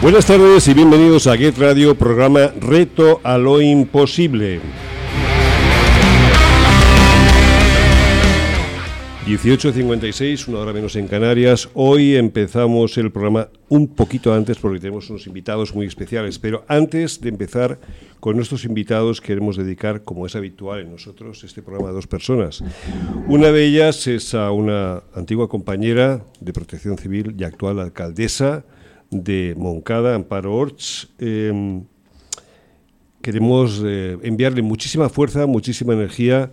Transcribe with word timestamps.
Buenas 0.00 0.26
tardes 0.26 0.68
y 0.68 0.74
bienvenidos 0.74 1.26
a 1.26 1.36
Get 1.36 1.58
Radio, 1.58 1.96
programa 1.98 2.52
Reto 2.60 3.20
a 3.24 3.36
lo 3.36 3.60
Imposible. 3.60 4.60
18.56, 9.26 10.46
una 10.46 10.60
hora 10.60 10.72
menos 10.72 10.94
en 10.94 11.08
Canarias. 11.08 11.68
Hoy 11.74 12.14
empezamos 12.14 12.96
el 12.96 13.10
programa 13.10 13.48
un 13.68 13.88
poquito 13.88 14.32
antes 14.32 14.56
porque 14.58 14.78
tenemos 14.78 15.10
unos 15.10 15.26
invitados 15.26 15.74
muy 15.74 15.86
especiales. 15.86 16.38
Pero 16.38 16.64
antes 16.68 17.20
de 17.20 17.30
empezar 17.30 17.80
con 18.20 18.36
nuestros 18.36 18.64
invitados, 18.64 19.20
queremos 19.20 19.56
dedicar, 19.56 20.04
como 20.04 20.26
es 20.26 20.36
habitual 20.36 20.78
en 20.78 20.92
nosotros, 20.92 21.42
este 21.42 21.60
programa 21.60 21.88
a 21.88 21.92
dos 21.92 22.06
personas. 22.06 22.62
Una 23.26 23.50
de 23.50 23.64
ellas 23.64 24.06
es 24.06 24.32
a 24.32 24.52
una 24.52 25.02
antigua 25.12 25.48
compañera 25.48 26.24
de 26.38 26.52
protección 26.52 26.96
civil 26.98 27.34
y 27.36 27.42
actual 27.42 27.80
alcaldesa 27.80 28.64
de 29.10 29.54
Moncada, 29.56 30.14
Amparo 30.14 30.54
Orts. 30.54 31.08
Em, 31.18 31.82
queremos 33.22 33.82
eh, 33.84 34.16
enviarle 34.22 34.62
muchísima 34.62 35.08
fuerza, 35.08 35.46
muchísima 35.46 35.94
energía 35.94 36.50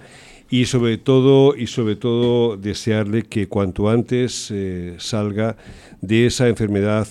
y 0.50 0.66
sobre 0.66 0.98
todo 0.98 1.55
y 1.55 1.68
sobre 1.68 1.96
todo 1.96 2.58
desearle 2.58 3.23
que 3.23 3.48
cuanto 3.48 3.90
antes 3.90 4.49
eh, 4.52 4.96
salga 4.99 5.58
de 6.02 6.27
esa 6.27 6.48
enfermedad, 6.48 7.08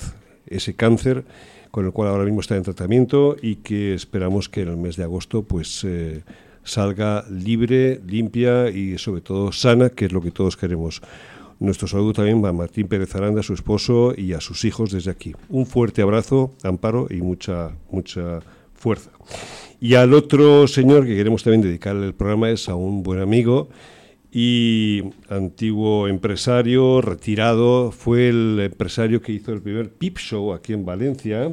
ese 0.47 0.75
cáncer 0.75 1.25
con 1.71 1.87
el 1.87 1.93
cual 1.93 2.09
ahora 2.09 2.24
mismo 2.24 2.41
está 2.41 2.57
en 2.57 2.63
tratamiento 2.63 3.37
y 3.41 3.57
que 3.57 3.95
esperamos 3.95 4.49
que 4.49 4.63
en 4.63 4.69
el 4.69 4.77
mes 4.77 4.97
de 4.97 5.02
agosto 5.02 5.43
pues 5.43 5.83
eh, 5.85 6.23
salga 6.63 7.24
libre, 7.29 8.01
limpia 8.07 8.71
y 8.71 8.97
sobre 8.99 9.21
todo 9.21 9.51
sana, 9.51 9.91
que 9.91 10.07
es 10.07 10.13
lo 10.13 10.23
que 10.23 10.30
todos 10.30 10.57
queremos. 10.57 11.02
Nuestro 11.64 11.88
saludo 11.88 12.12
también 12.12 12.45
a 12.45 12.52
Martín 12.52 12.88
Pérez 12.88 13.14
Aranda, 13.14 13.41
a 13.41 13.42
su 13.42 13.54
esposo 13.54 14.12
y 14.14 14.34
a 14.34 14.41
sus 14.42 14.66
hijos 14.66 14.91
desde 14.91 15.10
aquí. 15.10 15.34
Un 15.48 15.64
fuerte 15.64 16.02
abrazo, 16.02 16.52
Amparo, 16.62 17.06
y 17.09 17.23
mucha, 17.23 17.70
mucha 17.90 18.40
fuerza. 18.74 19.10
Y 19.80 19.95
al 19.95 20.12
otro 20.12 20.68
señor 20.68 21.06
que 21.06 21.16
queremos 21.16 21.43
también 21.43 21.62
dedicarle 21.62 22.06
el 22.06 22.12
programa 22.12 22.51
es 22.51 22.68
a 22.68 22.74
un 22.74 23.02
buen 23.02 23.18
amigo 23.18 23.71
y 24.30 25.04
antiguo 25.30 26.06
empresario, 26.06 27.01
retirado, 27.01 27.90
fue 27.93 28.28
el 28.28 28.60
empresario 28.60 29.23
que 29.23 29.32
hizo 29.32 29.51
el 29.54 29.62
primer 29.62 29.90
Pip 29.90 30.18
Show 30.18 30.52
aquí 30.52 30.74
en 30.74 30.84
Valencia. 30.84 31.51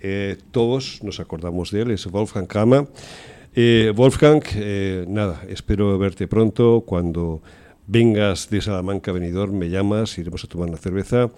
Eh, 0.00 0.38
todos 0.52 1.00
nos 1.02 1.20
acordamos 1.20 1.70
de 1.70 1.82
él, 1.82 1.90
es 1.90 2.06
Wolfgang 2.06 2.46
Kama. 2.46 2.86
Eh, 3.54 3.92
Wolfgang, 3.94 4.42
eh, 4.54 5.04
nada, 5.06 5.42
espero 5.50 5.98
verte 5.98 6.28
pronto. 6.28 6.82
Cuando 6.86 7.42
vengas 7.86 8.50
de 8.50 8.60
Salamanca, 8.60 9.12
venidor, 9.12 9.52
me 9.52 9.70
llamas, 9.70 10.18
iremos 10.18 10.44
a 10.44 10.48
tomar 10.48 10.68
una 10.68 10.78
cerveza. 10.78 11.30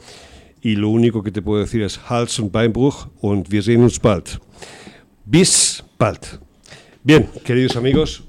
Y 0.63 0.77
lo 0.77 0.89
único 0.89 1.23
que 1.23 1.31
te 1.31 1.43
puedo 1.43 1.61
decir 1.61 1.83
es 1.83 2.01
Hals 2.09 2.39
und 2.39 2.53
Beinbruch 2.53 3.09
und 3.21 3.49
wir 3.51 3.63
sehen 3.63 3.83
uns 3.83 4.01
bald. 4.01 4.41
Bis 5.25 5.85
bald. 5.99 6.41
Bien, 7.03 7.29
queridos 7.45 7.77
amigos, 7.77 8.25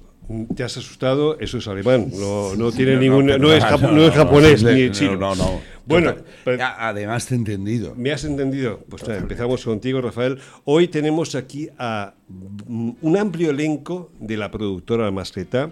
te 0.56 0.64
has 0.64 0.78
asustado, 0.78 1.40
eso 1.40 1.58
es 1.58 1.68
alemán, 1.68 2.12
no, 2.14 2.72
tiene 2.72 2.98
ningún, 2.98 3.28
no, 3.28 3.54
es, 3.54 3.64
japonés 3.64 4.62
ni 4.62 4.92
chino. 4.92 5.16
No, 5.16 5.36
no, 5.36 5.62
Bueno, 5.86 6.16
además 6.78 7.26
te 7.26 7.36
he 7.36 7.38
entendido. 7.38 7.96
¿Me 7.96 8.12
has 8.12 8.26
entendido? 8.26 8.82
Pues 8.90 9.08
empezamos 9.08 9.64
contigo, 9.64 10.02
Rafael. 10.02 10.38
Hoy 10.66 10.90
tenemos 10.90 11.34
aquí 11.34 11.70
a 11.80 12.14
un 12.68 13.18
amplio 13.18 13.52
elenco 13.52 14.12
de 14.20 14.36
la 14.38 14.52
productora 14.52 15.10
Mascleta. 15.12 15.72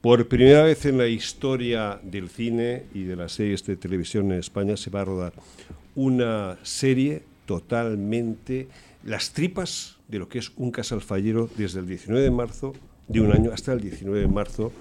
Por 0.00 0.28
primera 0.28 0.62
vez 0.62 0.86
en 0.86 0.96
la 0.96 1.08
historia 1.08 2.00
del 2.02 2.30
cine 2.30 2.84
y 2.94 3.02
de 3.02 3.16
las 3.16 3.32
series 3.32 3.66
de 3.66 3.76
televisión 3.76 4.32
en 4.32 4.38
España 4.38 4.78
se 4.78 4.88
va 4.88 5.02
a 5.02 5.04
rodar 5.04 5.34
una 5.94 6.56
serie 6.62 7.22
totalmente 7.44 8.68
las 9.04 9.32
tripas 9.32 9.98
de 10.08 10.18
lo 10.18 10.26
que 10.26 10.38
es 10.38 10.52
un 10.56 10.70
casal 10.70 11.02
fallero 11.02 11.50
desde 11.54 11.80
el 11.80 11.86
19 11.86 12.22
de 12.22 12.30
marzo 12.30 12.72
de 13.08 13.20
un 13.20 13.30
año 13.30 13.50
hasta 13.52 13.74
el 13.74 13.80
19 13.82 14.20
de 14.20 14.28
marzo 14.28 14.72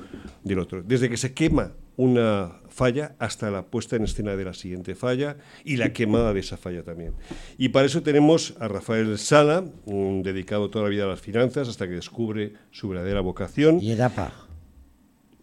del 0.46 0.60
otro. 0.60 0.84
Desde 0.84 1.10
que 1.10 1.18
se 1.18 1.34
quema 1.34 1.74
una 1.98 2.54
falla 2.70 3.16
hasta 3.20 3.52
la 3.52 3.64
puesta 3.64 3.98
en 3.98 4.06
escena 4.06 4.38
de 4.38 4.46
la 4.46 4.54
siguiente 4.54 4.96
falla 4.96 5.36
y 5.66 5.76
la 5.76 5.92
quemada 5.92 6.34
de 6.34 6.40
esa 6.40 6.56
falla 6.56 6.82
también. 6.82 7.12
Y 7.58 7.70
para 7.70 7.88
eso 7.88 8.02
tenemos 8.04 8.54
a 8.58 8.70
Rafael 8.70 9.18
Sala, 9.18 9.66
dedicado 9.86 10.70
toda 10.70 10.86
la 10.86 10.92
vida 10.92 11.04
a 11.04 11.08
las 11.08 11.20
finanzas 11.20 11.68
hasta 11.68 11.90
que 11.90 11.96
descubre 11.96 12.54
su 12.72 12.88
verdadera 12.88 13.20
vocación. 13.20 13.82
Y 13.82 13.92
Edapa. 13.92 14.49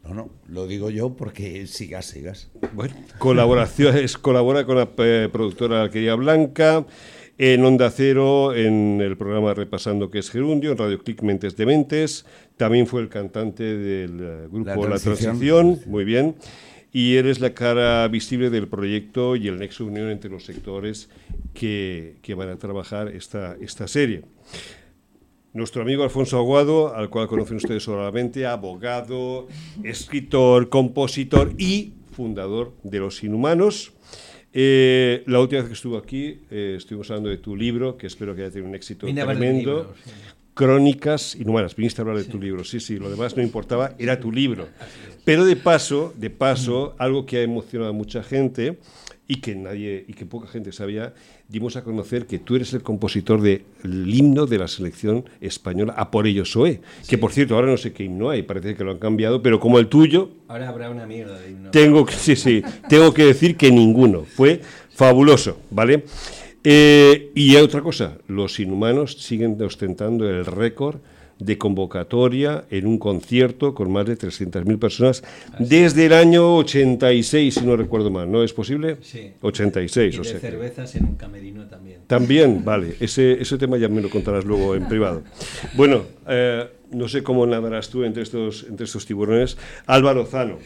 No, 0.07 0.15
no, 0.15 0.31
lo 0.49 0.67
digo 0.67 0.91
yo 0.91 1.17
porque 1.17 1.67
sigas, 1.67 2.07
sigas. 2.07 2.49
Bueno, 2.75 2.95
colaboraciones, 3.19 4.17
colabora 4.19 4.65
con 4.65 4.77
la 4.77 4.89
eh, 4.99 5.29
productora 5.33 5.83
Alquería 5.83 6.15
Blanca, 6.15 6.87
en 7.39 7.65
Onda 7.65 7.91
Cero, 7.91 8.55
en 8.55 9.01
el 9.01 9.17
programa 9.17 9.53
Repasando 9.53 10.09
que 10.11 10.21
es 10.21 10.31
Gerundio, 10.31 10.71
en 10.71 10.79
Radio 10.79 11.03
Click 11.03 11.23
Mentes 11.23 11.57
de 11.57 11.67
Mentes. 11.67 12.25
También 12.57 12.87
fue 12.87 13.03
el 13.03 13.09
cantante 13.09 13.65
del 13.65 14.19
eh, 14.21 14.49
grupo 14.51 14.87
La 14.87 14.99
Transición, 14.99 15.81
muy 15.87 16.05
bien. 16.05 16.37
Y 16.93 17.17
eres 17.17 17.41
la 17.41 17.53
cara 17.53 18.07
visible 18.09 18.49
del 18.49 18.69
proyecto 18.69 19.35
y 19.35 19.49
el 19.49 19.59
nexo 19.59 19.85
unión 19.85 20.09
entre 20.11 20.31
los 20.31 20.45
sectores 20.45 21.11
que, 21.53 22.17
que 22.23 22.35
van 22.35 22.49
a 22.49 22.57
trabajar 22.57 23.09
esta, 23.09 23.57
esta 23.61 23.89
serie. 23.89 24.23
Nuestro 25.57 25.81
amigo 25.81 26.05
Alfonso 26.05 26.37
Aguado, 26.37 26.95
al 26.95 27.09
cual 27.09 27.29
conocen 27.29 27.57
ustedes 27.57 27.83
solamente, 27.83 28.45
abogado, 28.45 29.49
escritor, 29.83 30.69
compositor 30.69 31.55
y 31.57 31.95
fundador 32.13 32.75
de 32.83 32.99
Los 32.99 33.25
Inhumanos. 33.25 33.95
Eh, 34.53 35.23
la 35.25 35.41
última 35.41 35.63
vez 35.63 35.69
que 35.69 35.73
estuvo 35.73 35.97
aquí, 35.97 36.41
eh, 36.51 36.75
estuvimos 36.77 37.11
hablando 37.11 37.31
de 37.31 37.39
tu 37.39 37.57
libro, 37.57 37.97
que 37.97 38.07
espero 38.07 38.37
que 38.37 38.43
haya 38.43 38.51
tenido 38.51 38.69
un 38.69 38.75
éxito 38.75 39.07
tremendo. 39.07 39.95
Crónicas 40.53 41.35
Inhumanas. 41.37 41.75
Viniste 41.75 42.03
a 42.03 42.05
hablar 42.05 42.19
de 42.19 42.25
tu 42.25 42.39
libro, 42.39 42.63
sí, 42.63 42.79
sí, 42.79 42.99
lo 42.99 43.09
demás 43.09 43.35
no 43.35 43.43
importaba, 43.43 43.95
era 43.99 44.21
tu 44.21 44.31
libro. 44.31 44.69
Pero 45.25 45.47
de 45.47 45.57
paso, 45.57 46.13
de 46.19 46.29
paso, 46.29 46.95
algo 46.99 47.25
que 47.25 47.39
ha 47.39 47.43
emocionado 47.43 47.91
a 47.91 47.95
mucha 47.95 48.23
gente 48.23 48.79
y 49.29 49.37
que 49.37 49.55
nadie 49.55 50.05
y 50.07 50.13
que 50.15 50.27
poca 50.27 50.47
gente 50.47 50.73
sabía, 50.73 51.15
dimos 51.49 51.77
a 51.77 51.83
conocer 51.83 52.27
que 52.27 52.39
tú 52.39 52.57
eres 52.57 52.73
el 52.75 52.83
compositor 52.83 53.41
del 53.41 53.65
himno 53.85 54.47
de 54.47 54.59
la 54.59 54.69
selección 54.69 55.25
española 55.41 55.95
a 55.97 56.11
por 56.11 56.27
ello 56.27 56.45
Soe, 56.45 56.81
que 57.09 57.19
por 57.19 57.33
cierto 57.33 57.55
ahora 57.55 57.69
no 57.69 57.77
sé 57.77 57.93
qué 57.93 58.05
himno 58.05 58.31
hay, 58.31 58.43
parece 58.43 58.77
que 58.77 58.85
lo 58.85 58.93
han 58.93 58.99
cambiado, 58.99 59.43
pero 59.43 59.59
como 59.59 59.79
el 59.79 59.89
tuyo 59.89 60.31
ahora 60.49 60.69
habrá 60.69 60.91
una 60.91 61.07
mierda 61.07 61.39
de 61.41 61.51
himno. 61.51 61.71
Tengo 61.71 62.07
que 62.07 62.15
sí, 62.15 62.37
sí, 62.37 62.63
tengo 62.89 63.13
que 63.13 63.25
decir 63.25 63.57
que 63.57 63.71
ninguno, 63.71 64.23
fue 64.25 64.61
fabuloso, 64.91 65.61
¿vale? 65.71 66.05
Eh, 66.63 67.31
y 67.35 67.55
hay 67.55 67.63
otra 67.63 67.81
cosa, 67.81 68.19
los 68.27 68.59
inhumanos 68.59 69.23
siguen 69.23 69.61
ostentando 69.63 70.29
el 70.29 70.45
récord 70.47 70.99
de 71.39 71.59
convocatoria 71.59 72.65
en 72.71 72.87
un 72.87 72.99
concierto 72.99 73.75
con 73.75 73.93
más 73.93 74.07
de 74.07 74.17
300.000 74.17 74.79
personas 74.79 75.23
desde 75.59 76.07
el 76.07 76.13
año 76.13 76.57
86, 76.57 77.55
si 77.55 77.65
no 77.65 77.77
recuerdo 77.77 78.11
mal. 78.11 78.31
¿No 78.31 78.43
es 78.43 78.53
posible? 78.53 78.97
Sí. 79.03 79.33
86, 79.41 80.15
y 80.15 80.19
o 80.19 80.25
sea. 80.25 80.39
cervezas 80.39 80.95
en 80.97 81.05
un 81.05 81.17
camerino 81.17 81.67
también. 81.67 82.01
También, 82.07 82.65
vale. 82.65 82.97
Ese, 83.01 83.41
ese 83.41 83.59
tema 83.59 83.77
ya 83.77 83.89
me 83.89 84.01
lo 84.01 84.11
contarás 84.11 84.45
luego 84.45 84.75
en 84.75 84.89
privado. 84.89 85.23
Bueno, 85.75 86.05
eh, 86.27 86.69
no 86.91 87.09
sé 87.09 87.23
cómo 87.23 87.47
nadarás 87.47 87.91
tú 87.91 88.05
entre 88.05 88.23
estos, 88.23 88.65
entre 88.69 88.85
estos 88.85 89.05
tiburones. 89.05 89.59
Álvaro 89.87 90.25
Zano, 90.25 90.59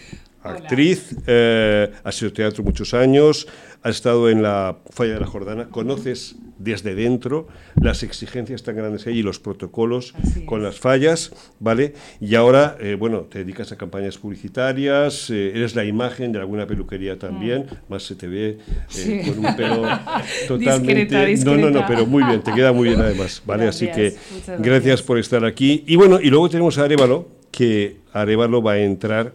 actriz, 0.43 1.17
eh, 1.27 1.93
ha 2.03 2.13
sido 2.13 2.33
teatro 2.33 2.65
muchos 2.65 2.95
años, 2.95 3.47
ha 3.83 3.91
estado 3.91 4.29
en 4.29 4.43
la 4.43 4.79
Falla 4.91 5.15
de 5.15 5.21
la 5.21 5.27
Jordana, 5.27 5.69
conoces 5.69 6.37
desde 6.61 6.95
dentro 6.95 7.49
las 7.81 8.03
exigencias 8.03 8.63
tan 8.63 8.77
grandes 8.77 9.05
que 9.05 9.11
hay 9.11 9.19
y 9.19 9.23
los 9.23 9.39
protocolos 9.41 10.15
con 10.45 10.63
las 10.63 10.79
fallas, 10.79 11.33
¿vale? 11.59 11.95
Y 12.21 12.35
ahora, 12.35 12.77
eh, 12.79 12.97
bueno, 12.99 13.21
te 13.23 13.39
dedicas 13.39 13.73
a 13.73 13.77
campañas 13.77 14.19
publicitarias, 14.19 15.31
eh, 15.31 15.53
eres 15.55 15.75
la 15.75 15.87
imagen 15.87 16.33
de 16.33 16.39
alguna 16.39 16.67
peluquería 16.67 17.19
también, 17.19 17.63
mm. 17.63 17.91
más 17.93 18.03
se 18.03 18.15
te 18.15 18.29
ve 18.29 18.59
eh, 18.99 19.23
con 19.27 19.45
un 19.45 19.57
pelo 19.57 19.89
totalmente... 20.49 21.37
No, 21.45 21.57
no, 21.57 21.71
no, 21.71 21.85
pero 21.89 22.05
muy 22.05 22.23
bien, 22.23 22.43
te 22.43 22.53
queda 22.53 22.73
muy 22.73 22.91
bien 22.91 23.01
además, 23.01 23.43
¿vale? 23.47 23.67
Así 23.67 23.91
que 23.91 24.15
gracias. 24.59 25.01
por 25.03 25.19
estar 25.19 25.45
aquí. 25.47 25.85
Y 25.87 25.97
bueno, 25.97 26.21
y 26.21 26.29
luego 26.29 26.51
tenemos 26.51 26.77
a 26.77 26.85
Arevalo, 26.85 27.29
que 27.51 27.97
Arevalo 28.13 28.63
va 28.63 28.73
a 28.73 28.79
entrar 28.79 29.35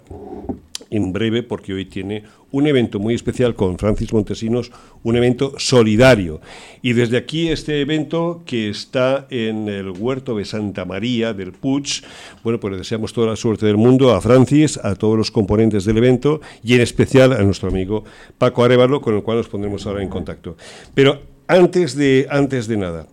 en 0.95 1.11
breve 1.11 1.43
porque 1.43 1.73
hoy 1.73 1.85
tiene 1.85 2.23
un 2.51 2.67
evento 2.67 2.99
muy 2.99 3.13
especial 3.13 3.53
con 3.53 3.77
Francis 3.77 4.13
Montesinos, 4.13 4.71
un 5.03 5.17
evento 5.17 5.53
solidario. 5.57 6.39
Y 6.81 6.93
desde 6.93 7.17
aquí 7.17 7.49
este 7.49 7.81
evento 7.81 8.43
que 8.45 8.69
está 8.69 9.27
en 9.29 9.67
el 9.67 9.89
huerto 9.89 10.37
de 10.37 10.45
Santa 10.45 10.85
María 10.85 11.33
del 11.33 11.51
Puig, 11.51 12.03
bueno, 12.43 12.59
pues 12.59 12.71
le 12.71 12.77
deseamos 12.77 13.11
toda 13.11 13.27
la 13.27 13.35
suerte 13.35 13.65
del 13.65 13.77
mundo 13.77 14.13
a 14.13 14.21
Francis, 14.21 14.77
a 14.77 14.95
todos 14.95 15.17
los 15.17 15.31
componentes 15.31 15.83
del 15.83 15.97
evento 15.97 16.39
y 16.63 16.75
en 16.75 16.81
especial 16.81 17.33
a 17.33 17.43
nuestro 17.43 17.69
amigo 17.69 18.05
Paco 18.37 18.63
Arevalo, 18.63 19.01
con 19.01 19.15
el 19.15 19.23
cual 19.23 19.37
nos 19.37 19.49
pondremos 19.49 19.85
ahora 19.85 20.01
en 20.01 20.09
contacto. 20.09 20.55
Pero 20.93 21.21
antes 21.47 21.95
de, 21.95 22.27
antes 22.29 22.67
de 22.67 22.77
nada, 22.77 23.07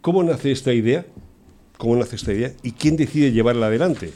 ¿cómo 0.00 0.22
nace 0.22 0.52
esta 0.52 0.72
idea? 0.72 1.04
¿Cómo 1.76 1.96
nace 1.96 2.16
esta 2.16 2.32
idea? 2.32 2.52
¿Y 2.62 2.72
quién 2.72 2.96
decide 2.96 3.32
llevarla 3.32 3.66
adelante? 3.66 4.12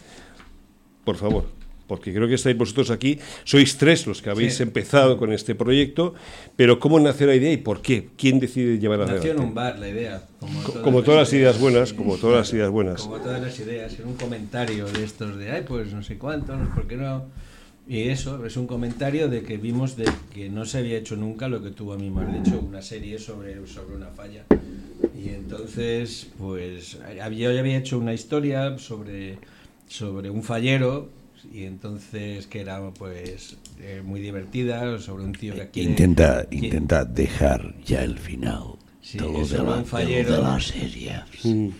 Por 1.04 1.16
favor. 1.16 1.63
Porque 1.86 2.12
creo 2.12 2.26
que 2.28 2.34
estáis 2.34 2.56
vosotros 2.56 2.90
aquí, 2.90 3.18
sois 3.44 3.76
tres 3.76 4.06
los 4.06 4.22
que 4.22 4.30
habéis 4.30 4.56
Sí. 4.56 4.62
empezado 4.62 5.16
con 5.18 5.32
este 5.32 5.54
proyecto, 5.54 6.14
pero 6.56 6.78
¿cómo 6.78 6.98
nació 7.00 7.26
la 7.26 7.34
idea 7.34 7.52
y 7.52 7.56
por 7.58 7.82
qué? 7.82 8.08
¿Quién 8.16 8.40
decide 8.40 8.78
llevar 8.78 9.00
Nació 9.00 9.14
en 9.14 9.20
adelante? 9.22 9.42
un 9.48 9.54
bar 9.54 9.78
la 9.78 9.88
idea. 9.88 10.22
Como, 10.40 10.62
Co- 10.62 10.82
como 10.82 11.02
todas 11.02 11.20
las 11.20 11.32
ideas 11.32 11.58
buenas, 11.58 11.92
como 11.92 12.16
todas 12.16 12.36
las 12.38 12.52
ideas 12.52 12.70
buenas. 12.70 13.02
Como 13.02 13.16
todas 13.18 13.40
las 13.40 13.58
ideas, 13.60 13.98
en 13.98 14.06
un 14.06 14.14
comentario 14.14 14.86
de 14.86 15.04
estos 15.04 15.36
de, 15.36 15.50
ay, 15.50 15.62
pues 15.66 15.92
no 15.92 16.02
sé 16.02 16.16
cuánto, 16.18 16.56
no 16.56 16.74
por 16.74 16.86
qué 16.86 16.96
no. 16.96 17.24
Y 17.86 18.08
eso, 18.08 18.46
es 18.46 18.56
un 18.56 18.66
comentario 18.66 19.28
de 19.28 19.42
que 19.42 19.58
vimos 19.58 19.94
de 19.96 20.08
que 20.32 20.48
no 20.48 20.64
se 20.64 20.78
había 20.78 20.96
hecho 20.96 21.16
nunca 21.16 21.48
lo 21.48 21.62
que 21.62 21.70
tú 21.70 21.92
a 21.92 21.98
mí 21.98 22.08
me 22.10 22.22
has 22.22 22.32
dicho, 22.44 22.58
una 22.58 22.80
serie 22.80 23.18
sobre, 23.18 23.66
sobre 23.66 23.96
una 23.96 24.06
falla. 24.08 24.44
Y 25.14 25.28
entonces, 25.28 26.28
pues, 26.38 26.92
yo 26.92 27.52
ya 27.52 27.60
había 27.60 27.76
hecho 27.76 27.98
una 27.98 28.14
historia 28.14 28.78
sobre, 28.78 29.38
sobre 29.86 30.30
un 30.30 30.42
fallero, 30.42 31.10
y 31.52 31.64
entonces 31.64 32.46
que 32.46 32.60
era 32.60 32.80
pues 32.92 33.56
eh, 33.80 34.02
muy 34.04 34.20
divertida, 34.20 34.98
sobre 34.98 35.24
un 35.24 35.32
tío 35.32 35.54
que 35.54 35.68
quiere- 35.70 35.90
Intenta, 35.90 36.46
que- 36.48 36.56
intenta 36.56 37.04
dejar 37.04 37.74
ya 37.84 38.02
el 38.04 38.18
final. 38.18 38.76
Sí, 39.00 39.18
todo 39.18 39.42
es 39.42 39.50
de 39.50 39.58
sobre 39.58 39.70
la, 39.70 39.76
un 39.76 39.84
fallero. 39.84 40.32
de 40.36 40.42
la 40.42 40.60
serie. 40.60 41.12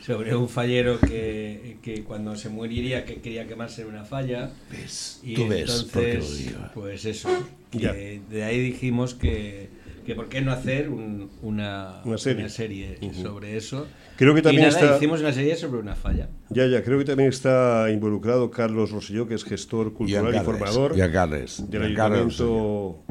Sobre 0.04 0.36
un 0.36 0.46
fallero 0.46 1.00
que, 1.00 1.78
que 1.80 2.04
cuando 2.04 2.36
se 2.36 2.50
moriría 2.50 3.06
que 3.06 3.22
quería 3.22 3.46
quemarse 3.48 3.80
en 3.80 3.88
una 3.88 4.04
falla 4.04 4.50
¿Ves? 4.70 5.20
y 5.22 5.32
Tú 5.32 5.48
ves 5.48 5.84
por 5.90 6.02
qué 6.02 6.08
lo 6.08 6.12
entonces 6.14 6.38
digo. 6.46 6.58
pues 6.74 7.04
eso 7.06 7.30
que 7.70 8.20
de 8.28 8.44
ahí 8.44 8.60
dijimos 8.60 9.14
que, 9.14 9.70
que 10.04 10.14
por 10.14 10.28
qué 10.28 10.40
no 10.40 10.52
hacer 10.52 10.88
un- 10.90 11.30
una, 11.42 12.00
Una 12.04 12.18
serie. 12.18 12.48
serie 12.48 12.98
sobre 13.22 13.56
eso 13.56 13.86
Creo 14.16 14.34
que 14.34 14.42
también 14.42 14.64
y 14.64 14.66
nada, 14.68 14.80
está- 14.80 14.96
hicimos 14.96 15.20
una 15.20 15.32
serie 15.32 15.56
sobre 15.56 15.80
una 15.80 15.94
falla 15.96 16.28
Ya, 16.50 16.66
ya, 16.66 16.82
creo 16.84 16.98
que 16.98 17.04
también 17.04 17.28
está 17.30 17.90
involucrado 17.90 18.50
Carlos 18.50 18.90
Rosselló, 18.92 19.26
que 19.26 19.34
es 19.34 19.44
gestor 19.44 19.92
cultural 19.92 20.34
y 20.34 20.38
formador. 20.40 20.94
Carles. 21.12 21.64
del 21.70 21.82
ayuntamiento, 21.84 22.48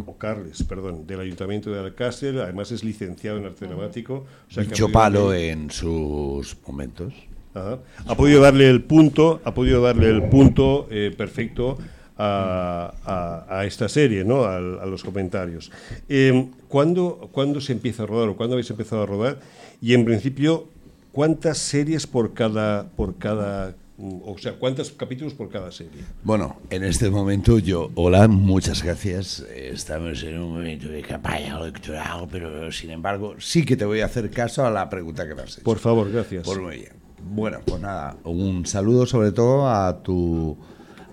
o 0.05 0.15
Carles, 0.17 0.63
perdón, 0.63 1.05
del 1.07 1.19
ayuntamiento 1.19 1.71
de 1.71 1.79
Alcácer, 1.79 2.37
además 2.39 2.71
es 2.71 2.83
licenciado 2.83 3.37
en 3.37 3.45
arte 3.45 3.65
dramático. 3.65 4.25
o 4.49 4.51
sea 4.53 4.63
que 4.63 4.67
ha 4.67 4.71
Mucho 4.71 4.85
podido 4.85 4.93
palo 4.99 5.29
darle- 5.31 5.49
en 5.51 5.71
sus 5.71 6.55
momentos. 6.67 7.13
Ajá. 7.55 7.77
ha 8.07 8.15
podido 8.15 8.41
darle 8.41 8.67
el 8.69 8.81
punto, 8.83 9.39
ha 9.43 9.53
podido 9.53 9.81
darle 9.81 10.09
el 10.09 10.23
punto 10.23 10.87
eh, 10.89 11.13
perfecto 11.15 11.77
a, 12.17 12.93
a- 13.05 13.59
a 13.59 13.65
esta 13.65 13.89
serie, 13.89 14.23
¿no? 14.23 14.45
Al- 14.45 14.79
a, 14.79 14.85
los 14.85 15.03
comentarios. 15.03 15.71
Eh, 16.09 16.47
¿cuándo, 16.67 17.29
cuándo 17.31 17.59
se 17.61 17.73
empieza 17.73 18.03
a 18.03 18.05
rodar 18.05 18.29
o 18.29 18.35
cuándo 18.35 18.53
habéis 18.55 18.69
empezado 18.69 19.03
a 19.03 19.05
rodar? 19.05 19.39
Y 19.81 19.93
en 19.93 20.05
principio, 20.05 20.67
¿cuántas 21.11 21.57
series 21.57 22.07
por 22.07 22.33
cada, 22.33 22.83
por 22.95 23.15
cada, 23.17 23.75
o 23.97 24.35
sea, 24.37 24.53
cuántos 24.53 24.91
capítulos 24.91 25.33
por 25.33 25.49
cada 25.49 25.71
serie? 25.71 26.03
Bueno, 26.23 26.57
en 26.69 26.83
este 26.83 27.09
momento 27.09 27.59
yo, 27.59 27.89
hola, 27.95 28.27
muchas 28.27 28.83
gracias. 28.83 29.39
Estamos 29.55 30.23
en 30.23 30.39
un 30.39 30.53
momento 30.53 30.87
de 30.87 31.01
campaña 31.01 31.57
electoral, 31.59 32.27
pero 32.31 32.71
sin 32.71 32.91
embargo, 32.91 33.35
sí 33.39 33.65
que 33.65 33.75
te 33.75 33.85
voy 33.85 34.01
a 34.01 34.05
hacer 34.05 34.29
caso 34.29 34.65
a 34.65 34.71
la 34.71 34.89
pregunta 34.89 35.27
que 35.27 35.35
me 35.35 35.41
has 35.41 35.53
hecho. 35.55 35.63
Por 35.63 35.79
favor, 35.79 36.11
gracias. 36.11 36.43
Pues 36.45 36.59
muy 36.59 36.75
bien. 36.77 36.91
Bueno, 37.25 37.59
pues 37.65 37.81
nada, 37.81 38.17
un 38.25 38.65
saludo 38.65 39.05
sobre 39.05 39.31
todo 39.31 39.69
a 39.69 40.03
tu 40.03 40.57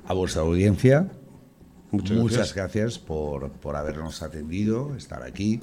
a 0.06 0.14
vuestra 0.14 0.42
audiencia. 0.42 1.08
Muchas 1.90 2.54
gracias, 2.54 2.98
por, 2.98 3.50
por 3.50 3.74
habernos 3.74 4.22
atendido, 4.22 4.94
estar 4.96 5.22
aquí 5.24 5.60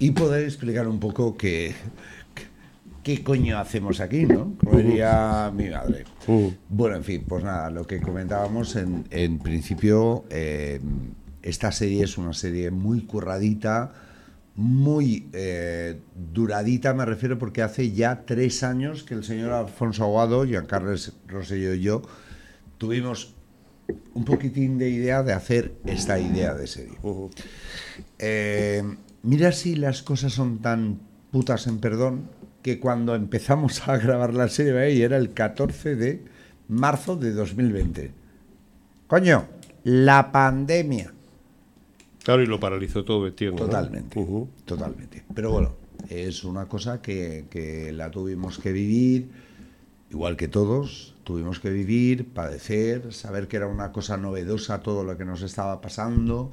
y 0.00 0.10
poder 0.10 0.44
explicar 0.44 0.88
un 0.88 0.98
poco 0.98 1.36
qué, 1.36 1.74
qué 3.04 3.22
coño 3.22 3.58
hacemos 3.58 4.00
aquí, 4.00 4.26
¿no? 4.26 4.54
Como 4.58 4.78
diría 4.78 5.52
mi 5.54 5.70
madre. 5.70 6.04
Bueno, 6.68 6.96
en 6.96 7.04
fin, 7.04 7.24
pues 7.28 7.44
nada, 7.44 7.70
lo 7.70 7.86
que 7.86 8.00
comentábamos 8.00 8.74
en, 8.74 9.04
en 9.10 9.38
principio, 9.38 10.24
eh, 10.30 10.80
esta 11.42 11.70
serie 11.70 12.02
es 12.02 12.18
una 12.18 12.32
serie 12.32 12.72
muy 12.72 13.02
curradita, 13.02 13.92
muy 14.56 15.28
eh, 15.32 16.00
duradita, 16.32 16.94
me 16.94 17.04
refiero, 17.04 17.38
porque 17.38 17.62
hace 17.62 17.92
ya 17.92 18.22
tres 18.24 18.62
años 18.62 19.04
que 19.04 19.14
el 19.14 19.22
señor 19.22 19.52
Alfonso 19.52 20.04
Aguado, 20.04 20.44
Giancarles 20.44 21.12
Rosselló 21.28 21.74
y 21.74 21.80
yo 21.80 22.02
tuvimos 22.78 23.33
un 24.14 24.24
poquitín 24.24 24.78
de 24.78 24.88
idea 24.88 25.22
de 25.22 25.32
hacer 25.32 25.74
esta 25.84 26.18
idea 26.18 26.54
de 26.54 26.66
serie. 26.66 26.98
Eh, 28.18 28.82
mira 29.22 29.52
si 29.52 29.76
las 29.76 30.02
cosas 30.02 30.32
son 30.32 30.58
tan 30.58 31.00
putas 31.30 31.66
en 31.66 31.78
perdón 31.78 32.28
que 32.62 32.80
cuando 32.80 33.14
empezamos 33.14 33.86
a 33.88 33.96
grabar 33.98 34.34
la 34.34 34.48
serie 34.48 34.78
ahí 34.78 35.02
era 35.02 35.16
el 35.16 35.34
14 35.34 35.96
de 35.96 36.22
marzo 36.68 37.16
de 37.16 37.32
2020. 37.32 38.12
Coño, 39.06 39.46
la 39.84 40.32
pandemia. 40.32 41.12
Claro, 42.22 42.42
y 42.42 42.46
lo 42.46 42.58
paralizó 42.58 43.04
todo, 43.04 43.26
entiendo. 43.26 43.64
¿no? 43.64 43.66
Totalmente, 43.66 44.26
totalmente. 44.64 45.24
Pero 45.34 45.50
bueno, 45.50 45.74
es 46.08 46.42
una 46.44 46.66
cosa 46.66 47.02
que, 47.02 47.44
que 47.50 47.92
la 47.92 48.10
tuvimos 48.10 48.58
que 48.58 48.72
vivir, 48.72 49.28
igual 50.10 50.38
que 50.38 50.48
todos, 50.48 51.13
tuvimos 51.24 51.58
que 51.58 51.70
vivir, 51.70 52.32
padecer, 52.32 53.12
saber 53.12 53.48
que 53.48 53.56
era 53.56 53.66
una 53.66 53.90
cosa 53.90 54.16
novedosa 54.16 54.80
todo 54.80 55.02
lo 55.02 55.16
que 55.16 55.24
nos 55.24 55.42
estaba 55.42 55.80
pasando 55.80 56.52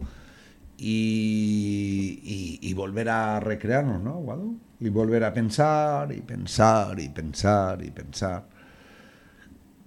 y, 0.77 2.73
volver 2.73 3.09
a 3.09 3.39
recrearnos, 3.39 4.01
¿no, 4.01 4.15
Guado? 4.15 4.55
Y 4.79 4.89
volver 4.89 5.23
a 5.23 5.33
pensar 5.33 6.11
y 6.11 6.21
pensar 6.21 6.99
y 6.99 7.09
pensar 7.09 7.83
y 7.83 7.91
pensar 7.91 8.47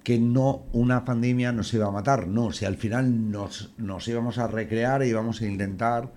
que 0.05 0.19
no 0.19 0.67
una 0.73 1.05
pandemia 1.05 1.51
nos 1.51 1.73
iba 1.75 1.87
a 1.87 1.91
matar, 1.91 2.29
no, 2.29 2.53
si 2.53 2.67
al 2.67 2.77
final 2.77 3.31
nos, 3.31 3.73
nos 3.79 4.07
íbamos 4.07 4.39
a 4.39 4.47
recrear 4.47 5.03
y 5.03 5.09
íbamos 5.09 5.41
a 5.41 5.47
intentar 5.47 6.13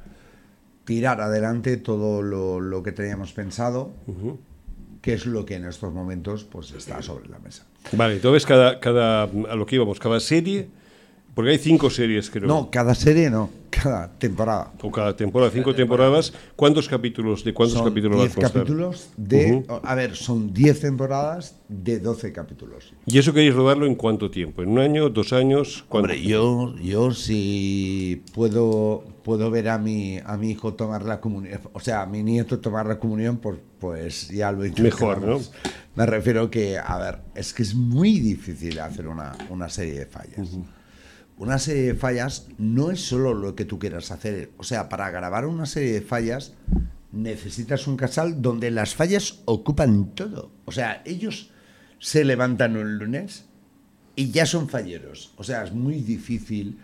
tirar 0.83 1.21
adelante 1.21 1.77
todo 1.77 2.21
lo 2.21 2.83
que 2.83 2.91
teníamos 2.91 3.31
pensado, 3.33 3.93
que 5.07 5.13
es 5.13 5.25
lo 5.25 5.45
que 5.45 5.55
en 5.55 5.63
estos 5.63 5.93
momentos 5.93 6.43
pues 6.43 6.73
está 6.73 7.01
sobre 7.01 7.29
la 7.29 7.39
mesa. 7.39 7.65
Vale, 7.93 8.15
entonces 8.15 8.45
cada, 8.45 8.81
cada, 8.81 9.23
a 9.23 9.55
lo 9.55 9.65
que 9.65 9.77
íbamos, 9.77 9.99
cada 9.99 10.19
serie, 10.19 10.67
porque 11.37 11.51
hay 11.51 11.59
cinco 11.59 11.91
series, 11.91 12.31
creo. 12.31 12.47
No, 12.47 12.71
cada 12.71 12.95
serie 12.95 13.29
no, 13.29 13.51
cada 13.69 14.07
temporada. 14.09 14.73
O 14.81 14.91
cada 14.91 15.15
temporada, 15.15 15.51
cinco 15.51 15.75
temporadas. 15.75 16.33
¿Cuántos 16.55 16.89
capítulos, 16.89 17.43
de 17.43 17.53
cuántos 17.53 17.77
son 17.77 17.87
capítulos 17.87 18.17
va 18.17 18.23
a 18.23 18.25
10 18.25 18.33
constar? 18.33 18.53
capítulos 18.63 19.09
de... 19.17 19.63
A 19.83 19.93
ver, 19.93 20.15
son 20.15 20.51
10 20.51 20.79
temporadas 20.79 21.59
de 21.67 21.99
12 21.99 22.33
capítulos. 22.33 22.91
¿Y 23.05 23.19
eso 23.19 23.33
queréis 23.33 23.53
rodarlo 23.53 23.85
en 23.85 23.93
cuánto 23.93 24.31
tiempo? 24.31 24.63
¿En 24.63 24.69
un 24.69 24.79
año, 24.79 25.09
dos 25.11 25.31
años? 25.31 25.85
¿Cuánto? 25.87 26.11
Hombre, 26.11 26.27
yo, 26.27 26.75
yo 26.79 27.11
si 27.11 28.23
puedo, 28.33 29.03
puedo 29.21 29.51
ver 29.51 29.69
a 29.69 29.77
mi, 29.77 30.17
a 30.17 30.37
mi 30.37 30.49
hijo 30.49 30.73
tomar 30.73 31.05
la 31.05 31.21
comunión, 31.21 31.59
o 31.71 31.79
sea, 31.79 32.01
a 32.01 32.07
mi 32.07 32.23
nieto 32.23 32.59
tomar 32.59 32.87
la 32.87 32.97
comunión, 32.97 33.37
pues, 33.37 33.59
pues 33.79 34.29
ya 34.29 34.51
lo 34.51 34.63
Mejor, 34.79 35.21
¿no? 35.21 35.39
Me 35.93 36.07
refiero 36.07 36.49
que, 36.49 36.79
a 36.79 36.97
ver, 36.97 37.19
es 37.35 37.53
que 37.53 37.61
es 37.61 37.75
muy 37.75 38.19
difícil 38.19 38.79
hacer 38.79 39.07
una, 39.07 39.37
una 39.51 39.69
serie 39.69 39.99
de 39.99 40.05
fallas. 40.07 40.57
Una 41.37 41.59
serie 41.59 41.83
de 41.83 41.95
fallas 41.95 42.47
no 42.57 42.89
es 42.91 43.01
solo 43.01 43.33
lo 43.33 43.55
que 43.55 43.65
tú 43.65 43.77
quieras 43.79 44.11
hacer. 44.11 44.51
O 44.57 44.63
sea, 44.63 44.89
para 44.89 45.11
grabar 45.11 45.45
una 45.45 45.65
serie 45.65 45.93
de 45.93 46.01
fallas 46.01 46.53
necesitas 47.11 47.87
un 47.87 47.95
casal 47.95 48.41
donde 48.41 48.71
las 48.71 48.95
fallas 48.95 49.39
ocupan 49.45 50.13
todo. 50.15 50.51
O 50.65 50.71
sea, 50.71 51.01
ellos 51.05 51.51
se 51.99 52.25
levantan 52.25 52.75
un 52.75 52.97
lunes 52.97 53.45
y 54.15 54.31
ya 54.31 54.45
son 54.45 54.67
falleros. 54.67 55.33
O 55.37 55.43
sea, 55.43 55.63
es 55.63 55.71
muy 55.73 56.01
difícil 56.01 56.79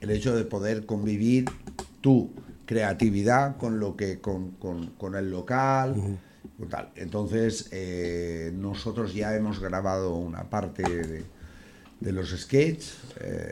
el 0.00 0.10
hecho 0.10 0.34
de 0.34 0.44
poder 0.44 0.86
convivir 0.86 1.44
tu 2.00 2.30
creatividad 2.66 3.56
con 3.56 3.78
lo 3.80 3.96
que 3.96 4.20
con, 4.20 4.52
con- 4.52 4.88
con 4.90 5.14
el 5.16 5.30
local 5.30 6.18
tal. 6.70 6.90
Entonces, 6.96 7.68
eh, 7.72 8.52
nosotros 8.54 9.14
ya 9.14 9.34
hemos 9.36 9.60
grabado 9.60 10.16
una 10.16 10.50
parte 10.50 10.82
de, 10.82 11.24
de 12.00 12.12
los 12.12 12.30
sketches 12.30 12.98
eh, 13.20 13.50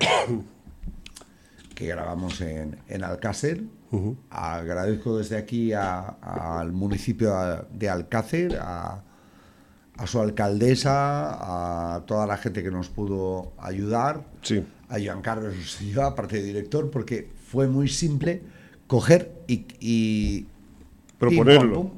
que 1.74 1.86
grabamos 1.86 2.40
en, 2.40 2.78
en 2.88 3.04
Alcácer. 3.04 3.62
Agradezco 4.30 5.16
desde 5.18 5.36
aquí 5.38 5.72
al 5.72 6.72
municipio 6.72 7.34
de 7.72 7.88
Alcácer, 7.88 8.58
a, 8.60 9.02
a 9.96 10.06
su 10.06 10.20
alcaldesa, 10.20 11.94
a 11.96 12.04
toda 12.04 12.26
la 12.26 12.36
gente 12.36 12.62
que 12.62 12.70
nos 12.70 12.88
pudo 12.88 13.52
ayudar, 13.58 14.24
Sí. 14.42 14.62
a 14.88 14.96
Joan 15.02 15.22
Carlos 15.22 15.56
Rosselló, 15.56 16.04
aparte 16.04 16.36
de 16.36 16.42
director, 16.42 16.90
porque 16.90 17.30
fue 17.50 17.68
muy 17.68 17.88
simple 17.88 18.42
coger 18.86 19.32
y, 19.46 19.66
y 19.80 20.46
Proponerlo. 21.18 21.74
pum, 21.74 21.90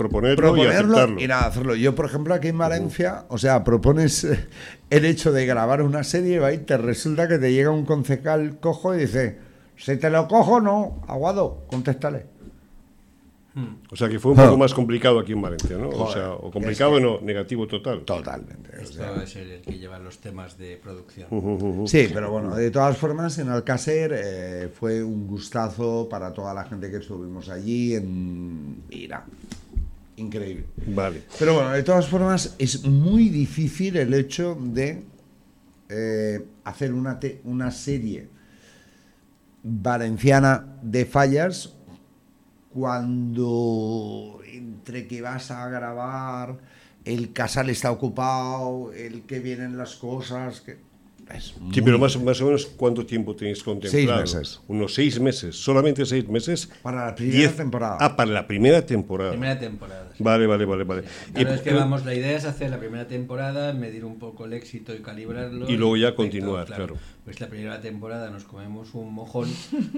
Proponerlo, 0.00 0.48
y 0.56 0.60
proponerlo 0.60 0.96
aceptarlo. 0.96 1.20
y 1.20 1.26
nada, 1.28 1.46
hacerlo. 1.46 1.74
Yo, 1.74 1.94
por 1.94 2.06
ejemplo, 2.06 2.32
aquí 2.34 2.48
en 2.48 2.56
Valencia, 2.58 3.24
o 3.28 3.36
sea, 3.36 3.62
propones 3.64 4.24
eh, 4.24 4.46
el 4.88 5.04
hecho 5.04 5.30
de 5.30 5.44
grabar 5.44 5.82
una 5.82 6.02
serie 6.04 6.38
¿va? 6.38 6.52
y 6.52 6.58
te 6.58 6.76
resulta 6.78 7.28
que 7.28 7.38
te 7.38 7.52
llega 7.52 7.70
un 7.70 7.84
concejal 7.84 8.58
cojo 8.60 8.94
y 8.94 9.00
dice, 9.00 9.38
si 9.76 9.96
te 9.98 10.08
lo 10.08 10.26
cojo, 10.26 10.60
no, 10.60 11.02
aguado, 11.06 11.64
contéstale. 11.68 12.26
O 13.90 13.96
sea 13.96 14.08
que 14.08 14.18
fue 14.20 14.30
un 14.30 14.38
poco 14.38 14.56
más 14.56 14.72
complicado 14.72 15.18
aquí 15.18 15.32
en 15.32 15.42
Valencia, 15.42 15.76
¿no? 15.76 15.88
o 15.90 16.10
sea, 16.10 16.32
o 16.32 16.50
complicado 16.52 16.92
es 16.96 16.98
que- 16.98 17.04
no, 17.04 17.20
negativo 17.20 17.66
total. 17.66 18.02
Totalmente. 18.04 18.70
o 18.78 18.80
Esto 18.80 18.96
sea. 18.98 19.22
es 19.22 19.36
el, 19.36 19.50
el 19.50 19.60
que 19.62 19.76
lleva 19.76 19.98
los 19.98 20.18
temas 20.18 20.56
de 20.56 20.76
producción. 20.76 21.28
Sí, 21.86 22.08
pero 22.14 22.30
bueno, 22.30 22.54
de 22.54 22.70
todas 22.70 22.96
formas, 22.96 23.36
en 23.38 23.48
Alcácer 23.50 24.12
eh, 24.16 24.68
fue 24.72 25.02
un 25.02 25.26
gustazo 25.26 26.08
para 26.08 26.32
toda 26.32 26.54
la 26.54 26.64
gente 26.64 26.90
que 26.90 26.98
estuvimos 26.98 27.48
allí. 27.50 27.96
En... 27.96 28.84
Mira, 28.88 29.24
increíble. 30.20 30.66
Vale. 30.86 31.22
Pero 31.38 31.54
bueno, 31.54 31.70
de 31.70 31.82
todas 31.82 32.06
formas, 32.08 32.54
es 32.58 32.84
muy 32.84 33.28
difícil 33.28 33.96
el 33.96 34.14
hecho 34.14 34.56
de 34.60 35.04
eh, 35.88 36.44
hacer 36.64 36.92
una, 36.94 37.18
te- 37.18 37.40
una 37.44 37.70
serie 37.70 38.28
valenciana 39.62 40.78
de 40.82 41.04
fallas 41.06 41.74
cuando 42.72 44.40
entre 44.46 45.06
que 45.06 45.22
vas 45.22 45.50
a 45.50 45.68
grabar, 45.68 46.58
el 47.04 47.32
casal 47.32 47.70
está 47.70 47.90
ocupado, 47.90 48.92
el 48.92 49.22
que 49.22 49.40
vienen 49.40 49.76
las 49.76 49.96
cosas. 49.96 50.60
Que... 50.60 50.78
Es 51.34 51.44
Sí, 51.46 51.52
muy 51.60 51.82
pero 51.82 51.98
más, 51.98 52.20
más 52.20 52.40
o 52.40 52.46
menos, 52.46 52.66
¿cuánto 52.66 53.06
tiempo 53.06 53.34
tenéis 53.36 53.62
contemplado? 53.62 54.26
Seis 54.26 54.34
meses. 54.34 54.60
Unos 54.68 54.94
seis 54.94 55.20
meses, 55.20 55.56
solamente 55.56 56.04
seis 56.04 56.28
meses. 56.28 56.68
Para 56.82 57.06
la 57.06 57.14
primera 57.14 57.38
Diez- 57.38 57.56
temporada. 57.56 57.96
Ah, 58.00 58.16
para 58.16 58.30
la 58.32 58.46
primera 58.46 58.84
temporada. 58.84 59.30
Primera 59.30 59.58
temporada. 59.58 60.08
sí. 60.16 60.22
Vale, 60.22 60.46
vale, 60.46 60.64
vale, 60.64 60.84
vale. 60.84 61.02
Claro, 61.32 61.50
Y- 61.50 61.54
es 61.54 61.60
que 61.62 61.72
vamos, 61.72 62.04
la 62.04 62.14
idea 62.14 62.36
es 62.36 62.44
hacer 62.44 62.70
la 62.70 62.78
primera 62.78 63.06
temporada, 63.06 63.72
medir 63.72 64.04
un 64.04 64.18
poco 64.18 64.44
el 64.44 64.52
éxito 64.54 64.94
y 64.94 64.98
calibrarlo. 64.98 65.70
Y 65.70 65.76
luego 65.76 65.96
ya 65.96 66.14
continuar, 66.14 66.66
claro. 66.66 66.96
Pues 67.24 67.38
la 67.40 67.46
primera 67.48 67.80
temporada 67.80 68.28
nos 68.30 68.44
comemos 68.44 68.92
un 68.94 69.12
mojón, 69.14 69.48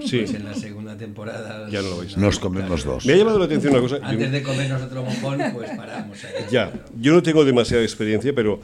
Sí. 0.05 0.19
pues 0.19 0.33
en 0.35 0.45
la 0.45 0.53
segunda 0.53 0.95
temporada 0.97 1.67
Ya 1.69 1.81
no 1.81 1.89
lo 1.89 1.97
veis. 1.99 2.15
Nos 2.17 2.37
comemos 2.37 2.83
dos. 2.83 3.05
Me 3.05 3.13
ha 3.13 3.15
llamado 3.17 3.39
la 3.39 3.45
atención 3.45 3.73
una 3.73 3.81
cosa. 3.81 3.97
yo- 3.97 4.03
Antes 4.05 4.31
de 4.31 4.43
comernos 4.43 4.81
otro 4.83 5.03
mojón, 5.03 5.39
pues 5.53 5.69
paramos. 5.71 6.23
ahí. 6.25 6.45
Ya, 6.51 6.71
yo 6.99 7.13
no 7.13 7.23
tengo 7.23 7.43
demasiada 7.43 7.81
experiencia, 7.83 8.33
pero 8.35 8.59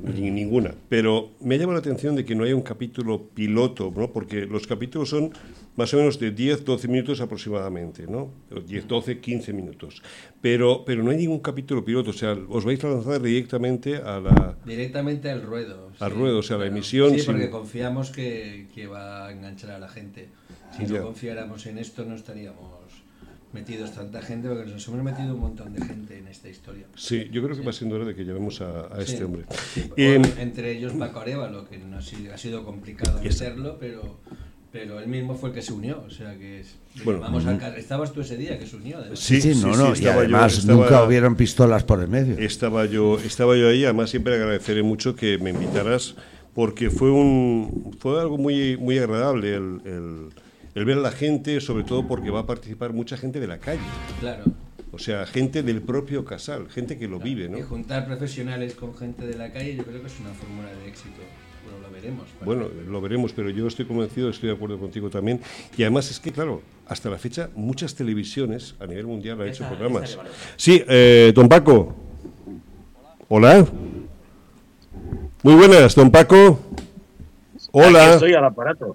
bueno, 0.00 0.18
ni 0.18 0.30
ninguna. 0.30 0.74
Pero 0.88 1.30
me 1.40 1.54
ha 1.54 1.58
llamado 1.58 1.74
la 1.74 1.80
atención 1.80 2.16
de 2.16 2.24
que 2.24 2.34
no 2.34 2.44
haya 2.44 2.54
un 2.56 2.62
capítulo 2.62 3.28
piloto, 3.34 3.92
¿no? 3.94 4.12
Porque 4.12 4.46
los 4.46 4.66
capítulos 4.66 5.10
son 5.10 5.30
más 5.76 5.92
o 5.92 5.98
menos 5.98 6.18
de 6.18 6.30
10, 6.30 6.64
12 6.64 6.88
minutos 6.88 7.20
aproximadamente, 7.20 8.06
¿no? 8.06 8.30
O 8.50 8.60
10, 8.60 8.86
12, 8.88 9.20
15 9.20 9.52
minutos. 9.52 10.02
Pero, 10.40 10.84
pero 10.84 11.02
no 11.02 11.10
hay 11.10 11.18
ningún 11.18 11.40
capítulo 11.40 11.84
piloto, 11.84 12.10
o 12.10 12.12
sea, 12.14 12.32
os 12.48 12.64
vais 12.64 12.82
a 12.84 12.88
lanzar 12.88 13.20
directamente 13.22 13.96
a 13.96 14.20
la... 14.20 14.56
Directamente 14.64 15.30
al 15.30 15.42
ruedo. 15.42 15.90
Al 16.00 16.10
ruedo, 16.12 16.38
o 16.38 16.42
sea, 16.42 16.56
la 16.58 16.66
emisión 16.66 17.10
Sí, 17.12 17.18
sin- 17.20 17.26
porque 17.34 17.50
confiamos 17.50 18.10
que, 18.10 18.68
que 18.74 18.86
va 18.86 19.26
a 19.26 19.32
enganchar 19.32 19.70
a 19.72 19.78
la 19.78 19.88
gente. 19.88 20.28
Si 20.76 20.84
Ya. 20.86 20.98
no 20.98 21.04
confiáramos 21.04 21.64
en 21.66 21.78
esto, 21.78 22.04
no 22.04 22.14
estaríamos 22.14 22.85
metidos 23.56 23.92
tanta 23.92 24.20
gente, 24.22 24.48
porque 24.48 24.70
nos 24.70 24.86
hemos 24.88 25.02
metido 25.02 25.34
un 25.34 25.40
montón 25.40 25.72
de 25.72 25.84
gente 25.84 26.18
en 26.18 26.28
esta 26.28 26.48
historia. 26.48 26.84
Sí, 26.94 27.28
yo 27.32 27.42
creo 27.42 27.56
que 27.56 27.62
va 27.64 27.72
siendo 27.72 27.96
hora 27.96 28.04
de 28.04 28.14
que 28.14 28.24
llevemos 28.24 28.60
a, 28.60 28.94
a 28.94 29.00
este 29.00 29.24
hombre. 29.24 29.44
sí, 29.74 29.90
entre 30.38 30.72
ellos 30.76 30.92
Paco 30.92 31.20
Arevalo, 31.20 31.66
que 31.68 31.78
no 31.78 31.96
ha 31.98 32.02
sido, 32.02 32.32
ha 32.34 32.38
sido 32.38 32.64
complicado 32.64 33.20
meterlo, 33.22 33.78
pero, 33.80 34.18
pero 34.72 35.00
él 35.00 35.08
mismo 35.08 35.34
fue 35.34 35.48
el 35.50 35.54
que 35.54 35.62
se 35.62 35.72
unió. 35.72 36.04
O 36.06 36.10
sea 36.10 36.36
que 36.36 36.60
es- 36.60 36.76
Bueno, 37.04 37.20
vamos 37.20 37.46
al 37.46 37.60
estabas 37.76 38.12
tú 38.12 38.20
ese 38.20 38.36
día 38.36 38.58
que 38.58 38.66
se 38.66 38.76
unió. 38.76 38.98
además. 38.98 39.18
Sí, 39.18 39.40
Sí, 39.40 39.54
sí, 39.54 39.60
no, 39.64 39.72
sí, 39.74 39.80
no, 39.82 39.94
y 39.96 40.00
yo- 40.00 40.12
además 40.12 40.58
estaba- 40.58 40.78
nunca 40.82 41.02
hubieron 41.04 41.34
pistolas 41.36 41.82
por 41.84 42.00
el 42.02 42.08
medio. 42.08 42.36
Estaba 42.38 42.84
yo, 42.86 43.18
estaba 43.18 43.56
yo 43.56 43.68
ahí, 43.68 43.84
además 43.84 44.10
siempre 44.10 44.34
agradeceré 44.34 44.82
mucho 44.82 45.16
que 45.16 45.38
me 45.38 45.50
invitaras, 45.50 46.14
porque 46.54 46.90
fue 46.90 47.10
un 47.10 47.96
fue 47.98 48.20
algo 48.20 48.36
muy, 48.38 48.76
muy 48.76 48.98
agradable 48.98 49.54
el, 49.54 49.80
el- 49.84 50.28
el 50.76 50.84
ver 50.84 50.98
a 50.98 51.00
la 51.00 51.10
gente, 51.10 51.60
sobre 51.60 51.82
todo 51.84 52.06
porque 52.06 52.30
va 52.30 52.40
a 52.40 52.46
participar 52.46 52.92
mucha 52.92 53.16
gente 53.16 53.40
de 53.40 53.46
la 53.48 53.58
calle, 53.58 53.80
Claro. 54.20 54.44
o 54.92 54.98
sea, 54.98 55.24
gente 55.26 55.62
del 55.62 55.80
propio 55.82 56.24
casal, 56.24 56.68
gente 56.68 56.98
que 56.98 57.08
lo 57.08 57.18
vive, 57.18 57.46
Y 57.46 57.48
¿no? 57.48 57.62
juntar 57.66 58.06
profesionales 58.06 58.74
con 58.74 58.94
gente 58.94 59.26
de 59.26 59.36
la 59.36 59.50
calle, 59.52 59.74
yo 59.74 59.84
creo 59.84 60.00
que 60.02 60.06
es 60.06 60.20
una 60.20 60.30
fórmula 60.34 60.68
de 60.68 60.86
éxito. 60.88 61.22
Bueno, 61.64 61.80
lo 61.88 61.90
veremos. 61.92 62.24
Bueno, 62.44 62.68
lo 62.90 63.00
veremos, 63.00 63.32
pero 63.32 63.48
yo 63.50 63.66
estoy 63.66 63.86
convencido, 63.86 64.28
estoy 64.28 64.50
de 64.50 64.54
acuerdo 64.54 64.78
contigo 64.78 65.08
también. 65.10 65.40
Y 65.78 65.82
además 65.82 66.10
es 66.10 66.20
que, 66.20 66.30
claro, 66.30 66.60
hasta 66.86 67.08
la 67.10 67.18
fecha 67.18 67.48
muchas 67.56 67.94
televisiones 67.94 68.74
a 68.78 68.86
nivel 68.86 69.06
mundial 69.06 69.40
han 69.40 69.48
hecho 69.48 69.66
programas. 69.66 70.18
Sí, 70.56 70.84
eh, 70.86 71.32
don 71.34 71.48
Paco. 71.48 71.96
Hola. 73.28 73.66
Muy 75.42 75.54
buenas, 75.54 75.94
don 75.94 76.10
Paco. 76.10 76.60
Aquí 77.56 77.68
Hola. 77.72 78.14
estoy 78.14 78.34
al 78.34 78.44
aparato. 78.44 78.94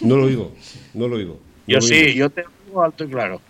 No 0.00 0.16
lo 0.16 0.24
oigo, 0.24 0.52
no 0.94 1.08
lo 1.08 1.16
oigo. 1.16 1.34
no 1.34 1.72
Yo 1.72 1.76
lo 1.78 1.82
sí, 1.82 1.94
oigo. 1.94 2.12
yo 2.18 2.30
te 2.30 2.44
oigo 2.68 2.82
alto 2.82 3.04
y 3.04 3.08
claro. 3.08 3.40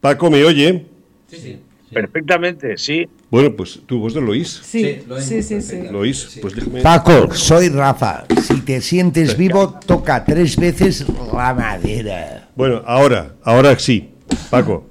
Paco, 0.00 0.30
¿me 0.30 0.44
oye? 0.44 0.86
Sí, 1.28 1.36
sí. 1.38 1.58
Perfectamente, 1.92 2.76
sí. 2.76 3.06
Bueno, 3.30 3.54
pues 3.56 3.80
tu 3.86 3.98
voz 4.00 4.14
no 4.14 4.20
lo 4.20 4.32
oís. 4.32 4.60
Sí, 4.64 4.80
Sí, 4.82 4.98
lo 5.06 5.20
sí, 5.20 5.26
oímos 5.26 5.26
sí, 5.28 5.42
sí. 5.42 5.54
perfectamente. 5.54 5.92
¿Lo 5.92 5.98
oís? 6.00 6.26
Sí. 6.30 6.40
Pues 6.40 6.54
déjame- 6.54 6.82
Paco, 6.82 7.34
soy 7.34 7.68
Rafa. 7.68 8.24
Si 8.42 8.60
te 8.62 8.80
sientes 8.80 9.36
vivo, 9.36 9.78
toca 9.86 10.24
tres 10.24 10.56
veces 10.56 11.06
la 11.32 11.54
madera. 11.54 12.50
Bueno, 12.56 12.82
ahora, 12.86 13.36
ahora 13.42 13.78
sí. 13.78 14.10
Paco, 14.50 14.86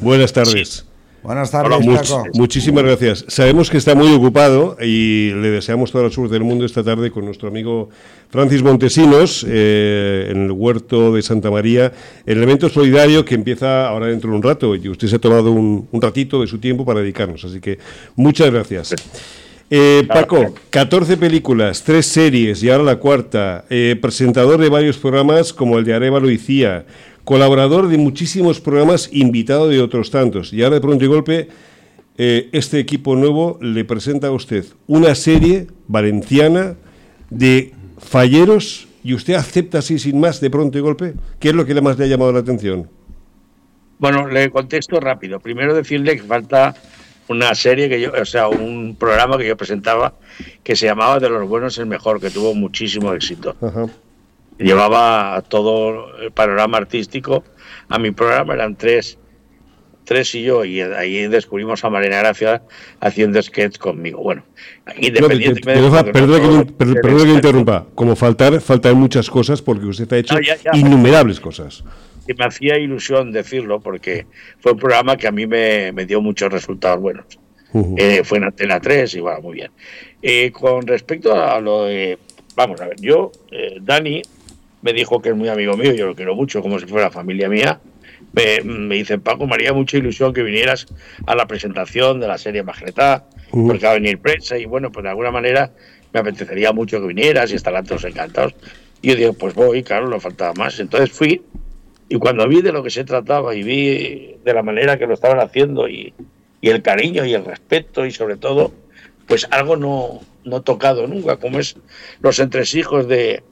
buenas 0.00 0.32
tardes. 0.32 0.84
Buenas 1.22 1.50
tardes, 1.50 1.76
Hola, 1.76 1.84
Much- 1.84 2.08
Paco. 2.08 2.24
muchísimas 2.34 2.82
gracias. 2.82 3.24
Sabemos 3.28 3.68
que 3.68 3.76
está 3.76 3.94
muy 3.94 4.08
ocupado 4.14 4.78
y 4.80 5.32
le 5.34 5.50
deseamos 5.50 5.92
toda 5.92 6.04
la 6.04 6.10
suerte 6.10 6.32
del 6.32 6.44
mundo 6.44 6.64
esta 6.64 6.82
tarde 6.82 7.10
con 7.10 7.26
nuestro 7.26 7.48
amigo 7.48 7.90
Francis 8.30 8.62
Montesinos 8.62 9.44
eh, 9.46 10.28
en 10.30 10.44
el 10.46 10.50
huerto 10.52 11.12
de 11.12 11.20
Santa 11.20 11.50
María, 11.50 11.92
el 12.24 12.42
evento 12.42 12.70
solidario 12.70 13.22
que 13.26 13.34
empieza 13.34 13.86
ahora 13.88 14.06
dentro 14.06 14.30
de 14.30 14.36
un 14.36 14.42
rato 14.42 14.74
y 14.74 14.88
usted 14.88 15.08
se 15.08 15.16
ha 15.16 15.18
tomado 15.18 15.50
un, 15.52 15.86
un 15.92 16.00
ratito 16.00 16.40
de 16.40 16.46
su 16.46 16.56
tiempo 16.58 16.86
para 16.86 17.00
dedicarnos. 17.00 17.44
Así 17.44 17.60
que 17.60 17.78
muchas 18.16 18.50
gracias. 18.50 18.94
Eh, 19.72 20.02
Paco, 20.08 20.54
14 20.70 21.16
películas, 21.16 21.84
3 21.84 22.04
series 22.04 22.62
y 22.62 22.70
ahora 22.70 22.82
la 22.82 22.96
cuarta, 22.96 23.66
eh, 23.70 23.94
presentador 24.00 24.58
de 24.58 24.68
varios 24.68 24.96
programas 24.96 25.52
como 25.52 25.78
el 25.78 25.84
de 25.84 25.94
Arevalo 25.94 26.28
y 26.30 26.38
colaborador 27.30 27.86
de 27.86 27.96
muchísimos 27.96 28.60
programas, 28.60 29.08
invitado 29.12 29.68
de 29.68 29.80
otros 29.80 30.10
tantos. 30.10 30.52
Y 30.52 30.64
ahora 30.64 30.74
de 30.74 30.80
pronto 30.80 31.04
y 31.04 31.06
golpe, 31.06 31.48
eh, 32.18 32.48
este 32.50 32.80
equipo 32.80 33.14
nuevo 33.14 33.56
le 33.60 33.84
presenta 33.84 34.26
a 34.26 34.32
usted 34.32 34.64
una 34.88 35.14
serie 35.14 35.68
valenciana 35.86 36.74
de 37.30 37.72
falleros 37.98 38.88
y 39.04 39.14
usted 39.14 39.34
acepta 39.34 39.78
así 39.78 40.00
sin 40.00 40.18
más 40.18 40.40
de 40.40 40.50
pronto 40.50 40.76
y 40.76 40.80
golpe. 40.80 41.14
¿Qué 41.38 41.50
es 41.50 41.54
lo 41.54 41.64
que 41.64 41.72
le 41.72 41.80
más 41.80 41.96
le 42.00 42.06
ha 42.06 42.08
llamado 42.08 42.32
la 42.32 42.40
atención? 42.40 42.90
Bueno, 44.00 44.26
le 44.26 44.50
contesto 44.50 44.98
rápido. 44.98 45.38
Primero 45.38 45.72
decirle 45.72 46.16
que 46.16 46.24
falta 46.24 46.74
una 47.28 47.54
serie 47.54 47.88
que 47.88 48.00
yo, 48.00 48.10
o 48.10 48.24
sea, 48.24 48.48
un 48.48 48.96
programa 48.96 49.38
que 49.38 49.46
yo 49.46 49.56
presentaba 49.56 50.14
que 50.64 50.74
se 50.74 50.86
llamaba 50.86 51.20
De 51.20 51.30
los 51.30 51.48
buenos 51.48 51.78
el 51.78 51.86
mejor, 51.86 52.20
que 52.20 52.30
tuvo 52.30 52.56
muchísimo 52.56 53.14
éxito. 53.14 53.54
Ajá. 53.60 53.86
Llevaba 54.64 55.42
todo 55.48 56.16
el 56.18 56.32
panorama 56.32 56.78
artístico. 56.78 57.44
A 57.88 57.98
mi 57.98 58.10
programa 58.10 58.54
eran 58.54 58.76
tres, 58.76 59.18
tres 60.04 60.34
y 60.34 60.42
yo, 60.42 60.64
y 60.64 60.80
ahí 60.80 61.26
descubrimos 61.28 61.84
a 61.84 61.90
Marina 61.90 62.18
Gracia 62.18 62.62
haciendo 63.00 63.42
sketch 63.42 63.78
conmigo. 63.78 64.22
Bueno, 64.22 64.44
No, 64.86 64.92
te- 64.92 65.00
te- 65.00 65.06
independientemente 65.08 65.80
de 66.04 66.12
perdona 66.12 66.64
que, 66.66 66.72
per- 66.72 67.00
que 67.00 67.32
interrumpa. 67.32 67.86
Como 67.94 68.14
faltar, 68.16 68.60
faltan 68.60 68.96
muchas 68.96 69.30
cosas 69.30 69.62
porque 69.62 69.86
usted 69.86 70.12
ha 70.12 70.18
hecho 70.18 70.34
No, 70.34 70.40
ya, 70.40 70.56
ya. 70.56 70.70
innumerables 70.74 71.40
cosas. 71.40 71.82
que 72.26 72.34
me 72.34 72.44
hacía 72.44 72.78
ilusión 72.78 73.32
decirlo 73.32 73.80
porque 73.80 74.26
fue 74.60 74.72
un 74.72 74.78
programa 74.78 75.16
que 75.16 75.26
a 75.26 75.32
mí 75.32 75.46
me, 75.48 75.90
me 75.92 76.06
dio 76.06 76.20
muchos 76.20 76.52
resultados 76.52 77.00
buenos. 77.00 77.24
Ujú. 77.72 77.96
Eh, 77.98 78.22
fue 78.24 78.38
en 78.38 78.44
Antena 78.44 78.78
3 78.78 79.14
y 79.14 79.20
bueno, 79.20 79.40
muy 79.40 79.54
bien. 79.54 79.70
Eh, 80.22 80.52
con 80.52 80.86
respecto 80.86 81.34
a 81.34 81.60
lo 81.60 81.84
de, 81.86 82.18
vamos 82.54 82.80
a 82.80 82.86
ver, 82.88 83.00
yo, 83.00 83.32
eh, 83.50 83.78
Dani 83.80 84.22
me 84.82 84.92
dijo 84.92 85.20
que 85.20 85.30
es 85.30 85.36
muy 85.36 85.48
amigo 85.48 85.76
mío, 85.76 85.92
yo 85.92 86.06
lo 86.06 86.14
quiero 86.14 86.34
mucho, 86.34 86.62
como 86.62 86.78
si 86.78 86.86
fuera 86.86 87.10
familia 87.10 87.48
mía. 87.48 87.80
Me, 88.32 88.60
me 88.62 88.94
dice, 88.96 89.18
Paco, 89.18 89.46
me 89.46 89.54
haría 89.54 89.72
mucha 89.72 89.96
ilusión 89.96 90.32
que 90.32 90.42
vinieras 90.42 90.86
a 91.26 91.34
la 91.34 91.46
presentación 91.46 92.20
de 92.20 92.28
la 92.28 92.38
serie 92.38 92.62
Majestad, 92.62 93.24
Ujú. 93.50 93.68
porque 93.68 93.84
va 93.86 93.92
a 93.92 93.94
venir 93.94 94.18
prensa 94.18 94.56
y 94.56 94.64
bueno, 94.66 94.92
pues 94.92 95.02
de 95.02 95.10
alguna 95.10 95.30
manera 95.30 95.72
me 96.12 96.20
apetecería 96.20 96.72
mucho 96.72 97.00
que 97.00 97.08
vinieras 97.08 97.50
y 97.52 97.56
estarán 97.56 97.84
todos 97.84 98.04
encantados. 98.04 98.54
Y 99.02 99.08
yo 99.08 99.16
digo, 99.16 99.32
pues 99.32 99.54
voy, 99.54 99.82
claro, 99.82 100.08
no 100.08 100.20
faltaba 100.20 100.52
más. 100.54 100.78
Entonces 100.78 101.10
fui 101.10 101.42
y 102.08 102.16
cuando 102.18 102.46
vi 102.46 102.62
de 102.62 102.72
lo 102.72 102.82
que 102.82 102.90
se 102.90 103.04
trataba 103.04 103.54
y 103.54 103.62
vi 103.62 104.36
de 104.44 104.54
la 104.54 104.62
manera 104.62 104.98
que 104.98 105.06
lo 105.06 105.14
estaban 105.14 105.40
haciendo 105.40 105.88
y, 105.88 106.12
y 106.60 106.68
el 106.68 106.82
cariño 106.82 107.24
y 107.24 107.34
el 107.34 107.44
respeto 107.44 108.04
y 108.06 108.10
sobre 108.10 108.36
todo, 108.36 108.72
pues 109.26 109.46
algo 109.50 109.76
no, 109.76 110.20
no 110.44 110.62
tocado 110.62 111.06
nunca, 111.06 111.36
como 111.38 111.58
es 111.58 111.76
los 112.20 112.38
entresijos 112.38 113.08
de, 113.08 113.42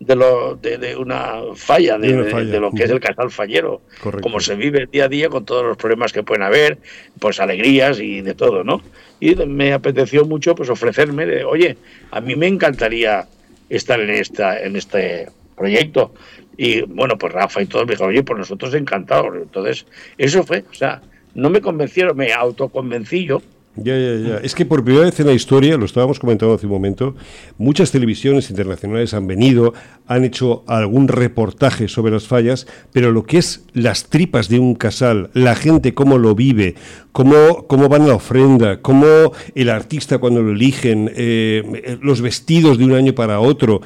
de, 0.00 0.16
lo, 0.16 0.56
de, 0.56 0.76
de 0.78 0.96
una 0.96 1.40
falla, 1.54 1.98
de, 1.98 2.08
De 2.08 2.14
una 2.14 2.24
de- 2.24 2.30
falla. 2.30 2.50
de 2.50 2.60
lo 2.60 2.70
que 2.72 2.84
es 2.84 2.90
el 2.90 3.00
casal 3.00 3.30
fallero, 3.30 3.80
Correcto. 4.02 4.22
como 4.22 4.40
se 4.40 4.54
vive 4.56 4.80
el 4.82 4.90
día 4.90 5.04
a 5.04 5.08
día 5.08 5.28
con 5.28 5.44
todos 5.44 5.64
los 5.64 5.76
problemas 5.76 6.12
que 6.12 6.22
pueden 6.22 6.42
haber, 6.42 6.78
pues 7.20 7.40
alegrías 7.40 8.00
y 8.00 8.20
de 8.20 8.34
todo, 8.34 8.64
¿no? 8.64 8.82
Y 9.20 9.34
me 9.36 9.72
apeteció 9.72 10.24
mucho 10.24 10.54
pues 10.54 10.68
ofrecerme 10.68 11.24
de, 11.26 11.44
oye, 11.44 11.78
a 12.10 12.20
mí 12.20 12.34
me 12.36 12.46
encantaría 12.48 13.26
estar 13.70 13.98
en 14.00 14.10
esta 14.10 14.60
en 14.62 14.76
este 14.76 15.28
proyecto. 15.56 16.12
Y 16.56 16.82
bueno, 16.82 17.16
pues 17.16 17.32
Rafa 17.32 17.62
y 17.62 17.66
todos 17.66 17.86
me 17.86 17.92
dijeron, 17.92 18.10
oye, 18.10 18.22
pues 18.22 18.38
nosotros 18.38 18.74
encantados. 18.74 19.34
Entonces, 19.36 19.86
eso 20.18 20.44
fue, 20.44 20.64
o 20.70 20.74
sea, 20.74 21.00
no 21.34 21.50
me 21.50 21.60
convencieron, 21.60 22.16
me 22.16 22.32
autoconvencí 22.32 23.24
yo. 23.24 23.40
Ya, 23.76 23.98
ya, 23.98 24.14
ya. 24.16 24.36
Es 24.36 24.54
que 24.54 24.64
por 24.64 24.84
primera 24.84 25.04
vez 25.04 25.18
en 25.18 25.26
la 25.26 25.32
historia, 25.32 25.76
lo 25.76 25.84
estábamos 25.84 26.20
comentando 26.20 26.54
hace 26.54 26.66
un 26.66 26.72
momento, 26.72 27.16
muchas 27.58 27.90
televisiones 27.90 28.48
internacionales 28.48 29.14
han 29.14 29.26
venido, 29.26 29.74
han 30.06 30.22
hecho 30.22 30.62
algún 30.68 31.08
reportaje 31.08 31.88
sobre 31.88 32.12
las 32.12 32.28
fallas, 32.28 32.68
pero 32.92 33.10
lo 33.10 33.24
que 33.24 33.38
es 33.38 33.64
las 33.72 34.04
tripas 34.04 34.48
de 34.48 34.60
un 34.60 34.76
casal, 34.76 35.30
la 35.34 35.56
gente 35.56 35.92
cómo 35.92 36.18
lo 36.18 36.36
vive, 36.36 36.76
cómo, 37.10 37.66
cómo 37.66 37.88
van 37.88 38.02
a 38.02 38.08
la 38.08 38.14
ofrenda, 38.14 38.80
cómo 38.80 39.32
el 39.56 39.68
artista 39.70 40.18
cuando 40.18 40.40
lo 40.40 40.52
eligen, 40.52 41.10
eh, 41.16 41.98
los 42.00 42.20
vestidos 42.20 42.78
de 42.78 42.84
un 42.84 42.92
año 42.92 43.12
para 43.16 43.40
otro, 43.40 43.80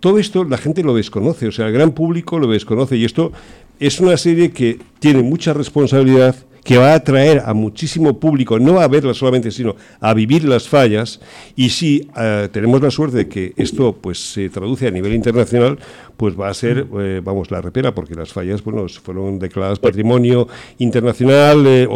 todo 0.00 0.18
esto 0.18 0.44
la 0.44 0.56
gente 0.56 0.82
lo 0.82 0.94
desconoce, 0.94 1.48
o 1.48 1.52
sea, 1.52 1.66
el 1.66 1.74
gran 1.74 1.92
público 1.92 2.38
lo 2.38 2.46
desconoce 2.46 2.96
y 2.96 3.04
esto 3.04 3.30
es 3.78 4.00
una 4.00 4.16
serie 4.16 4.52
que 4.52 4.78
tiene 5.00 5.22
mucha 5.22 5.52
responsabilidad 5.52 6.34
que 6.64 6.78
va 6.78 6.92
a 6.92 6.94
atraer 6.94 7.42
a 7.44 7.52
muchísimo 7.52 8.18
público, 8.18 8.58
no 8.58 8.80
a 8.80 8.88
verlas 8.88 9.18
solamente, 9.18 9.50
sino 9.50 9.76
a 10.00 10.14
vivir 10.14 10.44
las 10.44 10.66
fallas. 10.66 11.20
Y 11.54 11.68
si 11.68 12.08
eh, 12.16 12.48
tenemos 12.50 12.80
la 12.80 12.90
suerte 12.90 13.18
de 13.18 13.28
que 13.28 13.52
esto 13.56 13.92
pues 13.92 14.18
se 14.18 14.48
traduce 14.48 14.88
a 14.88 14.90
nivel 14.90 15.12
internacional, 15.12 15.78
pues 16.16 16.40
va 16.40 16.48
a 16.48 16.54
ser, 16.54 16.86
eh, 16.98 17.20
vamos, 17.22 17.50
la 17.50 17.60
repera, 17.60 17.94
porque 17.94 18.14
las 18.14 18.32
fallas 18.32 18.64
bueno, 18.64 18.88
fueron 18.88 19.38
declaradas 19.38 19.78
Patrimonio 19.78 20.48
Internacional 20.78 21.64
eh, 21.66 21.86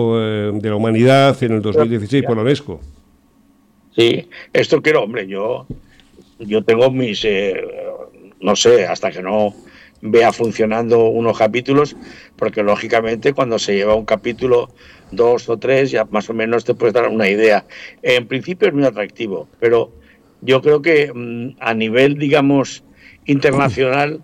de 0.54 0.68
la 0.68 0.76
Humanidad 0.76 1.42
en 1.42 1.52
el 1.52 1.62
2016 1.62 2.24
por 2.24 2.36
la 2.36 2.42
UNESCO. 2.42 2.80
Sí, 3.96 4.28
esto 4.52 4.82
quiero, 4.82 5.02
hombre, 5.02 5.26
yo, 5.26 5.66
yo 6.40 6.62
tengo 6.62 6.90
mis, 6.90 7.26
no 8.40 8.54
sé, 8.54 8.86
hasta 8.86 9.10
que 9.10 9.22
no 9.22 9.54
vea 10.00 10.32
funcionando 10.32 11.06
unos 11.06 11.38
capítulos, 11.38 11.96
porque 12.36 12.62
lógicamente 12.62 13.32
cuando 13.32 13.58
se 13.58 13.74
lleva 13.74 13.94
un 13.94 14.04
capítulo, 14.04 14.70
dos 15.10 15.48
o 15.48 15.58
tres, 15.58 15.90
ya 15.90 16.04
más 16.06 16.28
o 16.30 16.34
menos 16.34 16.64
te 16.64 16.74
puedes 16.74 16.94
dar 16.94 17.08
una 17.08 17.28
idea. 17.28 17.64
En 18.02 18.26
principio 18.26 18.68
es 18.68 18.74
muy 18.74 18.84
atractivo, 18.84 19.48
pero 19.58 19.92
yo 20.40 20.60
creo 20.62 20.82
que 20.82 21.12
mm, 21.12 21.56
a 21.60 21.74
nivel, 21.74 22.16
digamos, 22.16 22.84
internacional, 23.26 24.22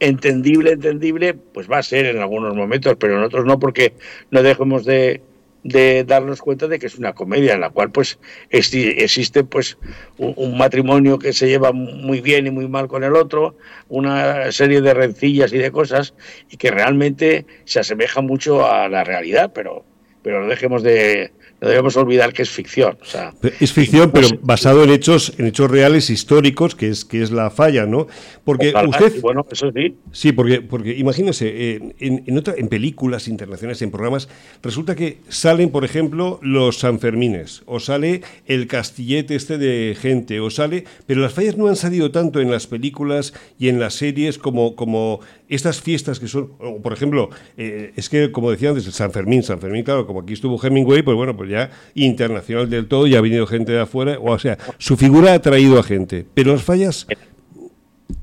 entendible, 0.00 0.72
entendible, 0.72 1.34
pues 1.34 1.70
va 1.70 1.78
a 1.78 1.82
ser 1.82 2.06
en 2.06 2.18
algunos 2.18 2.54
momentos, 2.54 2.96
pero 2.98 3.16
en 3.16 3.24
otros 3.24 3.44
no, 3.44 3.58
porque 3.58 3.94
no 4.30 4.42
dejemos 4.42 4.84
de, 4.84 5.22
de 5.64 6.04
darnos 6.04 6.40
cuenta 6.40 6.68
de 6.68 6.78
que 6.78 6.86
es 6.86 6.96
una 6.96 7.14
comedia 7.14 7.54
en 7.54 7.60
la 7.60 7.70
cual 7.70 7.90
pues 7.90 8.18
existe 8.50 9.44
pues 9.44 9.78
un, 10.16 10.56
matrimonio 10.56 11.18
que 11.18 11.32
se 11.32 11.48
lleva 11.48 11.72
muy 11.72 12.20
bien 12.20 12.46
y 12.46 12.50
muy 12.50 12.68
mal 12.68 12.88
con 12.88 13.04
el 13.04 13.16
otro, 13.16 13.56
una 13.88 14.50
serie 14.52 14.80
de 14.80 14.94
rencillas 14.94 15.52
y 15.52 15.58
de 15.58 15.70
cosas 15.70 16.14
y 16.50 16.56
que 16.56 16.70
realmente 16.70 17.46
se 17.64 17.80
asemeja 17.80 18.20
mucho 18.20 18.70
a 18.70 18.88
la 18.88 19.04
realidad, 19.04 19.52
pero 19.54 19.84
pero 20.22 20.42
no 20.42 20.48
dejemos 20.48 20.82
de, 20.82 21.32
no 21.60 21.68
debemos 21.68 21.96
olvidar 21.96 22.32
que 22.32 22.42
es 22.42 22.50
ficción. 22.50 22.96
O 23.00 23.04
sea, 23.04 23.34
es 23.58 23.72
ficción, 23.72 24.10
pero 24.12 24.28
pues, 24.28 24.40
basado 24.42 24.84
en 24.84 24.90
hechos, 24.90 25.34
en 25.38 25.46
hechos 25.46 25.70
reales 25.70 26.08
históricos, 26.10 26.74
que 26.74 26.88
es, 26.88 27.04
que 27.04 27.22
es 27.22 27.30
la 27.30 27.50
falla, 27.50 27.86
¿no? 27.86 28.06
Porque 28.44 28.72
usted. 28.86 29.20
Bueno, 29.20 29.44
eso 29.50 29.72
sí. 29.72 29.96
Sí, 30.12 30.32
porque, 30.32 30.60
porque 30.60 30.96
imagínese, 30.96 31.48
eh, 31.48 31.94
en, 31.98 32.22
en, 32.26 32.38
otra, 32.38 32.54
en 32.56 32.68
películas 32.68 33.26
internacionales, 33.26 33.82
en 33.82 33.90
programas, 33.90 34.28
resulta 34.62 34.94
que 34.94 35.18
salen, 35.28 35.70
por 35.70 35.84
ejemplo, 35.84 36.38
los 36.42 36.78
Sanfermines, 36.78 37.62
o 37.66 37.80
sale 37.80 38.22
el 38.46 38.68
castillete 38.68 39.34
este 39.34 39.58
de 39.58 39.96
gente, 40.00 40.40
o 40.40 40.50
sale. 40.50 40.84
Pero 41.06 41.20
las 41.20 41.32
fallas 41.32 41.56
no 41.56 41.66
han 41.66 41.76
salido 41.76 42.12
tanto 42.12 42.40
en 42.40 42.50
las 42.50 42.66
películas 42.68 43.34
y 43.58 43.68
en 43.68 43.80
las 43.80 43.94
series 43.94 44.38
como, 44.38 44.76
como 44.76 45.20
estas 45.48 45.80
fiestas 45.80 46.20
que 46.20 46.28
son. 46.28 46.52
por 46.82 46.92
ejemplo, 46.92 47.30
eh, 47.56 47.92
es 47.96 48.08
que, 48.08 48.30
como 48.30 48.50
decía 48.50 48.70
antes, 48.70 48.86
el 48.86 48.92
San 48.92 49.10
Fermín, 49.10 49.42
San 49.42 49.60
Fermín, 49.60 49.82
claro, 49.82 50.06
como 50.06 50.20
aquí 50.20 50.34
estuvo 50.34 50.62
Hemingway, 50.62 51.02
pues 51.02 51.16
bueno, 51.16 51.36
pues 51.36 51.47
ya 51.48 51.70
internacional 51.94 52.68
del 52.70 52.86
todo, 52.86 53.06
ya 53.06 53.18
ha 53.18 53.22
venido 53.22 53.46
gente 53.46 53.72
de 53.72 53.80
afuera, 53.80 54.18
o 54.20 54.38
sea, 54.38 54.58
su 54.78 54.96
figura 54.96 55.34
ha 55.34 55.40
traído 55.40 55.78
a 55.78 55.82
gente, 55.82 56.26
pero 56.34 56.52
las 56.52 56.62
fallas... 56.62 57.06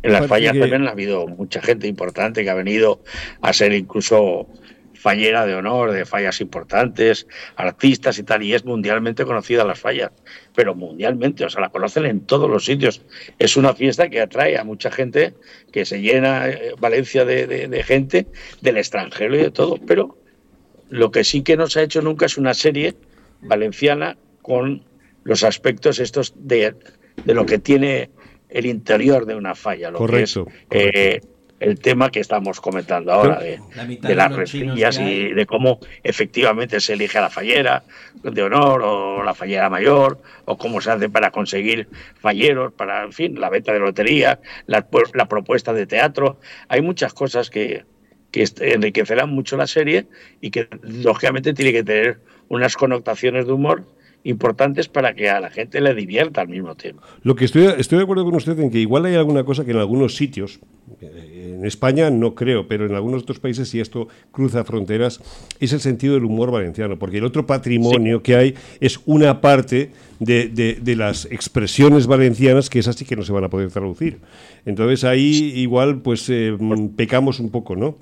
En 0.01 0.11
las 0.11 0.27
fallas 0.27 0.57
también 0.57 0.87
ha 0.87 0.91
habido 0.91 1.27
mucha 1.27 1.61
gente 1.61 1.87
importante 1.87 2.43
que 2.43 2.49
ha 2.49 2.55
venido 2.55 3.01
a 3.41 3.53
ser 3.53 3.73
incluso 3.73 4.47
fallera 5.05 5.45
de 5.45 5.53
honor, 5.53 5.91
de 5.91 6.03
fallas 6.03 6.41
importantes, 6.41 7.27
artistas 7.55 8.17
y 8.17 8.23
tal, 8.23 8.41
y 8.41 8.55
es 8.55 8.65
mundialmente 8.65 9.23
conocida 9.23 9.63
las 9.63 9.79
fallas, 9.79 10.09
pero 10.55 10.73
mundialmente, 10.73 11.45
o 11.45 11.49
sea, 11.51 11.61
la 11.61 11.69
conocen 11.69 12.07
en 12.07 12.21
todos 12.21 12.49
los 12.49 12.65
sitios. 12.65 13.03
Es 13.37 13.55
una 13.55 13.75
fiesta 13.75 14.09
que 14.09 14.19
atrae 14.19 14.57
a 14.57 14.63
mucha 14.63 14.89
gente, 14.89 15.35
que 15.71 15.85
se 15.85 16.01
llena 16.01 16.49
eh, 16.49 16.73
Valencia 16.79 17.23
de, 17.23 17.45
de 17.45 17.83
gente 17.83 18.25
del 18.61 18.77
extranjero 18.77 19.35
y 19.35 19.43
de 19.43 19.51
todo, 19.51 19.77
pero 19.85 20.17
lo 20.89 21.11
que 21.11 21.23
sí 21.23 21.43
que 21.43 21.55
no 21.55 21.67
se 21.67 21.81
ha 21.81 21.83
hecho 21.83 22.01
nunca 22.01 22.25
es 22.25 22.39
una 22.39 22.55
serie 22.55 22.95
valenciana 23.41 24.17
con 24.41 24.83
los 25.23 25.43
aspectos 25.43 25.99
estos 25.99 26.33
de, 26.37 26.75
de 27.23 27.33
lo 27.33 27.45
que 27.45 27.59
tiene 27.59 28.09
el 28.49 28.65
interior 28.65 29.25
de 29.25 29.35
una 29.35 29.55
falla, 29.55 29.91
lo 29.91 30.05
que 30.05 30.23
es 30.23 30.39
eh, 30.69 31.19
el 31.59 31.79
tema 31.79 32.11
que 32.11 32.19
estamos 32.19 32.59
comentando 32.59 33.11
ahora 33.11 33.39
de, 33.39 34.15
las 34.15 34.35
resillas 34.35 34.99
y 34.99 35.33
de 35.33 35.45
cómo 35.45 35.79
efectivamente 36.03 36.79
se 36.79 36.93
elige 36.93 37.17
a 37.17 37.21
la 37.21 37.29
fallera 37.29 37.83
de 38.23 38.43
honor 38.43 38.81
o 38.83 39.23
la 39.23 39.33
fallera 39.33 39.69
mayor 39.69 40.21
o 40.45 40.57
cómo 40.57 40.81
se 40.81 40.91
hace 40.91 41.09
para 41.09 41.31
conseguir 41.31 41.87
falleros, 42.19 42.73
para, 42.73 43.03
en 43.03 43.13
fin, 43.13 43.39
la 43.39 43.49
venta 43.49 43.71
de 43.73 43.79
lotería, 43.79 44.39
la, 44.67 44.85
la 45.13 45.27
propuesta 45.27 45.73
de 45.73 45.87
teatro. 45.87 46.39
Hay 46.67 46.81
muchas 46.81 47.13
cosas 47.13 47.49
que, 47.49 47.85
que 48.31 48.45
enriquecerán 48.59 49.29
mucho 49.29 49.55
la 49.55 49.67
serie 49.67 50.07
y 50.41 50.51
que 50.51 50.67
lógicamente 50.81 51.53
tiene 51.53 51.71
que 51.71 51.83
tener 51.83 52.19
unas 52.49 52.75
connotaciones 52.75 53.45
de 53.45 53.53
humor 53.53 53.83
importantes 54.25 54.87
para 54.87 55.13
que 55.13 55.29
a 55.29 55.39
la 55.39 55.51
gente 55.51 55.79
le 55.79 55.93
divierta 55.93 56.41
al 56.41 56.47
mismo 56.47 56.75
tiempo. 56.75 57.03
Lo 57.21 57.35
que 57.35 57.45
estoy, 57.45 57.67
estoy 57.77 57.99
de 57.99 58.03
acuerdo 58.03 58.25
con 58.25 58.35
usted 58.35 58.59
en 58.59 58.71
que 58.71 58.79
igual 58.79 59.05
hay 59.05 59.15
alguna 59.15 59.43
cosa 59.43 59.63
que 59.63 59.71
en 59.71 59.77
algunos 59.77 60.15
sitios, 60.15 60.59
eh, 60.99 61.53
en 61.57 61.65
España 61.65 62.09
no 62.09 62.33
creo, 62.33 62.67
pero 62.67 62.87
en 62.87 62.95
algunos 62.95 63.21
otros 63.21 63.39
países 63.39 63.69
si 63.69 63.79
esto 63.79 64.07
cruza 64.31 64.63
fronteras, 64.63 65.21
es 65.59 65.73
el 65.73 65.79
sentido 65.79 66.15
del 66.15 66.25
humor 66.25 66.49
valenciano, 66.49 66.97
porque 66.97 67.19
el 67.19 67.23
otro 67.23 67.45
patrimonio 67.45 68.23
que 68.23 68.35
hay 68.35 68.55
es 68.79 68.99
una 69.05 69.41
parte 69.41 69.91
de, 70.19 70.47
de, 70.49 70.95
las 70.95 71.25
expresiones 71.25 72.07
valencianas 72.07 72.69
que 72.69 72.79
es 72.79 72.87
así 72.87 73.05
que 73.05 73.15
no 73.15 73.23
se 73.23 73.31
van 73.31 73.43
a 73.43 73.49
poder 73.49 73.69
traducir. 73.69 74.19
Entonces 74.65 75.03
ahí 75.03 75.53
igual 75.55 76.01
pues 76.01 76.27
eh, 76.29 76.57
pecamos 76.95 77.39
un 77.39 77.51
poco, 77.51 77.75
¿no? 77.75 77.97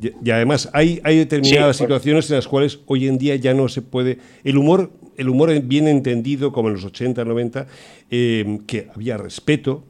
Y, 0.00 0.30
además 0.30 0.70
hay, 0.72 1.00
hay 1.04 1.18
determinadas 1.18 1.76
situaciones 1.76 2.28
en 2.30 2.36
las 2.36 2.48
cuales 2.48 2.80
hoy 2.86 3.06
en 3.06 3.18
día 3.18 3.36
ya 3.36 3.54
no 3.54 3.68
se 3.68 3.82
puede... 3.82 4.18
El 4.42 4.56
humor, 4.56 4.90
el 5.16 5.28
humor 5.28 5.58
bien 5.62 5.88
entendido, 5.88 6.52
como 6.52 6.68
en 6.68 6.74
los 6.74 6.84
80, 6.84 7.24
90, 7.24 7.66
eh, 8.10 8.60
que 8.66 8.88
había 8.94 9.16
respeto, 9.16 9.84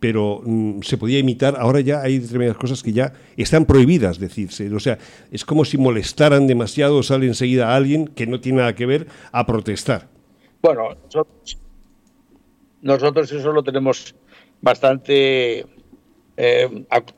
pero 0.00 0.42
mm, 0.44 0.82
se 0.82 0.98
podía 0.98 1.18
imitar. 1.18 1.56
Ahora 1.58 1.80
ya 1.80 2.00
hay 2.00 2.18
determinadas 2.18 2.58
cosas 2.58 2.82
que 2.82 2.92
ya 2.92 3.12
están 3.36 3.64
prohibidas 3.64 4.18
decirse. 4.18 4.72
O 4.74 4.80
sea, 4.80 4.98
es 5.30 5.44
como 5.44 5.64
si 5.64 5.78
molestaran 5.78 6.46
demasiado, 6.46 7.02
sale 7.02 7.26
enseguida 7.26 7.72
a 7.72 7.76
alguien 7.76 8.08
que 8.08 8.26
no 8.26 8.40
tiene 8.40 8.58
nada 8.58 8.74
que 8.74 8.86
ver 8.86 9.06
a 9.32 9.46
protestar. 9.46 10.08
Bueno, 10.62 10.96
nosotros, 11.04 11.58
nosotros 12.82 13.32
eso 13.32 13.52
lo 13.52 13.62
tenemos 13.62 14.14
bastante 14.60 15.66
eh, 16.36 16.68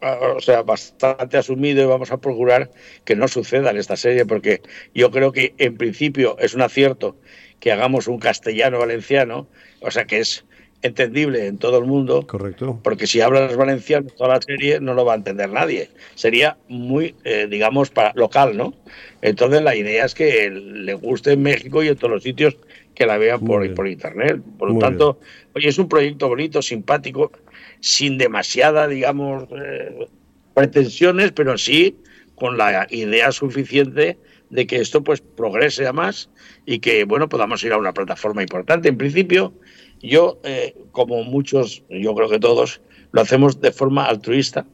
o 0.01 0.41
sea, 0.41 0.63
bastante 0.63 1.37
asumido 1.37 1.83
y 1.83 1.87
vamos 1.87 2.13
a 2.13 2.19
procurar 2.19 2.71
que 3.05 3.17
no 3.17 3.29
suceda 3.29 3.71
en 3.71 3.77
esta 3.77 3.97
serie, 3.97 4.25
porque 4.27 4.63
yo 4.95 5.11
creo 5.11 5.33
que 5.33 5.55
en 5.59 5.77
principio 5.77 6.37
es 6.39 6.55
un 6.55 6.63
acierto 6.63 7.17
que 7.61 7.73
hagamos 7.73 8.07
un 8.07 8.19
castellano 8.19 8.79
valenciano, 8.79 9.49
o 9.81 9.91
sea 9.91 10.05
que 10.05 10.21
es 10.21 10.45
entendible 10.83 11.47
en 11.47 11.59
todo 11.59 11.79
el 11.79 11.85
mundo. 11.85 12.27
Correcto. 12.27 12.79
Porque 12.85 13.07
si 13.07 13.21
hablas 13.21 13.57
valenciano 13.57 14.09
toda 14.17 14.35
la 14.35 14.43
serie 14.43 14.81
no 14.81 14.95
lo 14.95 15.05
va 15.05 15.15
a 15.15 15.17
entender 15.17 15.51
nadie. 15.51 15.89
Sería 16.15 16.57
muy, 16.69 17.17
eh, 17.25 17.49
digamos, 17.51 17.91
para, 17.91 18.13
local, 18.15 18.57
¿no? 18.57 18.75
Entonces 19.21 19.63
la 19.63 19.75
idea 19.75 20.05
es 20.05 20.15
que 20.15 20.51
le 20.51 20.95
guste 20.95 21.33
en 21.33 21.43
México 21.43 21.83
y 21.83 21.89
en 21.89 21.97
todos 21.97 22.13
los 22.13 22.23
sitios 22.23 22.57
que 22.95 23.07
la 23.07 23.19
vean 23.19 23.41
por, 23.41 23.75
por 23.75 23.89
internet. 23.89 24.41
Por 24.59 24.73
lo 24.73 24.79
tanto, 24.79 25.19
oye, 25.55 25.69
es 25.69 25.79
un 25.79 25.89
proyecto 25.89 26.29
bonito, 26.29 26.63
simpático 26.63 27.33
sin 27.81 28.19
demasiada, 28.19 28.88
digamos, 28.88 29.45
eh, 29.51 30.09
pretensiones, 30.55 31.33
pero 31.33 31.57
sí 31.59 31.97
con 32.35 32.57
la 32.57 32.87
idea 32.91 33.33
suficiente 33.33 34.19
de 34.51 34.67
que 34.67 34.81
esto 34.81 35.03
pues 35.03 35.21
progrese 35.21 35.87
a 35.87 35.93
más 35.93 36.31
y 36.64 36.79
que 36.79 37.05
bueno 37.05 37.29
podamos 37.29 37.62
ir 37.64 37.73
a 37.73 37.79
una 37.79 37.93
plataforma 37.93 38.43
importante. 38.43 38.88
En 38.88 38.97
principio, 38.97 39.53
yo, 40.01 40.38
eh, 40.45 40.75
como 40.93 41.23
muchos, 41.25 41.83
yo 41.88 42.14
creo 42.14 42.29
que 42.29 42.38
todos, 42.38 42.81
lo 43.12 43.21
hacemos 43.21 43.61
de 43.61 43.73
forma 43.73 44.07
altruista, 44.07 44.67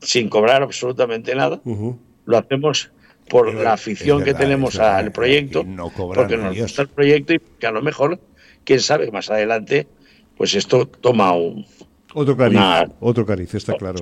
sin 0.00 0.28
cobrar 0.28 0.62
absolutamente 0.62 1.34
nada. 1.34 1.60
Lo 2.24 2.38
hacemos 2.38 2.90
por 3.28 3.52
la 3.54 3.74
afición 3.74 4.22
que 4.22 4.34
tenemos 4.34 4.78
al 4.78 5.12
proyecto, 5.12 5.64
porque 5.96 6.36
nos 6.36 6.58
gusta 6.58 6.82
el 6.82 6.88
proyecto 6.88 7.34
y 7.34 7.40
que 7.58 7.66
a 7.66 7.70
lo 7.70 7.82
mejor, 7.82 8.20
quién 8.64 8.80
sabe, 8.80 9.10
más 9.10 9.30
adelante, 9.30 9.86
pues 10.36 10.54
esto 10.54 10.86
toma 10.86 11.32
un, 11.32 11.66
Otro 12.14 12.36
cariz, 12.36 12.58
otro 13.00 13.26
cariz, 13.26 13.54
está 13.54 13.74
claro. 13.74 14.00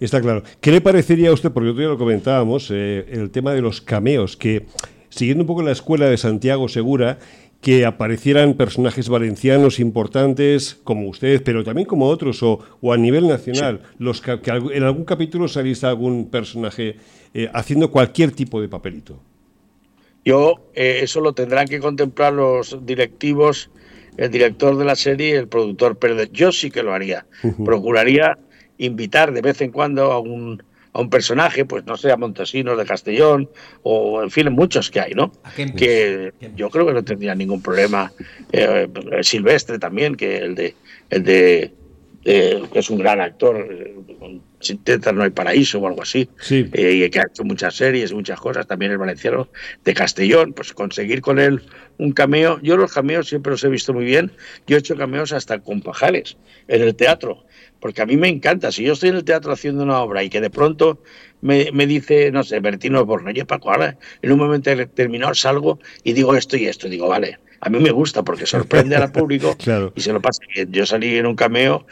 Está 0.00 0.20
claro. 0.20 0.42
¿Qué 0.60 0.72
le 0.72 0.80
parecería 0.80 1.30
a 1.30 1.32
usted, 1.32 1.52
porque 1.52 1.70
otro 1.70 1.80
día 1.80 1.88
lo 1.88 1.98
comentábamos, 1.98 2.70
eh, 2.72 3.06
el 3.10 3.30
tema 3.30 3.54
de 3.54 3.62
los 3.62 3.80
cameos, 3.80 4.36
que 4.36 4.66
siguiendo 5.08 5.44
un 5.44 5.46
poco 5.46 5.62
la 5.62 5.70
escuela 5.70 6.06
de 6.06 6.16
Santiago 6.16 6.68
Segura, 6.68 7.18
que 7.60 7.86
aparecieran 7.86 8.54
personajes 8.54 9.08
valencianos 9.08 9.80
importantes 9.80 10.78
como 10.84 11.08
usted, 11.08 11.42
pero 11.42 11.64
también 11.64 11.86
como 11.86 12.08
otros, 12.08 12.42
o, 12.42 12.60
a 12.92 12.96
nivel 12.98 13.26
nacional, 13.26 13.80
los 13.98 14.20
que, 14.20 14.32
en 14.32 14.82
algún 14.82 15.04
capítulo 15.04 15.48
saliese 15.48 15.86
algún 15.86 16.28
personaje 16.28 16.96
eh, 17.32 17.48
haciendo 17.54 17.90
cualquier 17.90 18.32
tipo 18.32 18.60
de 18.60 18.68
papelito. 18.68 19.18
Yo, 20.24 20.70
eh, 20.74 21.00
eso 21.02 21.20
lo 21.20 21.32
tendrán 21.32 21.66
que 21.66 21.80
contemplar 21.80 22.34
los 22.34 22.84
directivos, 22.84 23.70
el 24.16 24.30
director 24.30 24.76
de 24.76 24.84
la 24.84 24.96
serie 24.96 25.30
y 25.30 25.32
el 25.32 25.48
productor, 25.48 25.98
pero 25.98 26.22
yo 26.24 26.52
sí 26.52 26.70
que 26.70 26.82
lo 26.82 26.92
haría. 26.92 27.26
Procuraría 27.64 28.38
invitar 28.78 29.32
de 29.32 29.40
vez 29.40 29.60
en 29.60 29.70
cuando 29.70 30.12
a 30.12 30.18
un 30.18 30.62
a 30.94 31.00
un 31.00 31.10
personaje, 31.10 31.64
pues 31.64 31.84
no 31.84 31.96
sé, 31.96 32.12
a 32.12 32.16
Montesinos 32.16 32.78
de 32.78 32.84
Castellón, 32.84 33.50
o 33.82 34.22
en 34.22 34.30
fin, 34.30 34.50
muchos 34.52 34.92
que 34.92 35.00
hay, 35.00 35.12
¿no? 35.12 35.32
Que 35.76 36.32
yo 36.54 36.70
creo 36.70 36.86
que 36.86 36.92
no 36.92 37.02
tendría 37.02 37.34
ningún 37.34 37.60
problema. 37.60 38.12
Eh, 38.52 38.88
Silvestre 39.22 39.80
también, 39.80 40.14
que 40.14 40.38
el 40.38 40.54
de, 40.54 40.76
el 41.10 41.24
de 41.24 41.74
que 42.24 42.78
es 42.78 42.90
un 42.90 42.98
gran 42.98 43.20
actor, 43.20 43.68
sin 44.60 44.78
tetas 44.78 45.12
no 45.12 45.22
hay 45.22 45.30
paraíso 45.30 45.78
o 45.78 45.86
algo 45.86 46.02
así, 46.02 46.28
sí. 46.40 46.68
Eh, 46.72 47.04
y 47.04 47.10
que 47.10 47.20
ha 47.20 47.26
hecho 47.30 47.44
muchas 47.44 47.74
series, 47.74 48.12
muchas 48.12 48.40
cosas, 48.40 48.66
también 48.66 48.92
el 48.92 48.98
valenciano 48.98 49.48
de 49.84 49.94
Castellón, 49.94 50.54
pues 50.54 50.72
conseguir 50.72 51.20
con 51.20 51.38
él 51.38 51.62
un 51.98 52.12
cameo, 52.12 52.58
yo 52.62 52.76
los 52.76 52.92
cameos 52.92 53.28
siempre 53.28 53.50
los 53.52 53.62
he 53.62 53.68
visto 53.68 53.92
muy 53.92 54.04
bien, 54.04 54.32
yo 54.66 54.76
he 54.76 54.80
hecho 54.80 54.96
cameos 54.96 55.32
hasta 55.32 55.60
con 55.60 55.82
pajares 55.82 56.36
en 56.66 56.82
el 56.82 56.96
teatro, 56.96 57.44
porque 57.78 58.00
a 58.00 58.06
mí 58.06 58.16
me 58.16 58.28
encanta. 58.28 58.72
Si 58.72 58.82
yo 58.82 58.94
estoy 58.94 59.10
en 59.10 59.16
el 59.16 59.24
teatro 59.24 59.52
haciendo 59.52 59.82
una 59.82 60.00
obra 60.00 60.22
y 60.22 60.30
que 60.30 60.40
de 60.40 60.48
pronto 60.48 61.02
me, 61.42 61.70
dice, 61.86 62.30
no 62.32 62.42
sé, 62.42 62.58
Bertino 62.60 63.04
Borno, 63.04 63.28
oye 63.28 63.44
Paco, 63.44 63.70
ahora 63.70 63.98
en 64.22 64.32
un 64.32 64.38
momento 64.38 64.74
determinado 64.74 65.34
salgo 65.34 65.78
y 66.02 66.14
digo 66.14 66.34
esto 66.34 66.56
y 66.56 66.66
esto, 66.66 66.86
y 66.86 66.90
digo, 66.90 67.08
vale, 67.08 67.38
a 67.64 67.70
mí 67.70 67.78
me 67.78 67.90
gusta 67.90 68.22
porque 68.22 68.44
sorprende 68.44 68.94
al 68.94 69.10
público 69.10 69.56
y 69.96 70.00
se 70.00 70.12
lo 70.12 70.20
pasa 70.20 70.42
bien. 70.54 70.70
Yo 70.70 70.84
salí 70.84 71.16
en 71.16 71.26
un 71.26 71.34
cameo. 71.34 71.86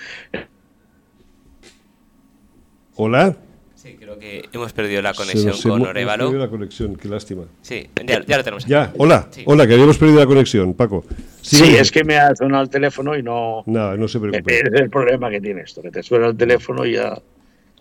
Hola. 2.95 3.35
Sí, 3.75 3.97
creo 3.99 4.19
que 4.19 4.45
hemos 4.53 4.73
perdido 4.75 5.01
la 5.01 5.15
conexión 5.15 5.55
con 5.63 5.83
Orevalo. 5.83 6.25
Hemos 6.25 6.33
perdido 6.33 6.45
la 6.45 6.51
conexión, 6.51 6.97
qué 6.97 7.09
lástima. 7.09 7.45
Sí, 7.63 7.89
ya, 8.07 8.23
ya 8.25 8.37
lo 8.37 8.45
tenemos. 8.45 8.67
Ya, 8.67 8.93
hola, 8.99 9.29
hola, 9.47 9.67
que 9.67 9.73
habíamos 9.73 9.97
perdido 9.97 10.21
la 10.21 10.27
conexión, 10.27 10.75
Paco. 10.75 11.05
Sí, 11.41 11.75
es 11.75 11.91
que 11.91 12.05
me 12.05 12.17
ha 12.19 12.37
sonado 12.37 12.63
el 12.63 12.69
teléfono 12.69 13.17
y 13.17 13.23
no. 13.23 13.65
Nada, 13.67 13.97
no 13.97 14.07
se 14.07 14.21
preocupe. 14.21 14.61
Es 14.73 14.81
el 14.81 14.91
problema 14.91 15.31
que 15.31 15.41
tiene 15.41 15.63
esto, 15.63 15.81
que 15.81 15.91
te 15.91 16.03
suena 16.03 16.29
el 16.29 16.37
teléfono 16.37 16.85
y 16.85 16.93
ya 16.93 17.19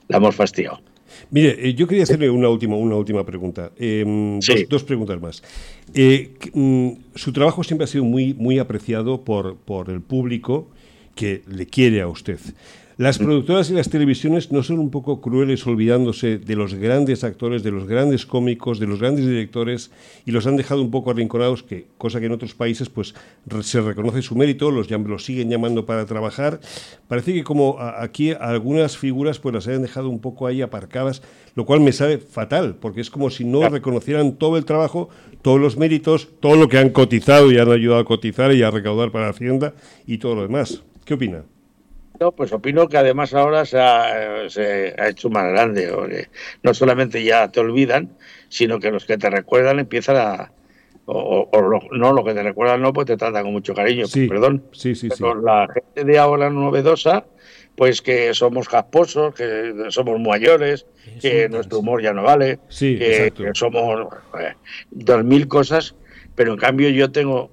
la 0.08 0.17
hemos 0.17 0.34
fastidiado. 0.34 0.80
Mire, 1.29 1.69
eh, 1.69 1.73
yo 1.73 1.88
quería 1.88 2.03
hacerle 2.03 2.29
una 2.29 2.49
última, 2.49 2.75
una 2.75 2.95
última 2.95 3.25
pregunta. 3.25 3.71
Em, 3.77 4.39
dos, 4.67 4.84
preguntas 4.84 5.21
más. 5.21 5.43
Eh, 5.93 6.34
mm, 6.53 6.89
su 7.15 7.31
trabajo 7.31 7.63
siempre 7.63 7.86
ha 7.86 7.88
sido 7.88 8.03
muy, 8.03 8.34
muy 8.34 8.60
apreciado 8.60 9.23
por, 9.23 9.57
por 9.57 9.89
el 9.89 10.01
público 10.01 10.69
que 11.15 11.43
le 11.47 11.65
quiere 11.65 12.01
a 12.01 12.07
usted. 12.07 12.39
Las 13.02 13.18
productoras 13.18 13.72
y 13.72 13.74
las 13.74 13.90
televisiones 13.90 14.52
no 14.52 14.62
son 14.62 14.78
un 14.78 14.92
poco 14.92 15.22
crueles 15.22 15.66
olvidándose 15.66 16.38
de 16.38 16.56
los 16.56 16.76
grandes 16.76 17.24
actores, 17.24 17.64
de 17.64 17.72
los 17.72 17.88
grandes 17.88 18.28
cómicos, 18.28 18.78
de 18.78 18.86
los 18.86 19.00
grandes 19.00 19.26
directores 19.26 19.90
y 20.24 20.30
los 20.30 20.46
han 20.46 20.56
dejado 20.56 20.84
un 20.84 20.92
poco 20.92 21.10
arrinconados, 21.10 21.64
que 21.64 21.88
cosa 21.98 22.20
que 22.20 22.28
en 22.28 22.32
otros 22.32 22.54
países 22.54 22.90
pues 22.90 23.16
se 23.64 23.82
reconoce 23.82 24.22
su 24.22 24.36
mérito, 24.36 24.70
los, 24.70 24.88
los 24.92 25.26
siguen 25.26 25.50
llamando 25.50 25.88
para 25.88 26.06
trabajar. 26.06 26.60
Parece 27.08 27.34
que 27.34 27.44
como 27.44 27.80
aquí 27.80 28.34
algunas 28.40 28.98
figuras 28.98 29.40
pues 29.40 29.56
las 29.56 29.68
hayan 29.68 29.82
dejado 29.82 30.08
un 30.08 30.20
poco 30.20 30.46
ahí 30.46 30.62
aparcadas, 30.62 31.24
lo 31.56 31.66
cual 31.66 31.80
me 31.80 31.94
sabe 31.94 32.20
fatal, 32.20 32.76
porque 32.80 33.02
es 33.02 33.10
como 33.10 33.32
si 33.32 33.46
no 33.46 33.68
reconocieran 33.68 34.34
todo 34.34 34.58
el 34.58 34.66
trabajo, 34.66 35.10
todos 35.42 35.60
los 35.60 35.76
méritos, 35.76 36.28
todo 36.40 36.56
lo 36.56 36.68
que 36.68 36.78
han 36.78 36.92
cotizado 36.92 37.52
y 37.52 37.58
han 37.58 37.72
ayudado 37.72 38.02
a 38.02 38.06
cotizar 38.06 38.54
y 38.54 38.62
a 38.62 38.70
recaudar 38.70 39.12
para 39.12 39.26
la 39.26 39.32
Hacienda 39.32 39.74
y 40.06 40.20
todo 40.20 40.36
lo 40.36 40.44
demás. 40.44 40.84
¿Qué 41.04 41.16
opina? 41.16 41.46
Pues 42.36 42.54
opino 42.54 42.88
que 42.88 42.97
además 42.97 43.34
ahora 43.34 43.65
se 43.65 43.80
ha, 43.80 44.45
hecho 45.08 45.30
más 45.30 45.50
grande. 45.52 46.28
no 46.62 46.74
solamente 46.74 47.24
ya 47.24 47.52
te 47.52 47.60
olvidan, 47.60 48.15
sino 48.50 48.80
que 48.80 48.91
los 48.91 49.06
que 49.06 49.17
te 49.17 49.30
recuerdan 49.30 49.80
empiezan 49.80 50.17
a. 50.17 50.52
O, 51.06 51.50
no, 51.91 52.13
los 52.13 52.24
que 52.24 52.34
te 52.34 52.43
recuerdan 52.43 52.82
no, 52.82 52.93
pues 52.93 53.08
te 53.08 53.17
tratan 53.17 53.43
con 53.43 53.54
mucho 53.54 53.74
cariño, 53.74 54.06
perdón. 54.30 54.63
Sí, 54.71 54.93
sí, 54.93 55.10
Pero 55.10 55.41
la 55.41 55.67
gente 55.74 56.06
de 56.06 56.19
ahora 56.19 56.50
novedosa, 56.50 57.26
pues 57.76 58.02
que 58.02 58.34
somos 58.34 58.67
jasposos, 58.67 59.34
que 59.34 59.74
somos 59.89 60.19
mayores, 60.21 60.86
que 61.19 61.50
nuestro 61.50 61.80
humor 61.80 62.02
ya 62.02 62.13
no 62.13 62.24
vale, 62.24 62.60
que, 62.80 63.34
que, 63.36 63.52
somos 63.56 64.08
eh, 64.39 64.54
dos 64.91 65.26
mil 65.26 65.47
cosas, 65.47 65.95
pero 66.36 66.54
en 66.54 66.60
cambio 66.60 66.89
yo 66.89 67.12
tengo 67.12 67.50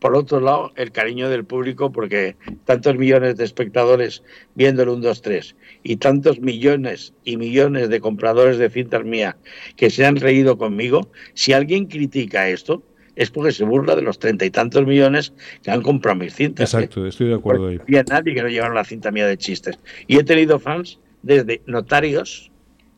por 0.00 0.14
otro 0.14 0.40
lado, 0.40 0.72
el 0.76 0.92
cariño 0.92 1.30
del 1.30 1.44
público, 1.44 1.90
porque 1.90 2.36
tantos 2.64 2.96
millones 2.96 3.36
de 3.36 3.44
espectadores 3.44 4.22
viendo 4.54 4.82
el 4.82 4.90
1, 4.90 5.00
2, 5.00 5.22
3 5.22 5.56
y 5.82 5.96
tantos 5.96 6.40
millones 6.40 7.14
y 7.24 7.36
millones 7.36 7.88
de 7.88 8.00
compradores 8.00 8.58
de 8.58 8.68
cintas 8.68 9.04
mía 9.04 9.36
que 9.76 9.90
se 9.90 10.04
han 10.04 10.16
reído 10.16 10.58
conmigo, 10.58 11.10
si 11.34 11.52
alguien 11.52 11.86
critica 11.86 12.48
esto, 12.48 12.82
es 13.14 13.30
porque 13.30 13.52
se 13.52 13.64
burla 13.64 13.96
de 13.96 14.02
los 14.02 14.18
treinta 14.18 14.44
y 14.44 14.50
tantos 14.50 14.84
millones 14.84 15.32
que 15.62 15.70
han 15.70 15.80
comprado 15.80 16.18
mis 16.18 16.34
cintas. 16.34 16.74
¿eh? 16.74 16.76
Exacto, 16.76 17.06
estoy 17.06 17.28
de 17.28 17.34
acuerdo 17.34 17.68
ahí. 17.68 17.80
Y 17.88 17.96
a 17.96 18.02
nadie 18.02 18.34
que 18.34 18.42
no 18.42 18.48
llevaron 18.48 18.74
la 18.74 18.84
cinta 18.84 19.10
mía 19.10 19.26
de 19.26 19.38
chistes. 19.38 19.78
Y 20.06 20.18
he 20.18 20.24
tenido 20.24 20.58
fans 20.58 20.98
desde 21.22 21.62
notarios, 21.64 22.50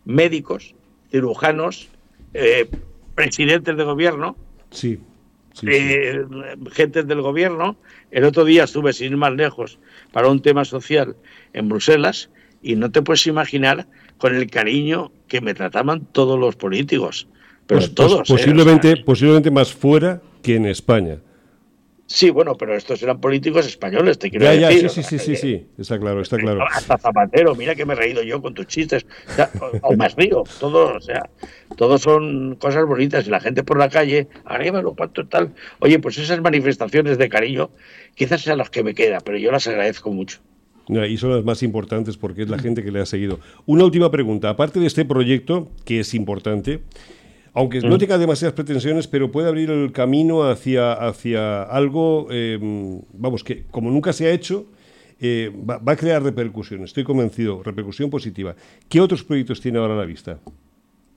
médicos, 0.04 0.74
cirujanos, 1.12 1.88
eh, 2.34 2.68
presidentes 3.14 3.76
de 3.76 3.84
gobierno. 3.84 4.36
Sí 4.70 4.98
eh, 5.66 6.24
gentes 6.72 7.06
del 7.06 7.22
gobierno. 7.22 7.76
El 8.10 8.24
otro 8.24 8.44
día 8.44 8.64
estuve, 8.64 8.92
sin 8.92 9.12
ir 9.12 9.16
más 9.16 9.32
lejos, 9.32 9.78
para 10.12 10.28
un 10.28 10.40
tema 10.40 10.64
social 10.64 11.16
en 11.52 11.68
Bruselas 11.68 12.30
y 12.62 12.76
no 12.76 12.90
te 12.90 13.02
puedes 13.02 13.26
imaginar 13.26 13.86
con 14.18 14.34
el 14.34 14.50
cariño 14.50 15.12
que 15.28 15.40
me 15.40 15.54
trataban 15.54 16.06
todos 16.12 16.38
los 16.38 16.56
políticos. 16.56 17.28
Pero 17.66 17.80
pues, 17.80 17.90
pues 17.90 17.94
todos. 17.94 18.30
¿eh? 18.30 18.34
posiblemente, 18.34 18.96
posiblemente 18.98 19.50
más 19.50 19.72
fuera 19.72 20.20
que 20.42 20.56
en 20.56 20.66
España. 20.66 21.18
Sí, 22.10 22.30
bueno, 22.30 22.56
pero 22.56 22.74
estos 22.74 23.02
eran 23.02 23.20
políticos 23.20 23.66
españoles, 23.66 24.18
te 24.18 24.30
quiero 24.30 24.46
decir. 24.46 24.82
Ya, 24.82 24.88
sí, 24.88 25.02
sí, 25.02 25.18
sí, 25.18 25.36
sí, 25.36 25.66
está 25.76 25.98
claro, 25.98 26.22
está 26.22 26.38
claro. 26.38 26.64
Hasta 26.70 26.96
Zapatero, 26.96 27.54
mira 27.54 27.74
que 27.74 27.84
me 27.84 27.92
he 27.92 27.96
reído 27.96 28.22
yo 28.22 28.40
con 28.40 28.54
tus 28.54 28.66
chistes, 28.66 29.04
o, 29.82 29.94
más 29.94 30.16
río, 30.16 30.42
todo, 30.58 30.96
o 30.96 31.00
sea, 31.02 31.28
todos 31.76 32.00
son 32.00 32.56
cosas 32.56 32.86
bonitas 32.86 33.26
y 33.26 33.30
la 33.30 33.40
gente 33.40 33.62
por 33.62 33.78
la 33.78 33.90
calle, 33.90 34.26
lo 34.82 34.94
cuanto 34.94 35.26
tal. 35.26 35.52
Oye, 35.80 35.98
pues 35.98 36.16
esas 36.16 36.40
manifestaciones 36.40 37.18
de 37.18 37.28
cariño 37.28 37.68
quizás 38.14 38.40
sean 38.40 38.56
las 38.56 38.70
que 38.70 38.82
me 38.82 38.94
quedan, 38.94 39.20
pero 39.22 39.36
yo 39.36 39.52
las 39.52 39.66
agradezco 39.66 40.10
mucho. 40.10 40.38
Y 40.88 41.18
son 41.18 41.36
las 41.36 41.44
más 41.44 41.62
importantes 41.62 42.16
porque 42.16 42.42
es 42.42 42.48
la 42.48 42.58
gente 42.58 42.82
que 42.82 42.90
le 42.90 43.00
ha 43.00 43.06
seguido. 43.06 43.38
Una 43.66 43.84
última 43.84 44.10
pregunta, 44.10 44.48
aparte 44.48 44.80
de 44.80 44.86
este 44.86 45.04
proyecto, 45.04 45.68
que 45.84 46.00
es 46.00 46.14
importante, 46.14 46.80
aunque 47.58 47.80
no 47.80 47.96
mm. 47.96 47.98
tenga 47.98 48.18
demasiadas 48.18 48.54
pretensiones, 48.54 49.08
pero 49.08 49.32
puede 49.32 49.48
abrir 49.48 49.68
el 49.70 49.90
camino 49.90 50.48
hacia, 50.48 50.92
hacia 50.92 51.64
algo, 51.64 52.28
em, 52.30 53.00
vamos, 53.12 53.42
que 53.42 53.64
como 53.64 53.90
nunca 53.90 54.12
se 54.12 54.28
ha 54.28 54.30
hecho, 54.30 54.66
eh, 55.20 55.50
va, 55.68 55.80
a 55.84 55.96
crear 55.96 56.22
repercusión, 56.22 56.84
estoy 56.84 57.02
convencido, 57.02 57.60
repercusión 57.64 58.10
positiva. 58.10 58.54
¿Qué 58.88 59.00
otros 59.00 59.24
proyectos 59.24 59.60
tiene 59.60 59.78
ahora 59.80 59.94
a 59.94 59.96
la 59.96 60.04
vista? 60.04 60.38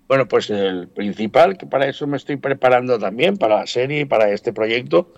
Bueno, 0.07 0.27
pues 0.27 0.49
el 0.49 0.87
principal, 0.87 1.59
que 1.59 1.67
para 1.67 1.87
eso 1.87 2.07
me 2.07 2.17
estoy 2.17 2.37
preparando 2.37 2.97
también, 2.97 3.37
para 3.37 3.57
la 3.57 3.67
serie 3.67 3.99
y 3.99 4.05
para 4.05 4.31
este 4.31 4.51
proyecto, 4.51 5.13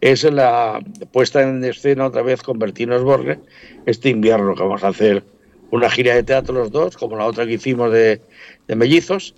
es 0.00 0.24
la 0.24 0.80
puesta 1.12 1.40
en 1.42 1.62
escena 1.62 2.06
otra 2.06 2.22
vez 2.22 2.42
con 2.42 2.58
Bertino 2.58 3.00
Borges 3.04 3.38
este 3.86 4.08
invierno, 4.08 4.56
que 4.56 4.62
vamos 4.64 4.82
a 4.82 4.88
hacer 4.88 5.22
una 5.70 5.88
gira 5.88 6.16
de 6.16 6.24
teatro 6.24 6.52
los 6.52 6.72
dos, 6.72 6.96
como 6.96 7.16
la 7.16 7.26
otra 7.26 7.46
que 7.46 7.52
hicimos 7.52 7.92
de, 7.92 8.20
de 8.66 8.74
Mellizos, 8.74 9.36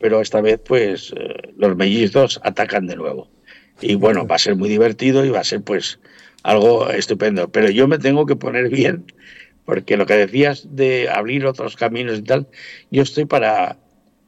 pero 0.00 0.20
esta 0.20 0.40
vez 0.40 0.58
pues 0.64 1.12
eh, 1.16 1.52
los 1.56 1.76
mellizos 1.76 2.40
atacan 2.42 2.86
de 2.86 2.96
nuevo. 2.96 3.28
Y 3.80 3.94
bueno, 3.94 4.26
va 4.26 4.36
a 4.36 4.38
ser 4.38 4.56
muy 4.56 4.68
divertido 4.68 5.24
y 5.24 5.30
va 5.30 5.40
a 5.40 5.44
ser 5.44 5.62
pues 5.62 6.00
algo 6.42 6.90
estupendo. 6.90 7.50
Pero 7.52 7.70
yo 7.70 7.86
me 7.86 7.98
tengo 7.98 8.26
que 8.26 8.36
poner 8.36 8.70
bien, 8.70 9.04
porque 9.64 9.96
lo 9.96 10.06
que 10.06 10.14
decías 10.14 10.66
de 10.74 11.08
abrir 11.08 11.46
otros 11.46 11.76
caminos 11.76 12.18
y 12.18 12.22
tal, 12.22 12.48
yo 12.90 13.02
estoy 13.02 13.26
para, 13.26 13.78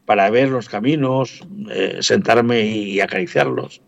para 0.04 0.30
ver 0.30 0.50
los 0.50 0.68
caminos, 0.68 1.40
eh, 1.70 1.98
sentarme 2.00 2.62
y 2.62 3.00
acariciarlos. 3.00 3.82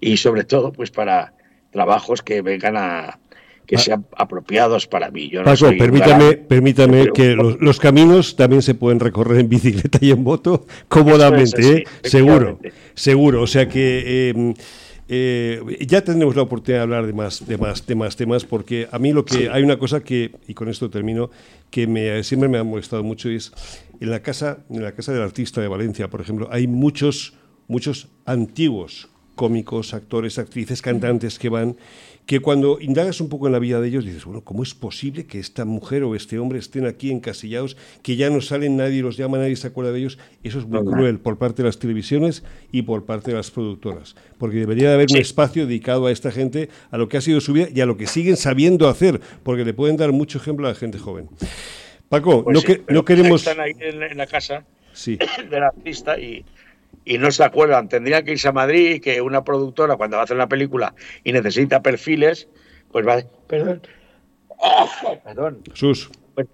Y 0.00 0.16
sobre 0.18 0.44
todo 0.44 0.72
pues 0.72 0.90
para 0.90 1.34
trabajos 1.70 2.22
que 2.22 2.42
vengan 2.42 2.76
a, 2.76 3.20
que 3.68 3.76
ah. 3.76 3.78
sean 3.78 4.06
apropiados 4.16 4.86
para 4.86 5.10
mí. 5.10 5.28
Yo 5.28 5.44
Paco, 5.44 5.70
permítame, 5.78 6.32
permítame 6.38 7.12
que 7.12 7.36
los, 7.36 7.78
caminos 7.78 8.34
también 8.34 8.62
se 8.62 8.74
pueden 8.74 8.98
recorrer 8.98 9.40
en 9.40 9.48
bicicleta 9.56 9.98
y 10.00 10.10
en 10.10 10.22
moto 10.22 10.66
cómodamente, 10.88 11.76
¿eh? 11.76 11.84
seguro, 12.02 12.58
seguro. 12.94 13.42
O 13.42 13.46
sea 13.46 13.68
que 13.68 14.30
em, 14.30 14.54
eh, 15.06 15.60
ya 15.86 16.02
tendremos 16.02 16.34
la 16.34 16.42
oportunidad 16.42 16.78
de 16.78 16.82
hablar 16.82 17.06
de 17.06 17.12
más, 17.12 17.46
de 17.46 17.58
más, 17.58 17.86
de 17.86 17.94
más 17.94 18.16
temas, 18.16 18.46
porque 18.46 18.88
a 18.90 18.98
mí 18.98 19.12
lo 19.12 19.26
que 19.26 19.50
hay 19.50 19.62
una 19.62 19.78
cosa 19.78 20.00
que, 20.00 20.32
y 20.46 20.54
con 20.54 20.70
esto 20.70 20.88
termino, 20.88 21.30
que 21.70 21.86
me, 21.86 22.24
siempre 22.24 22.48
me 22.48 22.56
ha 22.56 22.64
molestado 22.64 23.04
mucho 23.04 23.28
es 23.28 23.52
en 24.00 24.10
la 24.10 24.22
casa, 24.22 24.64
en 24.70 24.82
la 24.82 24.92
casa 24.92 25.12
del 25.12 25.20
artista 25.20 25.60
de 25.60 25.68
Valencia, 25.68 26.08
por 26.08 26.22
ejemplo, 26.22 26.48
hay 26.50 26.66
muchos, 26.66 27.34
muchos 27.66 28.08
antiguos 28.24 29.10
cómicos, 29.34 29.94
actores, 29.94 30.38
actrices, 30.38 30.82
cantantes 30.82 31.38
que 31.38 31.48
van 31.48 31.76
que 32.28 32.40
cuando 32.40 32.76
indagas 32.78 33.22
un 33.22 33.30
poco 33.30 33.46
en 33.46 33.54
la 33.54 33.58
vida 33.58 33.80
de 33.80 33.88
ellos 33.88 34.04
dices, 34.04 34.26
bueno, 34.26 34.42
¿cómo 34.42 34.62
es 34.62 34.74
posible 34.74 35.24
que 35.24 35.38
esta 35.38 35.64
mujer 35.64 36.02
o 36.02 36.14
este 36.14 36.38
hombre 36.38 36.58
estén 36.58 36.84
aquí 36.84 37.10
encasillados, 37.10 37.78
que 38.02 38.16
ya 38.16 38.28
no 38.28 38.42
salen, 38.42 38.76
nadie 38.76 39.00
los 39.00 39.16
llama, 39.16 39.38
nadie 39.38 39.56
se 39.56 39.66
acuerda 39.66 39.92
de 39.92 40.00
ellos? 40.00 40.18
Eso 40.44 40.58
es 40.58 40.66
muy 40.66 40.84
cruel 40.84 41.20
por 41.20 41.38
parte 41.38 41.62
de 41.62 41.68
las 41.70 41.78
televisiones 41.78 42.44
y 42.70 42.82
por 42.82 43.06
parte 43.06 43.30
de 43.30 43.38
las 43.38 43.50
productoras, 43.50 44.14
porque 44.36 44.58
debería 44.58 44.88
de 44.90 44.94
haber 44.96 45.06
un 45.10 45.16
espacio 45.16 45.66
dedicado 45.66 46.04
a 46.04 46.12
esta 46.12 46.30
gente, 46.30 46.68
a 46.90 46.98
lo 46.98 47.08
que 47.08 47.16
ha 47.16 47.22
sido 47.22 47.40
su 47.40 47.54
vida 47.54 47.68
y 47.74 47.80
a 47.80 47.86
lo 47.86 47.96
que 47.96 48.06
siguen 48.06 48.36
sabiendo 48.36 48.90
hacer, 48.90 49.22
porque 49.42 49.64
le 49.64 49.72
pueden 49.72 49.96
dar 49.96 50.12
mucho 50.12 50.36
ejemplo 50.36 50.66
a 50.66 50.72
la 50.72 50.76
gente 50.76 50.98
joven. 50.98 51.30
Paco, 52.10 52.44
Pues 52.44 52.52
no, 52.52 52.60
sí, 52.60 52.66
que, 52.66 52.74
pero 52.80 52.94
no 52.94 53.04
queremos... 53.06 53.40
Están 53.40 53.64
ahí 53.64 53.72
en, 53.80 54.02
en 54.02 54.18
la 54.18 54.26
casa 54.26 54.66
Sí, 54.92 55.16
del 55.48 55.62
artista 55.62 56.18
y, 56.18 56.44
y 57.08 57.16
no 57.16 57.30
se 57.30 57.42
acuerdan. 57.42 57.88
Tendrían 57.88 58.24
que 58.24 58.32
irse 58.32 58.48
a 58.48 58.52
Madrid 58.52 58.96
y 58.96 59.00
que 59.00 59.22
una 59.22 59.42
productora, 59.42 59.96
cuando 59.96 60.16
va 60.18 60.22
a 60.22 60.24
hacer 60.24 60.36
una 60.36 60.48
película 60.48 60.94
y 61.24 61.32
necesita 61.32 61.82
perfiles, 61.82 62.48
pues 62.92 63.06
va. 63.06 63.22
Perdón. 63.46 63.80
Perdón. 65.24 65.62
Sus. 65.72 66.10
Pues 66.34 66.46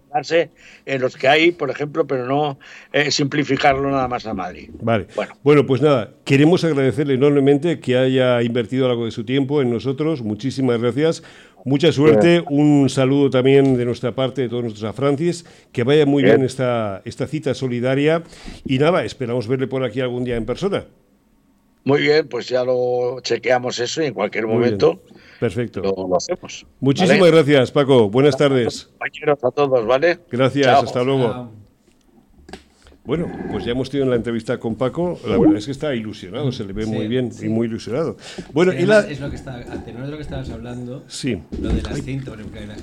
en 0.87 1.01
los 1.03 1.15
que 1.15 1.29
hay, 1.29 1.51
por 1.51 1.69
ejemplo, 1.69 2.07
pero 2.07 2.25
no 2.25 2.59
eh, 2.93 3.11
simplificarlo 3.11 3.91
nada 3.91 4.09
más 4.09 4.25
a 4.25 4.33
Madrid. 4.33 4.71
Vale. 4.81 5.09
Bueno. 5.15 5.35
Bueno. 5.43 5.67
pues 5.67 5.83
nada, 5.83 6.15
queremos 6.25 6.65
agradecerle 6.65 7.15
enormemente 7.15 7.81
que 7.81 7.99
haya 7.99 8.41
invertido 8.43 8.89
algo 8.89 9.05
de 9.05 9.11
su 9.11 9.25
tiempo 9.25 9.61
en 9.61 9.71
nosotros. 9.71 10.23
Muchísimas 10.23 10.81
gracias. 10.81 11.23
Mucha 11.65 11.91
suerte. 11.93 12.45
Un 12.51 12.89
saludo 12.91 13.31
también 13.31 13.77
de 13.77 13.85
nuestra 13.87 14.13
parte, 14.15 14.43
de 14.43 14.49
todos 14.51 14.65
nosotros 14.65 14.85
a 14.91 14.93
Francis. 14.93 15.45
Que 15.73 15.83
vaya 15.83 16.05
muy 16.05 16.23
bien, 16.23 16.37
Bien. 16.37 16.47
esta, 16.47 17.01
esta 17.05 17.27
cita 17.27 17.55
solidaria. 17.55 18.23
Y 18.67 18.79
nada, 18.79 19.05
esperamos 19.05 19.49
verle 19.49 19.67
por 19.67 19.83
aquí 19.83 20.01
algún 20.01 20.25
día 20.25 20.37
en 20.37 20.45
persona. 20.45 20.85
Muy 21.85 22.01
bien, 22.03 22.29
pues 22.29 22.49
ya 22.49 22.65
lo 22.65 23.21
chequeamos 23.21 23.79
eso 23.79 24.03
y 24.03 24.07
en 24.07 24.15
cualquier 24.15 24.45
Muy 24.47 24.53
bien. 24.59 24.79
momento 24.79 25.03
Perfecto. 25.41 25.81
lo, 25.83 26.09
lo 26.09 26.17
hacemos. 26.17 26.67
Muchísimas 26.81 27.19
¿vale? 27.21 27.33
gracias, 27.33 27.71
Paco. 27.73 28.09
Buenas 28.09 28.37
tardes. 28.37 28.85
Compañeros 28.85 29.39
a 29.45 29.51
todos, 29.51 29.87
¿vale? 29.87 30.19
Gracias, 30.31 30.67
Chao. 30.67 30.83
hasta 30.85 31.03
luego. 31.03 31.64
Bueno, 33.05 33.31
pues 33.51 33.67
ya 33.67 33.73
hemos 33.73 33.91
tenido 33.91 34.09
la 34.09 34.17
entrevista 34.17 34.59
con 34.59 34.77
Paco. 34.77 35.21
La 35.29 35.37
verdad 35.37 35.57
es 35.59 35.67
que 35.67 35.73
está 35.73 35.95
ilusionado, 35.95 36.51
se 36.53 36.65
le 36.65 36.73
ve 36.73 36.85
Sí, 36.85 36.91
muy 36.91 37.07
bien 37.07 37.31
sí. 37.33 37.45
y 37.47 37.49
muy 37.51 37.67
ilusionado. 37.67 38.17
Bueno, 38.55 38.73
y 38.73 38.87
la... 38.87 39.01
es 39.01 39.21
lo 39.21 39.29
que 39.29 39.37
está, 39.37 39.57
a 39.57 39.85
tenor 39.85 40.07
de 40.07 40.11
lo 40.11 40.17
que 40.17 40.23
estabas 40.23 40.49
hablando, 40.49 41.05
Sí. 41.07 41.39
lo 41.61 41.69
de 41.69 41.83
las 41.83 42.01
cintas, 42.03 42.35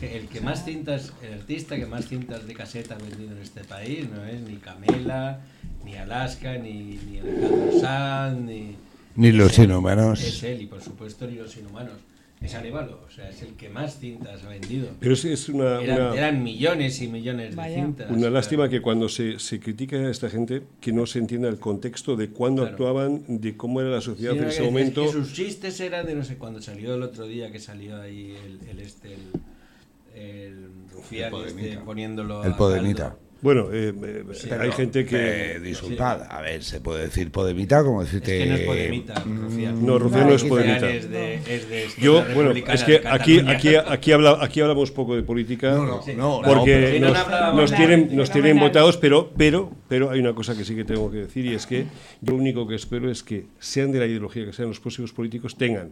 el 0.04 0.28
que 0.28 0.42
más 0.42 0.64
cintas, 0.64 1.12
el 1.24 1.34
artista 1.34 1.76
que 1.76 1.88
más 1.88 2.08
cintas 2.08 2.46
de 2.46 2.54
caseta 2.54 2.96
ha 2.96 2.98
vendido 3.00 3.32
en 3.36 3.42
este 3.42 3.64
país 3.64 4.08
no 4.16 4.24
es 4.24 4.42
ni 4.42 4.58
Camela, 4.58 5.42
ni 5.84 5.96
Alaska, 5.96 6.56
ni, 6.60 7.00
ni 7.10 7.18
Alejandro 7.20 7.80
Sanz, 7.80 8.42
ni... 8.42 8.76
Ni 9.16 9.32
los 9.32 9.54
es 9.54 9.60
él, 9.60 9.66
inhumanos. 9.66 10.24
Es 10.24 10.44
él, 10.44 10.62
y 10.62 10.68
por 10.68 10.82
supuesto 10.84 11.26
ni 11.26 11.36
los 11.36 11.58
inhumanos. 11.58 11.94
Es 12.42 12.56
Arevalo, 12.56 13.02
o 13.08 13.12
sea, 13.12 13.30
es 13.30 13.44
el 13.44 13.54
que 13.54 13.70
más 13.70 14.00
cintas 14.00 14.44
ha 14.44 14.50
vendido. 14.50 14.90
Pero 15.00 15.14
es, 15.14 15.24
es 15.26 15.48
una, 15.48 15.80
Eran, 15.80 16.02
una- 16.08 16.16
eran 16.16 16.44
millones 16.44 17.00
y 17.02 17.08
millones 17.08 17.56
Vaya. 17.56 17.76
de 17.76 17.82
cintas. 17.84 18.10
Una 18.10 18.18
claro. 18.18 18.34
lástima 18.34 18.68
que 18.68 18.82
cuando 18.82 19.08
se, 19.10 19.38
se 19.38 19.60
critica 19.60 19.96
a 19.98 20.10
esta 20.10 20.28
gente 20.28 20.64
que 20.80 20.92
no 20.92 21.06
se 21.06 21.20
entienda 21.20 21.50
el 21.50 21.60
contexto 21.60 22.16
de 22.16 22.30
cuándo 22.32 22.64
Claro. 22.64 22.72
actuaban, 22.74 23.24
de 23.28 23.56
cómo 23.56 23.80
era 23.80 23.92
la 23.92 24.02
sociedad 24.02 24.34
Sí, 24.34 24.40
en 24.40 24.46
ese 24.46 24.58
es 24.60 24.66
momento. 24.66 25.06
que 25.06 25.12
sus 25.12 25.34
chistes 25.34 25.80
eran 25.82 26.06
de 26.08 26.16
no 26.16 26.24
sé 26.24 26.38
cuándo 26.38 26.60
salió 26.64 26.96
el 26.96 27.04
otro 27.04 27.28
día 27.28 27.52
que 27.52 27.60
salió 27.60 28.02
ahí 28.02 28.36
el, 28.44 28.60
el 28.70 28.80
este 28.80 29.14
el, 29.14 30.20
el 30.20 30.66
rufián 30.92 31.34
El 31.36 31.46
este, 31.46 31.78
poniéndolo 31.86 32.44
El 32.44 32.54
a 32.54 32.58
Podemita. 32.58 33.04
caldo. 33.10 33.31
Bueno, 33.42 33.70
eh, 33.74 33.92
eh, 34.04 34.24
hay 34.60 34.72
gente 34.72 35.04
que... 35.04 35.56
eh, 35.56 35.60
disculpad, 35.60 36.22
a 36.30 36.42
ver, 36.42 36.64
se 36.64 36.80
puede 36.80 37.06
decir 37.06 37.32
Podemita 37.32 37.84
como 37.84 38.04
Es 38.04 38.12
decirte. 38.12 38.38
que 38.38 38.46
no 38.46 38.56
es 38.56 38.62
Podemita, 38.62 39.14
Rufián. 39.26 39.84
No, 39.86 39.98
Rufián 39.98 40.28
no 40.28 40.34
es 40.36 40.44
Podemita. 40.44 40.90
Es 40.90 41.10
de, 41.10 41.34
es 41.36 41.68
de 41.70 41.88
Yo, 42.00 42.24
bueno, 42.36 42.52
es 42.52 42.84
que 42.84 43.02
aquí, 43.04 43.40
aquí, 43.40 43.76
aquí, 43.76 44.12
habla, 44.12 44.38
aquí 44.42 44.62
hablamos 44.62 44.92
poco 44.92 45.16
de 45.16 45.24
política. 45.24 45.72
No, 45.72 45.86
no, 45.88 46.02
Sí. 46.04 46.14
no, 46.16 46.42
porque 46.46 47.00
no, 47.00 47.08
Si 47.08 47.14
no, 47.14 47.52
nos, 47.52 47.56
nos 47.56 47.74
tienen, 47.76 48.16
nos 48.16 48.30
tienen 48.32 48.60
votados, 48.60 48.98
pero, 48.98 49.32
pero, 49.36 49.72
pero 49.88 50.12
hay 50.12 50.20
una 50.20 50.36
cosa 50.36 50.56
que 50.56 50.64
sí 50.64 50.76
que 50.76 50.84
tengo 50.86 51.10
que 51.10 51.18
decir 51.18 51.44
y 51.46 51.56
es 51.56 51.66
que 51.66 51.86
yo 52.22 52.34
lo 52.34 52.36
único 52.36 52.68
que 52.68 52.76
espero 52.76 53.10
es 53.10 53.24
que 53.24 53.46
sean 53.60 53.92
de 53.92 53.98
la 54.00 54.06
ideología 54.06 54.46
que 54.46 54.54
sean 54.54 54.68
los 54.68 54.80
próximos 54.80 55.14
políticos 55.14 55.56
tengan, 55.58 55.92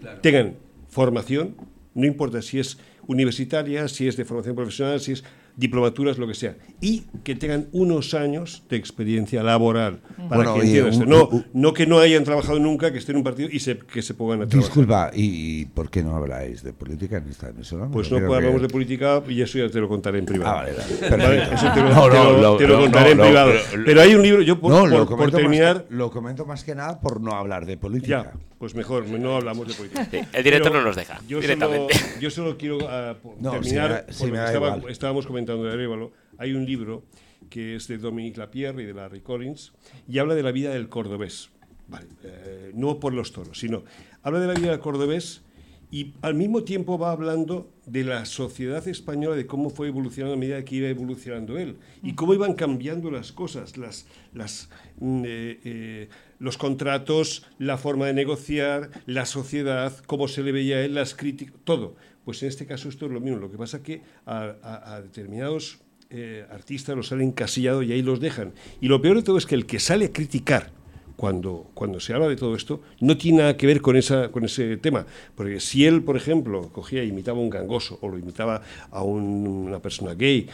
Claro. 0.00 0.20
tengan 0.20 0.54
formación, 0.88 1.54
no 1.94 2.06
importa 2.06 2.42
si 2.42 2.58
es 2.58 2.78
universitaria, 3.06 3.86
si 3.88 4.08
es 4.08 4.16
de 4.16 4.24
formación 4.24 4.56
profesional, 4.56 5.00
si 5.00 5.12
es 5.12 5.24
diplomaturas, 5.58 6.16
lo 6.18 6.26
que 6.28 6.34
sea, 6.34 6.56
y 6.80 7.02
que 7.24 7.34
tengan 7.34 7.66
unos 7.72 8.14
años 8.14 8.62
de 8.70 8.76
experiencia 8.76 9.42
laboral 9.42 9.98
para 10.16 10.36
Bueno, 10.36 10.54
que 10.54 10.60
entiendan 10.60 10.92
esto. 10.92 11.04
No, 11.06 11.26
un- 11.28 11.44
no 11.52 11.72
que 11.74 11.84
no 11.86 11.98
hayan 11.98 12.22
trabajado 12.24 12.60
nunca, 12.60 12.92
que 12.92 12.98
estén 12.98 13.16
en 13.16 13.18
un 13.18 13.24
partido 13.24 13.48
y 13.52 13.58
se, 13.58 13.76
que 13.76 14.00
se 14.00 14.14
pongan 14.14 14.42
a 14.42 14.46
trabajar. 14.46 14.68
Disculpa, 14.70 15.10
¿y, 15.12 15.60
y 15.60 15.64
por 15.66 15.90
qué 15.90 16.02
no 16.04 16.14
habláis 16.14 16.62
de 16.62 16.72
política 16.72 17.18
en 17.18 17.28
esta 17.28 17.48
emisora? 17.50 17.88
Pues 17.88 18.10
no 18.10 18.18
hablamos 18.18 18.60
que- 18.60 18.66
de 18.66 18.68
política 18.68 19.22
y 19.28 19.42
eso 19.42 19.58
ya 19.58 19.68
te 19.68 19.80
lo 19.80 19.88
contaré 19.88 20.20
en 20.20 20.26
privado. 20.26 20.58
Ah, 20.58 20.62
vale, 20.62 20.72
vale. 20.72 21.10
Vale, 21.24 21.38
Perfecto. 21.40 21.54
eso 21.56 21.74
te 21.74 21.80
lo, 21.82 21.88
No, 21.88 22.08
te 22.08 22.16
no, 22.16 22.24
lo- 22.32 22.40
lo- 22.40 22.56
te 22.56 22.66
lo 22.68 22.74
no, 22.76 22.80
contaré 22.82 23.04
no, 23.06 23.10
en 23.10 23.18
no, 23.18 23.24
privado. 23.24 23.52
pero- 23.72 23.84
Pero 23.84 24.00
hay 24.00 24.14
un 24.14 24.22
libro, 24.22 24.42
yo 24.42 24.60
por, 24.60 24.70
No, 24.72 24.80
por- 24.80 24.90
lo 24.90 24.96
por 24.98 25.06
comento, 25.08 25.36
terminar, 25.38 25.84
que, 25.88 25.94
lo 25.94 26.10
comento 26.12 26.46
más 26.46 26.62
que 26.62 26.74
nada 26.76 27.00
por 27.00 27.20
no 27.20 27.32
hablar 27.32 27.66
de 27.66 27.76
política. 27.76 28.32
ya, 28.32 28.38
pues 28.58 28.74
mejor, 28.74 29.06
no 29.08 29.36
hablamos 29.36 29.68
de 29.68 29.74
política. 29.74 30.04
Sí, 30.10 30.18
el 30.32 30.44
director 30.44 30.72
Pero 30.72 30.80
no 30.80 30.86
nos 30.88 30.96
deja, 30.96 31.20
Yo 31.28 31.40
directamente. 31.40 31.94
Solo, 31.94 32.10
yo 32.20 32.30
solo 32.30 32.58
quiero 32.58 32.78
ah, 32.88 33.16
No, 33.40 33.52
terminar, 33.52 34.06
me 34.20 34.30
me 34.30 34.38
da 34.38 34.46
estaba- 34.46 34.76
igual. 34.76 34.92
estábamos 34.92 35.26
comentando 35.26 35.64
de 35.64 35.72
Arévalo. 35.72 36.12
Hay 36.38 36.52
un 36.52 36.66
libro 36.66 37.04
que 37.50 37.76
es 37.76 37.86
de 37.88 37.98
Dominique 37.98 38.38
Lapierre 38.38 38.82
y 38.82 38.86
de 38.86 38.94
Larry 38.94 39.20
Collins 39.20 39.72
y 40.08 40.18
habla 40.18 40.34
de 40.34 40.42
la 40.42 40.50
vida 40.52 40.70
del 40.70 40.88
cordobés. 40.88 41.50
Vale, 41.86 42.06
eh, 42.24 42.72
no 42.74 43.00
por 43.00 43.14
los 43.14 43.32
toros, 43.32 43.58
sino 43.58 43.84
habla 44.22 44.40
de 44.40 44.46
la 44.48 44.54
vida 44.54 44.70
del 44.72 44.80
cordobés 44.80 45.40
y 45.90 46.12
al 46.20 46.34
mismo 46.34 46.64
tiempo 46.64 46.98
va 46.98 47.12
hablando 47.12 47.70
de 47.86 48.04
la 48.04 48.26
sociedad 48.26 48.86
española, 48.86 49.34
de 49.36 49.46
cómo 49.46 49.70
fue 49.70 49.88
evolucionando 49.88 50.34
a 50.34 50.36
medida 50.38 50.62
que 50.66 50.74
iba 50.76 50.88
evolucionando 50.88 51.56
él 51.56 51.76
y 52.02 52.12
cómo 52.14 52.34
iban 52.34 52.52
cambiando 52.52 53.10
las 53.10 53.32
cosas, 53.32 53.78
las, 53.78 54.06
las, 54.34 54.68
mm, 55.00 55.22
eh, 55.24 55.60
eh, 55.64 56.08
los 56.38 56.56
contratos, 56.58 57.44
la 57.58 57.78
forma 57.78 58.06
de 58.06 58.14
negociar, 58.14 58.90
la 59.06 59.26
sociedad, 59.26 59.92
cómo 60.06 60.28
se 60.28 60.42
le 60.42 60.52
veía 60.52 60.76
a 60.76 60.80
él, 60.84 60.94
las 60.94 61.14
críticas, 61.14 61.54
todo. 61.64 61.96
Pues 62.24 62.42
en 62.42 62.48
este 62.48 62.66
caso 62.66 62.88
esto 62.88 63.06
es 63.06 63.12
lo 63.12 63.20
mismo. 63.20 63.38
Lo 63.38 63.50
que 63.50 63.56
pasa 63.56 63.82
que 63.82 64.02
a, 64.26 65.00
determinados 65.02 65.78
eh, 66.10 66.44
artistas 66.50 66.96
los 66.96 67.10
han 67.12 67.20
encasillado 67.22 67.82
y 67.82 67.92
ahí 67.92 68.02
los 68.02 68.20
dejan. 68.20 68.52
Y 68.80 68.88
lo 68.88 69.00
peor 69.02 69.16
de 69.16 69.22
todo 69.22 69.38
es 69.38 69.46
que 69.46 69.54
el 69.54 69.66
que 69.66 69.78
sale 69.80 70.06
a 70.06 70.12
criticar 70.12 70.70
cuando, 71.16 71.70
cuando 71.74 71.98
se 71.98 72.14
habla 72.14 72.28
de 72.28 72.36
todo 72.36 72.54
esto, 72.54 72.80
no 73.00 73.16
tiene 73.16 73.38
nada 73.38 73.56
que 73.56 73.66
ver 73.66 73.80
con, 73.80 73.96
esa, 73.96 74.30
con 74.30 74.44
ese 74.44 74.76
tema. 74.76 75.04
Porque 75.34 75.58
si 75.58 75.84
él, 75.84 76.02
por 76.04 76.16
ejemplo, 76.16 76.70
cogía 76.72 77.02
e 77.02 77.06
imitaba 77.06 77.38
a 77.38 77.42
un 77.42 77.50
gangoso 77.50 77.98
o 78.02 78.08
lo 78.08 78.18
imitaba 78.18 78.62
a 78.90 79.02
un- 79.02 79.46
una 79.48 79.80
persona 79.80 80.14
gay, 80.14 80.48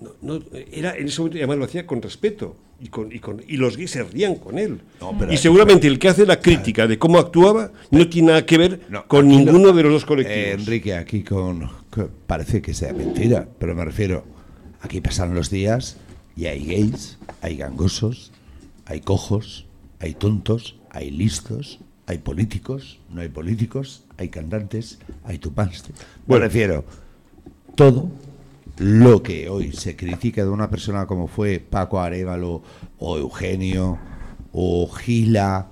no, 0.00 0.10
no, 0.20 0.44
era, 0.72 0.96
en 0.96 1.06
ese 1.08 1.20
momento 1.20 1.38
además 1.38 1.56
lo 1.58 1.64
hacía 1.64 1.86
con 1.86 2.02
respeto 2.02 2.56
y, 2.80 2.88
con, 2.88 3.10
y, 3.12 3.18
con- 3.18 3.42
y 3.46 3.56
los 3.56 3.76
gays 3.76 3.90
se 3.92 4.02
rían 4.04 4.34
con 4.36 4.58
él. 4.58 4.80
No, 5.00 5.16
pero- 5.18 5.32
y 5.32 5.36
seguramente 5.38 5.86
el 5.86 5.98
que 5.98 6.08
hace 6.08 6.26
la 6.26 6.40
crítica 6.40 6.86
de 6.86 6.98
cómo 6.98 7.18
actuaba 7.18 7.72
no 7.90 8.08
tiene 8.08 8.28
nada 8.28 8.44
que 8.46 8.58
ver 8.58 8.80
con 9.08 9.26
ninguno 9.28 9.72
de 9.72 9.82
los 9.82 9.92
dos 9.92 10.02
Eh, 10.02 10.06
colectivos. 10.06 10.60
Enrique, 10.60 10.94
aquí 10.94 11.22
con, 11.22 11.68
con- 11.90 12.10
Parece 12.26 12.60
que 12.60 12.74
sea 12.74 12.92
mentira, 12.92 13.48
pero 13.58 13.74
me 13.74 13.84
refiero. 13.84 14.24
Aquí 14.82 15.00
pasan 15.00 15.34
los 15.34 15.48
días 15.50 15.96
y 16.36 16.46
hay 16.46 16.64
gays, 16.66 17.18
hay 17.40 17.56
gangosos, 17.56 18.30
hay 18.84 19.00
cojos, 19.00 19.64
hay 19.98 20.12
tontos, 20.12 20.76
hay 20.90 21.10
listos, 21.10 21.80
hay 22.06 22.18
políticos, 22.18 22.98
no 23.10 23.22
hay 23.22 23.28
políticos, 23.30 24.04
hay 24.18 24.28
cantantes, 24.28 24.98
hay 25.24 25.38
tupans. 25.38 25.84
Me 25.88 25.94
Bueno. 26.26 26.44
refiero. 26.44 26.84
Todo 27.74 28.10
lo 28.78 29.22
que 29.22 29.48
hoy 29.48 29.72
se 29.72 29.96
critica 29.96 30.42
de 30.42 30.50
una 30.50 30.68
persona 30.68 31.06
como 31.06 31.28
fue 31.28 31.60
Paco 31.60 32.00
Arevalo 32.00 32.62
o 32.98 33.18
Eugenio 33.18 33.98
o 34.52 34.88
Gila 34.88 35.68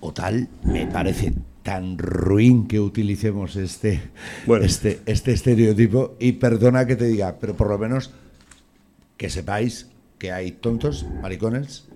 o 0.00 0.12
tal, 0.12 0.48
me 0.62 0.86
parece 0.86 1.34
tan 1.62 1.98
ruin 1.98 2.66
que 2.66 2.80
utilicemos 2.80 3.56
este, 3.56 4.00
Bueno. 4.46 4.64
este, 4.64 5.00
este 5.06 5.32
estereotipo 5.32 6.16
y 6.18 6.32
perdona 6.32 6.86
que 6.86 6.96
te 6.96 7.06
diga, 7.06 7.36
pero 7.40 7.54
por 7.54 7.68
lo 7.68 7.78
menos 7.78 8.10
que 9.16 9.28
sepáis 9.28 9.88
que 10.18 10.32
hay 10.32 10.52
tontos, 10.52 11.04
maricones, 11.20 11.88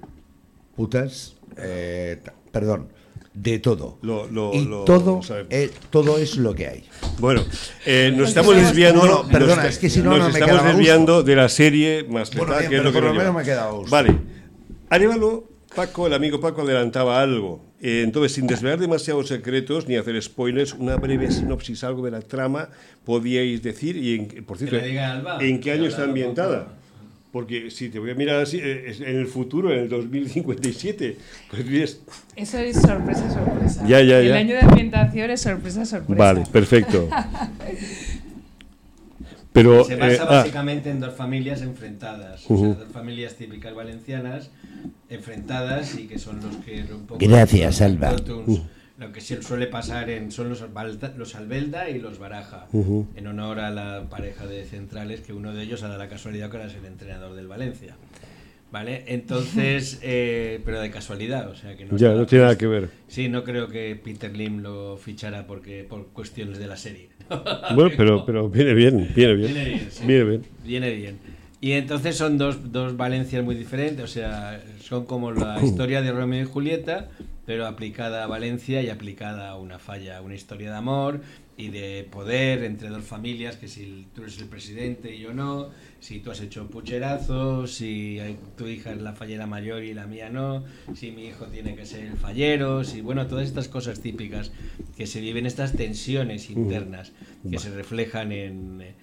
putas, 0.77 1.37
eh, 1.57 2.21
perdón, 2.51 2.89
de 3.35 3.59
todo. 3.59 3.99
Lo- 4.03 4.27
lo- 4.31 4.53
y 4.53 4.65
lo- 4.65 4.85
todo, 4.85 5.21
eh, 5.51 5.71
todo 5.91 6.19
es 6.19 6.37
lo 6.37 6.55
que 6.55 6.67
hay. 6.69 6.85
Bueno, 7.19 7.43
eh, 7.87 8.13
nos 8.17 8.29
estamos 8.29 8.55
desviando. 8.57 9.07
No, 9.07 9.27
perdona, 9.29 9.63
nos- 9.65 9.73
es 9.73 9.79
que 9.79 9.89
si 9.89 10.01
no, 10.01 10.11
nos 10.11 10.19
no 10.19 10.25
me 10.27 10.31
estamos 10.33 10.57
gusto. 10.63 10.69
desviando 10.77 11.23
de 11.23 11.37
la 11.37 11.49
serie 11.49 12.05
más 12.05 12.31
Bueno, 12.31 12.53
letal, 12.53 12.59
bien, 12.61 12.71
que 12.71 12.77
es 12.77 12.81
pero 12.81 12.85
lo 12.85 12.91
que 12.91 12.95
por 12.95 13.03
lo 13.03 13.09
nos 13.09 13.17
menos 13.19 13.25
lleva. 13.25 13.33
me 13.37 13.43
he 13.43 13.45
quedado 13.45 13.69
a 13.69 13.73
gusto. 13.73 13.91
Vale. 13.91 14.19
Arevalo, 14.91 15.49
Paco, 15.75 16.07
el 16.07 16.13
amigo 16.15 16.41
Paco, 16.41 16.63
adelantaba 16.63 17.21
algo. 17.23 17.65
Eh, 17.81 18.03
entonces, 18.05 18.33
sin 18.33 18.47
desvelar 18.47 18.79
demasiados 18.79 19.27
secretos 19.29 19.89
ni 19.89 19.97
hacer 19.97 20.21
spoilers, 20.23 20.75
una 20.75 20.97
breve 20.97 21.31
sinopsis, 21.33 21.83
algo 21.83 22.05
de 22.05 22.11
la 22.13 22.21
trama, 22.21 22.69
podíais 23.05 23.63
decir, 23.63 23.97
y 23.97 24.15
en, 24.15 24.45
por 24.45 24.59
cierto, 24.59 24.77
¿en 24.77 25.61
qué 25.61 25.73
año 25.73 25.87
está 25.87 26.05
ambientada? 26.05 26.79
Porque 27.33 27.71
si 27.71 27.89
te 27.89 27.99
voy 27.99 28.11
a 28.11 28.15
mirar 28.15 28.43
así, 28.43 28.59
eh, 28.59 28.91
es 28.91 29.01
en 29.01 29.17
el 29.17 29.27
futuro, 29.27 29.73
en 29.73 29.81
el 29.81 29.89
2057, 29.89 31.17
pues 31.51 31.67
dices, 31.67 32.01
Eso 32.37 32.59
es 32.59 32.77
sorpresa, 32.77 33.31
sorpresa. 33.33 33.87
Ya, 33.87 34.03
ya, 34.03 34.19
El 34.19 34.35
año 34.35 34.55
de 34.55 34.61
ambientación 34.61 35.31
es 35.31 35.41
sorpresa, 35.41 35.87
sorpresa. 35.87 36.19
vale, 36.19 36.45
perfecto. 36.53 37.09
Pero, 39.53 39.85
Se 39.85 39.97
basa 39.97 40.15
eh, 40.15 40.19
ah, 40.21 40.25
básicamente 40.25 40.91
en 40.91 41.01
dos 41.01 41.15
familias 41.15 41.63
enfrentadas, 41.63 42.51
o 42.51 42.57
sea, 42.57 42.69
dos 42.69 42.93
familias 42.93 43.35
típicas 43.35 43.75
valencianas 43.75 44.51
enfrentadas 45.11 45.95
y 45.99 46.07
que 46.07 46.19
son 46.19 46.41
los 46.41 46.57
que 46.57 46.85
un 46.93 47.07
poco 47.07 47.19
Gracias, 47.21 47.83
Alba. 47.83 48.17
Lo 49.03 49.11
que 49.13 49.21
suele 49.21 49.67
pasar 49.67 50.09
en 50.11 50.31
son 50.31 50.49
los, 50.49 50.63
Albalda- 50.63 51.13
los 51.17 51.35
Albelda 51.35 51.91
y 51.91 51.99
los 51.99 52.19
Baraja, 52.21 52.67
Ujú. 52.73 53.09
en 53.17 53.27
honor 53.27 53.59
a 53.59 53.71
la 53.71 54.05
pareja 54.09 54.47
de 54.47 54.65
centrales 54.65 55.21
que 55.23 55.33
uno 55.33 55.53
de 55.53 55.65
ellos 55.65 55.83
ha 55.83 55.89
dado 55.89 55.99
la 55.99 56.09
casualidad 56.09 56.51
que 56.51 56.59
ahora 56.59 56.69
es 56.71 56.77
el 56.77 56.85
entrenador 56.85 57.35
del 57.35 57.49
Valencia. 57.49 57.97
¿Vale? 58.71 59.05
Entonces, 59.09 59.99
eh, 60.03 60.61
pero 60.65 60.81
de 60.81 60.91
casualidad, 60.91 61.49
o 61.51 61.57
sea 61.57 61.77
que 61.77 61.85
no 61.85 61.97
ya, 61.97 62.13
no 62.15 62.25
tiene 62.27 62.45
nada 62.45 62.57
que 62.57 62.67
ver. 62.69 62.91
Sí, 63.09 63.29
no 63.29 63.43
creo 63.43 63.69
que 63.69 63.97
Peter 64.03 64.35
Lim 64.35 64.63
lo 64.63 64.97
fichara 64.97 65.47
porque 65.49 65.85
por 65.85 66.07
cuestiones 66.09 66.59
de 66.59 66.67
la 66.69 66.77
serie. 66.77 67.09
Bueno, 67.75 67.91
pero, 67.97 68.25
pero 68.25 68.49
viene 68.49 68.73
bien, 68.75 69.09
viene 69.17 69.35
bien. 69.35 69.53
Viene 69.53 69.65
bien, 69.69 69.89
sí. 69.91 70.07
Viene 70.07 70.25
bien. 70.25 70.43
Viene 70.65 70.91
bien. 70.95 71.19
Y 71.61 71.73
entonces 71.73 72.17
son 72.17 72.39
dos, 72.39 72.73
dos 72.73 72.97
Valencias 72.97 73.43
muy 73.45 73.55
diferentes, 73.57 74.05
o 74.05 74.09
sea, 74.09 74.61
son 74.81 75.07
como 75.07 75.33
la 75.33 75.61
historia 75.65 76.03
de 76.03 76.13
Romeo 76.13 76.43
y 76.43 76.47
Julieta, 76.47 77.09
pero 77.47 77.67
aplicada 77.67 78.25
a 78.25 78.27
Valencia 78.27 78.83
y 78.83 78.89
aplicada 78.89 79.49
a 79.51 79.57
una 79.57 79.79
falla, 79.79 80.21
una 80.23 80.35
historia 80.35 80.71
de 80.71 80.77
amor 80.77 81.21
y 81.57 81.69
de 81.69 82.09
poder 82.11 82.65
entre 82.65 82.89
dos 82.89 83.03
familias, 83.05 83.57
que 83.57 83.69
si 83.69 84.07
tú 84.15 84.23
eres 84.23 84.39
el 84.39 84.49
presidente 84.49 85.15
y 85.15 85.19
yo 85.21 85.35
no, 85.35 85.69
si 86.01 86.21
tú 86.21 86.31
has 86.31 86.41
hecho 86.41 86.69
pucherazo, 86.69 87.67
si 87.67 88.19
tu 88.57 88.67
hija 88.69 88.93
es 88.93 89.03
la 89.03 89.13
fallera 89.13 89.47
mayor 89.47 89.83
y 89.85 89.93
la 89.93 90.07
mía 90.07 90.31
no, 90.31 90.65
si 90.95 91.11
mi 91.11 91.27
hijo 91.27 91.47
tiene 91.47 91.75
que 91.75 91.85
ser 91.85 92.05
el 92.07 92.17
fallero, 92.17 92.85
si 92.85 93.01
bueno, 93.01 93.27
todas 93.27 93.47
estas 93.47 93.69
cosas 93.69 94.01
típicas 94.01 94.51
que 94.97 95.07
se 95.07 95.21
viven, 95.21 95.45
estas 95.45 95.73
tensiones 95.73 96.49
internas 96.49 97.13
que 97.49 97.59
se 97.59 97.71
reflejan 97.71 98.33
en, 98.33 98.95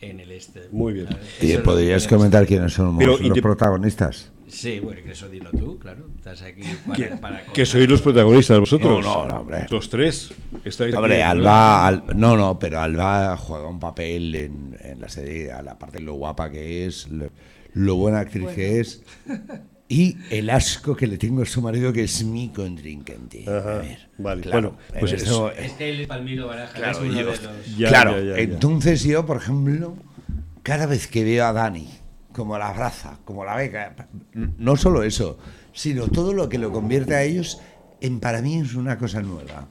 en 0.00 0.20
el 0.20 0.30
este. 0.32 0.68
Muy 0.70 0.92
bien. 0.92 1.08
¿Y 1.40 1.56
podrías 1.58 2.06
comentar 2.06 2.46
quiénes 2.46 2.72
son 2.74 2.98
Pero, 2.98 3.12
los, 3.12 3.20
y 3.20 3.24
los 3.28 3.34
te- 3.34 3.42
protagonistas? 3.42 4.32
Sí, 4.48 4.78
bueno, 4.80 5.00
que 5.04 5.12
eso 5.12 5.28
dilo 5.28 5.50
tú, 5.50 5.78
claro. 5.78 6.08
Estás 6.16 6.42
aquí 6.42 6.62
para, 6.86 7.16
para 7.20 7.44
Que 7.52 7.66
sois 7.66 7.88
los 7.88 8.00
protagonistas 8.00 8.58
vosotros. 8.60 9.04
No, 9.04 9.24
no, 9.24 9.28
no, 9.28 9.40
hombre. 9.40 9.66
Los 9.70 9.88
tres. 9.90 10.32
Estáis 10.64 10.94
aquí. 10.94 10.96
Hombre, 10.96 11.22
Alba, 11.22 11.86
Al- 11.86 12.04
no, 12.14 12.36
no, 12.36 12.58
pero 12.58 12.80
Alba 12.80 13.36
juega 13.36 13.68
un 13.68 13.80
papel 13.80 14.34
en, 14.34 14.76
en 14.80 15.00
la 15.00 15.08
serie, 15.08 15.50
a 15.52 15.62
la 15.62 15.78
parte 15.78 15.98
de 15.98 16.04
lo 16.04 16.14
guapa 16.14 16.50
que 16.50 16.86
es, 16.86 17.08
lo, 17.08 17.28
lo 17.74 17.96
buena 17.96 18.20
actriz 18.20 18.48
que 18.54 18.80
es, 18.80 19.02
y 19.88 20.16
el 20.30 20.50
asco 20.50 20.96
que 20.96 21.06
le 21.06 21.18
tengo 21.18 21.42
a 21.42 21.46
su 21.46 21.60
marido, 21.62 21.92
que 21.92 22.04
es 22.04 22.24
mi 22.24 22.48
contrincante. 22.50 23.44
Ajá, 23.48 23.74
A 23.74 23.78
ver, 23.78 24.08
vale, 24.18 24.42
claro, 24.42 24.60
bueno, 24.72 24.78
pues 25.00 25.12
eso- 25.12 25.50
eso- 25.50 25.60
Es 25.60 25.72
que 25.72 25.90
el 25.90 26.06
Palmiro 26.06 26.46
Baraja 26.48 26.72
Claro, 26.72 26.92
es 26.92 26.98
uno 27.04 27.12
yo- 27.12 27.18
de 27.18 27.24
los... 27.24 27.76
Ya, 27.76 27.88
claro, 27.88 28.12
ya, 28.18 28.24
ya, 28.24 28.36
ya. 28.36 28.42
entonces 28.42 29.02
yo, 29.04 29.26
por 29.26 29.36
ejemplo, 29.38 29.94
cada 30.62 30.86
vez 30.86 31.06
que 31.06 31.22
veo 31.24 31.44
a 31.46 31.52
Dani, 31.52 31.88
como 32.36 32.58
la 32.58 32.68
abraza, 32.68 33.18
como 33.24 33.44
la 33.44 33.56
beca, 33.56 33.94
no 34.34 34.76
solo 34.76 35.02
eso, 35.02 35.38
sino 35.72 36.06
todo 36.08 36.32
lo 36.34 36.48
que 36.50 36.58
lo 36.58 36.70
convierte 36.70 37.14
a 37.14 37.22
ellos, 37.22 37.58
en 38.00 38.20
para 38.20 38.42
mí 38.42 38.58
es 38.60 38.74
una 38.74 38.98
cosa 38.98 39.22
nueva. 39.22 39.68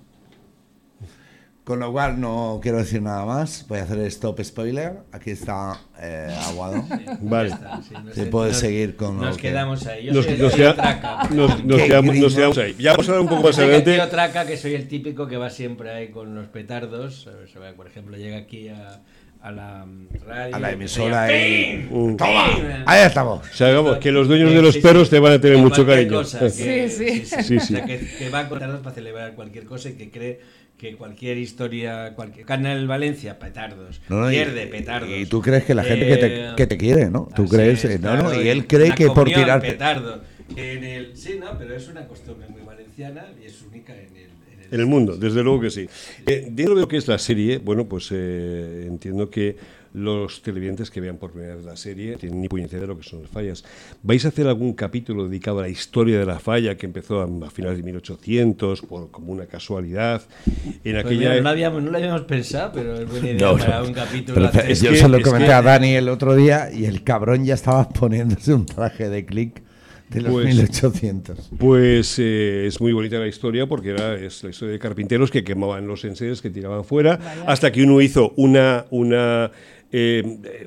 Con 1.63 1.79
lo 1.79 1.91
cual 1.91 2.19
no 2.21 2.59
quiero 2.61 2.77
decir 2.77 3.01
nada 3.01 3.25
más, 3.25 3.65
voy 3.67 3.79
a 3.79 3.83
hacer 3.83 3.97
stop 4.01 4.39
spoiler, 4.43 4.99
aquí 5.11 5.31
está 5.31 5.79
eh, 5.99 6.31
Aguado. 6.47 6.83
Vale. 7.21 7.49
Está, 7.49 7.81
sí, 7.81 7.95
Se 8.13 8.27
puede 8.27 8.49
nos- 8.49 8.59
seguir 8.59 8.95
con 8.95 9.19
Nos 9.19 9.35
que- 9.37 9.41
quedamos 9.49 9.85
ahí. 9.87 10.05
Yo 10.05 10.13
Nos, 10.13 10.25
soy 10.25 10.33
el 10.35 10.41
nos 10.43 10.53
tío 10.53 10.61
queda- 10.63 10.75
Traca. 10.75 11.23
nos- 11.33 11.63
nos 11.65 11.81
Qué 11.81 11.87
quedamos, 11.87 12.05
nos 12.05 12.13
gringo. 12.23 12.35
quedamos 12.35 12.57
ahí. 12.59 12.75
Ya 12.77 12.91
vamos 12.91 13.09
a 13.09 13.11
hablar 13.13 13.23
un 13.23 13.29
poco 13.29 13.47
más 13.47 13.57
adelante. 13.57 13.93
tío 13.95 14.09
Traca, 14.09 14.45
que 14.45 14.57
soy 14.57 14.75
el 14.75 14.87
típico 14.87 15.25
que 15.27 15.37
va 15.37 15.49
siempre 15.49 15.89
ahí 15.91 16.09
con 16.11 16.35
los 16.35 16.47
petardos. 16.49 17.23
Sea, 17.51 17.75
Por 17.75 17.87
ejemplo, 17.87 18.15
llega 18.15 18.37
aquí 18.37 18.67
a, 18.69 19.01
a 19.47 19.51
la 19.51 19.85
mm, 19.85 20.07
radio. 20.27 20.55
A 20.55 20.59
la 20.59 20.71
emisora 20.71 21.37
y... 21.37 21.87
Mm. 21.89 22.17
¡Toma! 22.17 22.45
¡Pim! 22.55 22.63
Ahí 22.85 23.05
estamos. 23.05 23.47
O 23.47 23.53
sea, 23.53 23.71
vamos, 23.73 23.97
que 23.99 24.11
los 24.11 24.27
dueños 24.27 24.49
Sí, 24.49 24.55
de 24.55 24.61
los 24.61 24.73
sí, 24.73 24.81
perros 24.81 25.07
sí. 25.07 25.11
te 25.11 25.19
van 25.19 25.33
a 25.33 25.39
tener 25.41 25.57
mucho 25.59 25.85
cariño. 25.85 26.11
cosa, 26.13 26.39
que- 26.39 26.49
Sí, 26.49 26.89
sí. 26.89 27.25
Sí, 27.25 27.57
O 27.57 27.59
sí. 27.61 27.73
sea, 27.73 27.85
que, 27.85 27.99
que 27.99 28.29
va 28.29 28.49
con 28.49 28.57
petardos 28.57 28.81
para 28.81 28.95
celebrar 28.95 29.33
cualquier 29.35 29.65
cosa 29.65 29.89
y 29.89 29.93
que 29.93 30.09
cree 30.09 30.39
que 30.77 30.95
cualquier 30.95 31.37
historia, 31.37 32.13
cualquier 32.15 32.45
Canal 32.45 32.85
Valencia, 32.87 33.39
petardos, 33.39 34.01
No, 34.09 34.17
no, 34.21 34.31
y- 34.31 34.35
pierde 34.35 34.67
petardos. 34.67 35.09
Y 35.09 35.25
tú 35.27 35.41
crees 35.41 35.63
que 35.63 35.73
la 35.75 35.83
gente 35.83 36.07
que, 36.07 36.17
te, 36.17 36.27
Eh, 36.49 36.53
que 36.57 36.67
te 36.67 36.77
quiere, 36.77 37.09
¿no? 37.09 37.29
Tú 37.35 37.47
crees, 37.47 37.85
es, 37.85 37.91
eh, 37.95 37.99
no, 37.99 38.15
no, 38.17 38.23
claro, 38.29 38.41
y 38.43 38.49
él 38.49 38.65
cree 38.67 38.91
que 38.93 39.05
por 39.07 39.15
comunión, 39.29 39.41
tirar... 39.41 39.61
petardo. 39.61 40.21
en 40.55 40.83
el, 40.83 41.15
sí, 41.17 41.37
no, 41.39 41.57
pero 41.57 41.75
es 41.75 41.87
una 41.87 42.07
costumbre 42.07 42.47
muy 42.49 42.61
valenciana 42.61 43.25
y 43.41 43.45
es 43.45 43.61
única 43.61 43.93
en 43.93 44.15
el, 44.15 44.29
en 44.71 44.79
el, 44.79 44.85
mundo, 44.85 45.17
desde 45.17 45.43
luego 45.43 45.61
que 45.61 45.69
sí. 45.69 45.87
Eh, 46.25 46.47
dentro 46.51 46.75
de 46.75 46.81
lo 46.81 46.87
que 46.87 46.97
es 46.97 47.07
la 47.07 47.17
serie, 47.19 47.57
bueno, 47.59 47.85
pues 47.85 48.09
eh, 48.11 48.85
entiendo 48.87 49.29
que 49.29 49.55
los 49.93 50.41
televidentes 50.41 50.91
que 50.91 50.99
vean 50.99 51.15
por 51.15 51.31
primera 51.31 51.55
vez 51.55 51.63
la 51.63 51.77
serie 51.77 52.17
tienen 52.17 52.41
ni 52.41 52.49
puñetera 52.49 52.81
de 52.81 52.87
lo 52.87 52.97
que 52.97 53.03
son 53.03 53.21
las 53.21 53.31
fallas. 53.31 53.63
¿Vais 54.03 54.25
a 54.25 54.27
hacer 54.27 54.45
algún 54.45 54.73
capítulo 54.73 55.25
dedicado 55.29 55.59
a 55.59 55.61
la 55.61 55.69
historia 55.69 56.19
de 56.19 56.25
la 56.25 56.37
falla 56.37 56.75
que 56.75 56.85
empezó 56.85 57.21
a, 57.21 57.47
a 57.47 57.49
finales 57.49 57.77
de 57.77 57.83
1800 57.83 58.81
por 58.81 59.09
como 59.09 59.31
una 59.31 59.45
casualidad 59.45 60.21
en 60.45 60.81
Pues 60.83 60.95
aquella 60.97 61.17
mira, 61.19 61.35
no, 61.35 61.41
lo 61.43 61.49
habíamos, 61.49 61.81
no 61.83 61.91
lo 61.91 61.97
habíamos 61.97 62.21
pensado, 62.23 62.71
pero 62.73 62.95
es 62.95 63.09
buena 63.09 63.29
idea 63.31 63.47
No, 63.51 63.57
para 63.57 63.79
no. 63.79 63.85
un 63.87 63.93
capítulo. 63.93 64.49
Pero 64.51 64.67
yo 64.73 64.89
que- 64.91 64.97
se 64.97 65.07
lo 65.07 65.21
comenté 65.21 65.47
que- 65.47 65.53
a 65.53 65.61
Dani 65.61 65.93
el 65.95 66.09
otro 66.09 66.35
día 66.35 66.69
y 66.73 66.83
el 66.85 67.01
cabrón 67.03 67.45
ya 67.45 67.53
estaba 67.53 67.87
poniéndose 67.93 68.53
un 68.53 68.65
traje 68.65 69.07
de 69.07 69.25
click 69.25 69.63
de 70.09 70.21
los 70.21 70.31
Pues- 70.31 70.45
1800. 70.47 71.51
Pues 71.57 72.19
eh, 72.19 72.65
es 72.67 72.79
muy 72.79 72.93
bonita 72.93 73.17
la 73.17 73.27
historia 73.27 73.65
porque 73.67 73.89
era 73.91 74.15
es 74.15 74.43
la 74.43 74.49
historia 74.51 74.73
de 74.73 74.79
carpinteros 74.79 75.31
que 75.31 75.43
quemaban 75.43 75.87
los 75.87 76.05
enseres 76.05 76.41
que 76.41 76.49
tiraban 76.49 76.83
fuera 76.83 77.19
hasta 77.47 77.71
que 77.71 77.83
uno 77.83 78.01
hizo 78.01 78.33
una 78.35 78.85
una 78.91 79.51
eh, 79.91 80.23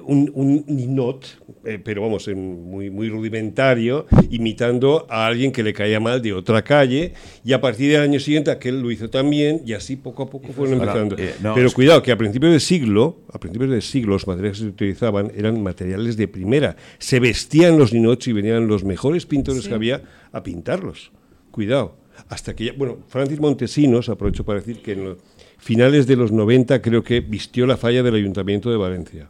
un, 0.07 0.31
un 0.35 0.64
ninot, 0.68 1.27
eh, 1.68 1.78
pero 1.83 2.02
vamos, 2.02 2.26
en 2.28 2.64
muy, 2.70 2.90
muy 2.90 3.09
rudimentario, 3.09 4.07
imitando 4.31 5.07
a 5.09 5.26
alguien 5.26 5.52
que 5.52 5.62
le 5.62 5.72
caía 5.72 6.00
mal 6.00 6.22
de 6.22 6.33
otra 6.33 6.62
calle, 6.62 7.12
y 7.44 7.52
a 7.52 7.61
partir 7.61 7.92
del 7.92 8.00
año 8.02 8.18
siguiente 8.20 8.50
aquel 8.50 8.81
lo 8.81 8.90
hizo 8.90 9.11
también, 9.11 9.62
y 9.66 9.72
así 9.74 9.96
poco 9.96 10.22
a 10.24 10.31
poco 10.31 10.52
fueron 10.52 10.81
Ahora, 10.81 10.92
empezando. 10.92 11.16
eh, 11.18 11.35
no, 11.42 11.54
pero 11.54 11.70
cuidado, 11.72 12.02
que 12.02 12.12
a 12.12 12.16
principios 12.16 12.52
del 12.52 12.61
siglo, 12.61 13.18
a 13.33 13.38
principios 13.38 13.70
del 13.70 13.83
siglo, 13.83 14.12
los 14.14 14.26
materiales 14.26 14.59
que 14.59 14.64
se 14.64 14.70
utilizaban 14.70 15.31
eran 15.37 15.62
materiales 15.62 16.16
de 16.16 16.28
primera. 16.28 16.76
Se 16.98 17.20
vestían 17.20 17.78
los 17.78 17.92
ninots 17.92 18.26
y 18.28 18.33
venían 18.33 18.66
los 18.66 18.85
mejores 18.85 19.26
pintores 19.26 19.62
Sí. 19.64 19.68
que 19.68 19.74
había 19.74 20.02
a 20.33 20.42
pintarlos. 20.42 21.11
Cuidado. 21.50 21.96
Hasta 22.28 22.54
que 22.57 22.64
ya, 22.66 22.72
bueno, 22.76 22.98
Francis 23.09 23.38
Montesinos, 23.38 24.09
aprovecho 24.09 24.44
para 24.44 24.59
decir 24.59 24.83
que 24.83 24.92
en 24.92 25.04
los 25.04 25.18
finales 25.59 26.07
de 26.07 26.16
los 26.16 26.33
90 26.33 26.81
creo 26.81 27.03
que 27.03 27.21
vistió 27.21 27.66
la 27.66 27.77
falla 27.77 28.03
del 28.03 28.14
Ayuntamiento 28.14 28.71
de 28.71 28.77
Valencia. 28.77 29.29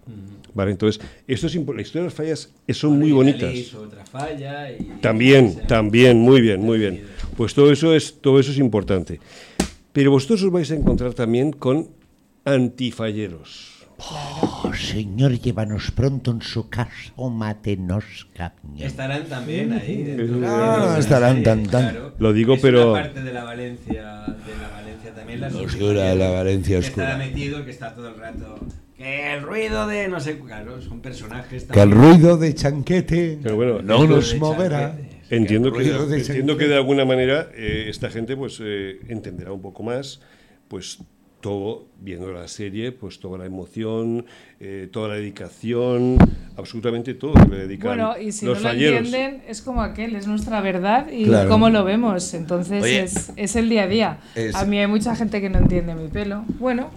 Vale, 0.54 0.70
entonces, 0.72 1.00
esto 1.26 1.46
es 1.46 1.54
la 1.54 1.82
historia 1.82 2.02
de 2.02 2.06
las 2.06 2.14
fallas 2.14 2.52
son 2.72 2.98
muy 2.98 3.08
Y 3.08 3.10
Dali 3.10 3.12
bonitas. 3.14 3.54
hizo 3.54 3.82
otra 3.82 4.04
falla 4.04 4.70
y- 4.72 4.84
También, 5.00 5.52
sea, 5.54 5.66
también, 5.66 6.18
muy 6.18 6.40
bien, 6.40 6.60
muy 6.60 6.78
bien. 6.78 7.04
Pues 7.36 7.54
todo 7.54 7.70
eso 7.70 7.94
es, 7.94 8.20
todo 8.20 8.40
eso 8.40 8.50
es 8.50 8.58
importante. 8.58 9.20
Pero 9.92 10.10
vosotros 10.10 10.42
os 10.42 10.50
vais 10.52 10.70
a 10.70 10.74
encontrar 10.74 11.14
también 11.14 11.52
con 11.52 11.88
antifalleros. 12.44 13.74
Oh, 14.00 14.70
señor, 14.74 15.40
llévanos 15.40 15.90
pronto 15.90 16.30
en 16.30 16.40
su 16.40 16.68
casa 16.68 17.12
o 17.16 17.30
mátenos, 17.30 18.28
cañón. 18.32 18.78
Estarán 18.78 19.24
también 19.26 19.72
ahí. 19.72 20.04
dentro 20.04 20.26
de 20.26 20.46
No, 20.46 20.96
estarán 20.96 21.42
tan, 21.42 21.64
tan. 21.66 21.90
claro. 21.90 22.14
Lo 22.20 22.32
digo, 22.32 22.54
Es 22.54 22.60
pero- 22.62 22.92
Una 22.92 23.02
parte 23.02 23.22
de 23.24 23.32
la 23.32 23.42
Valencia, 23.42 23.94
de 24.46 24.56
la 24.62 24.68
también. 25.18 25.40
La 25.40 25.48
Oscura, 25.48 26.14
la 26.14 26.30
Valencia 26.30 26.80
que 26.80 26.86
oscura. 26.86 27.06
Estará 27.12 27.24
metido, 27.24 27.64
que 27.64 27.70
está 27.70 27.94
todo 27.94 28.08
el 28.08 28.16
rato. 28.16 28.58
Que 28.96 29.34
el 29.34 29.42
ruido 29.42 29.86
de 29.86 30.08
no 30.08 30.18
sé. 30.20 30.38
Claro, 30.38 30.80
son 30.80 31.00
personajes 31.00 31.64
Que 31.64 31.80
el 31.82 31.90
también. 31.90 32.00
ruido 32.14 32.36
de 32.36 32.54
chanquete 32.54 33.38
Pero 33.42 33.56
bueno, 33.56 33.82
no 33.82 34.06
nos 34.06 34.34
moverá. 34.36 34.98
Entiendo 35.30 35.72
que, 35.72 35.84
de 35.84 36.16
entiendo 36.16 36.56
que 36.56 36.66
de 36.68 36.74
alguna 36.76 37.04
manera 37.04 37.48
eh, 37.54 37.86
esta 37.88 38.08
gente 38.10 38.36
pues 38.36 38.58
eh, 38.62 38.98
entenderá 39.08 39.52
un 39.52 39.60
poco 39.60 39.82
más, 39.82 40.20
pues 40.68 40.98
todo 41.40 41.86
viendo 42.00 42.32
la 42.32 42.48
serie, 42.48 42.90
pues 42.92 43.20
toda 43.20 43.38
la 43.38 43.46
emoción, 43.46 44.26
eh, 44.60 44.88
toda 44.92 45.08
la 45.08 45.14
dedicación, 45.14 46.16
absolutamente 46.56 47.14
todo 47.14 47.34
que 47.34 47.48
le 47.48 47.56
dedican 47.68 47.88
Bueno, 47.96 48.18
y 48.18 48.32
si 48.32 48.44
los 48.46 48.58
no 48.58 48.62
lo 48.64 48.68
falleros. 48.70 49.06
entienden, 49.06 49.42
es 49.48 49.62
como 49.62 49.82
aquel, 49.82 50.16
es 50.16 50.26
nuestra 50.26 50.60
verdad 50.60 51.06
y 51.12 51.24
Claro. 51.24 51.48
cómo 51.48 51.70
lo 51.70 51.84
vemos. 51.84 52.34
Entonces 52.34 52.82
Oye, 52.82 53.02
es, 53.02 53.32
es 53.36 53.54
el 53.56 53.68
día 53.68 53.84
a 53.84 53.86
día. 53.86 54.18
es- 54.34 54.54
A 54.56 54.64
mí 54.64 54.78
hay 54.78 54.86
mucha 54.88 55.14
gente 55.14 55.40
que 55.40 55.48
no 55.48 55.58
entiende 55.58 55.94
mi 55.94 56.08
pelo. 56.08 56.44
Bueno, 56.58 56.90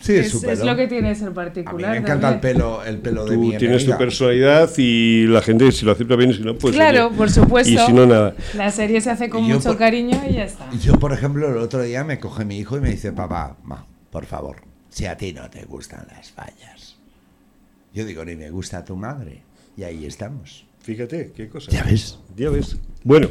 Sí, 0.00 0.14
es 0.14 0.32
es, 0.44 0.60
lo 0.64 0.76
que 0.76 0.86
tiene 0.86 1.14
ser 1.14 1.26
A 1.26 1.30
mí 1.30 1.34
particular. 1.34 1.90
me 1.90 1.96
encanta 1.98 2.32
el 2.32 2.40
pelo, 2.40 2.84
el 2.84 2.98
pelo 2.98 3.24
de 3.24 3.34
Tú 3.34 3.40
mi 3.40 3.56
tienes 3.56 3.84
tu 3.84 3.96
personalidad 3.98 4.70
y 4.78 5.26
la 5.26 5.42
gente 5.42 5.72
si 5.72 5.84
lo 5.84 5.92
acepta 5.92 6.14
bien 6.14 6.30
y 6.30 6.34
si 6.34 6.42
no, 6.42 6.54
pues... 6.56 6.74
Claro, 6.74 7.08
oye, 7.08 7.16
por 7.16 7.30
supuesto. 7.30 7.72
Y 7.72 7.76
si 7.78 7.92
no, 7.92 8.06
nada. 8.06 8.34
La 8.54 8.70
serie 8.70 9.00
se 9.00 9.10
hace 9.10 9.28
con 9.28 9.46
yo 9.46 9.56
mucho 9.56 9.70
por- 9.70 9.78
cariño 9.78 10.20
y 10.30 10.34
ya 10.34 10.44
está. 10.44 10.70
Yo, 10.80 10.98
por 10.98 11.12
ejemplo, 11.12 11.48
el 11.48 11.58
otro 11.58 11.82
día 11.82 12.04
me 12.04 12.18
coge 12.20 12.44
mi 12.44 12.58
hijo 12.58 12.76
y 12.76 12.80
me 12.80 12.90
dice, 12.90 13.12
papá, 13.12 13.56
ma, 13.64 13.86
por 14.10 14.24
favor, 14.26 14.56
si 14.88 15.06
a 15.06 15.16
ti 15.16 15.32
no 15.32 15.50
te 15.50 15.64
gustan 15.64 16.06
las 16.14 16.30
fallas. 16.30 16.96
Yo 17.92 18.04
digo, 18.04 18.24
ni 18.24 18.36
me 18.36 18.50
gusta 18.50 18.84
tu 18.84 18.94
madre. 18.96 19.42
Y 19.76 19.82
ahí 19.82 20.06
estamos. 20.06 20.64
Fíjate, 20.80 21.32
qué 21.34 21.48
cosa. 21.48 21.70
Ya 21.72 21.82
ves. 21.82 22.18
Ya 22.36 22.50
ves. 22.50 22.76
Bueno, 23.02 23.28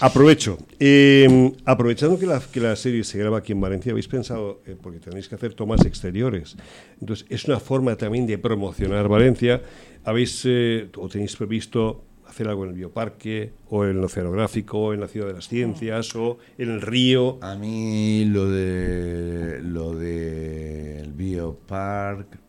aprovecho. 0.00 0.58
Eh, 0.78 1.52
aprovechando 1.64 2.18
que 2.18 2.26
la, 2.26 2.40
que 2.40 2.60
la 2.60 2.76
serie 2.76 3.04
se 3.04 3.18
graba 3.18 3.38
aquí 3.38 3.52
en 3.52 3.60
Valencia, 3.60 3.92
habéis 3.92 4.08
pensado, 4.08 4.60
eh, 4.66 4.76
porque 4.80 4.98
tenéis 4.98 5.28
que 5.28 5.34
hacer 5.34 5.54
tomas 5.54 5.84
exteriores. 5.84 6.56
Entonces, 7.00 7.26
es 7.28 7.44
una 7.46 7.60
forma 7.60 7.96
también 7.96 8.26
de 8.26 8.38
promocionar 8.38 9.08
Valencia. 9.08 9.62
¿Habéis 10.04 10.42
eh, 10.44 10.88
o 10.96 11.08
tenéis 11.08 11.36
previsto 11.36 12.04
hacer 12.26 12.48
algo 12.48 12.64
en 12.64 12.70
el 12.70 12.76
bioparque, 12.76 13.52
o 13.70 13.84
en 13.84 13.98
el 13.98 14.04
oceanográfico, 14.04 14.78
o 14.78 14.92
en 14.92 15.00
la 15.00 15.08
ciudad 15.08 15.28
de 15.28 15.34
las 15.34 15.48
ciencias, 15.48 16.14
o 16.16 16.38
en 16.58 16.70
el 16.70 16.80
río? 16.82 17.38
A 17.42 17.54
mí 17.56 18.24
lo 18.26 18.50
de 18.50 19.60
lo 19.62 19.94
del 19.94 21.12
biopark, 21.12 22.45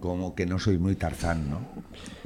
como 0.00 0.34
que 0.34 0.46
no 0.46 0.58
soy 0.58 0.78
muy 0.78 0.94
tarzán, 0.96 1.50
¿no? 1.50 1.60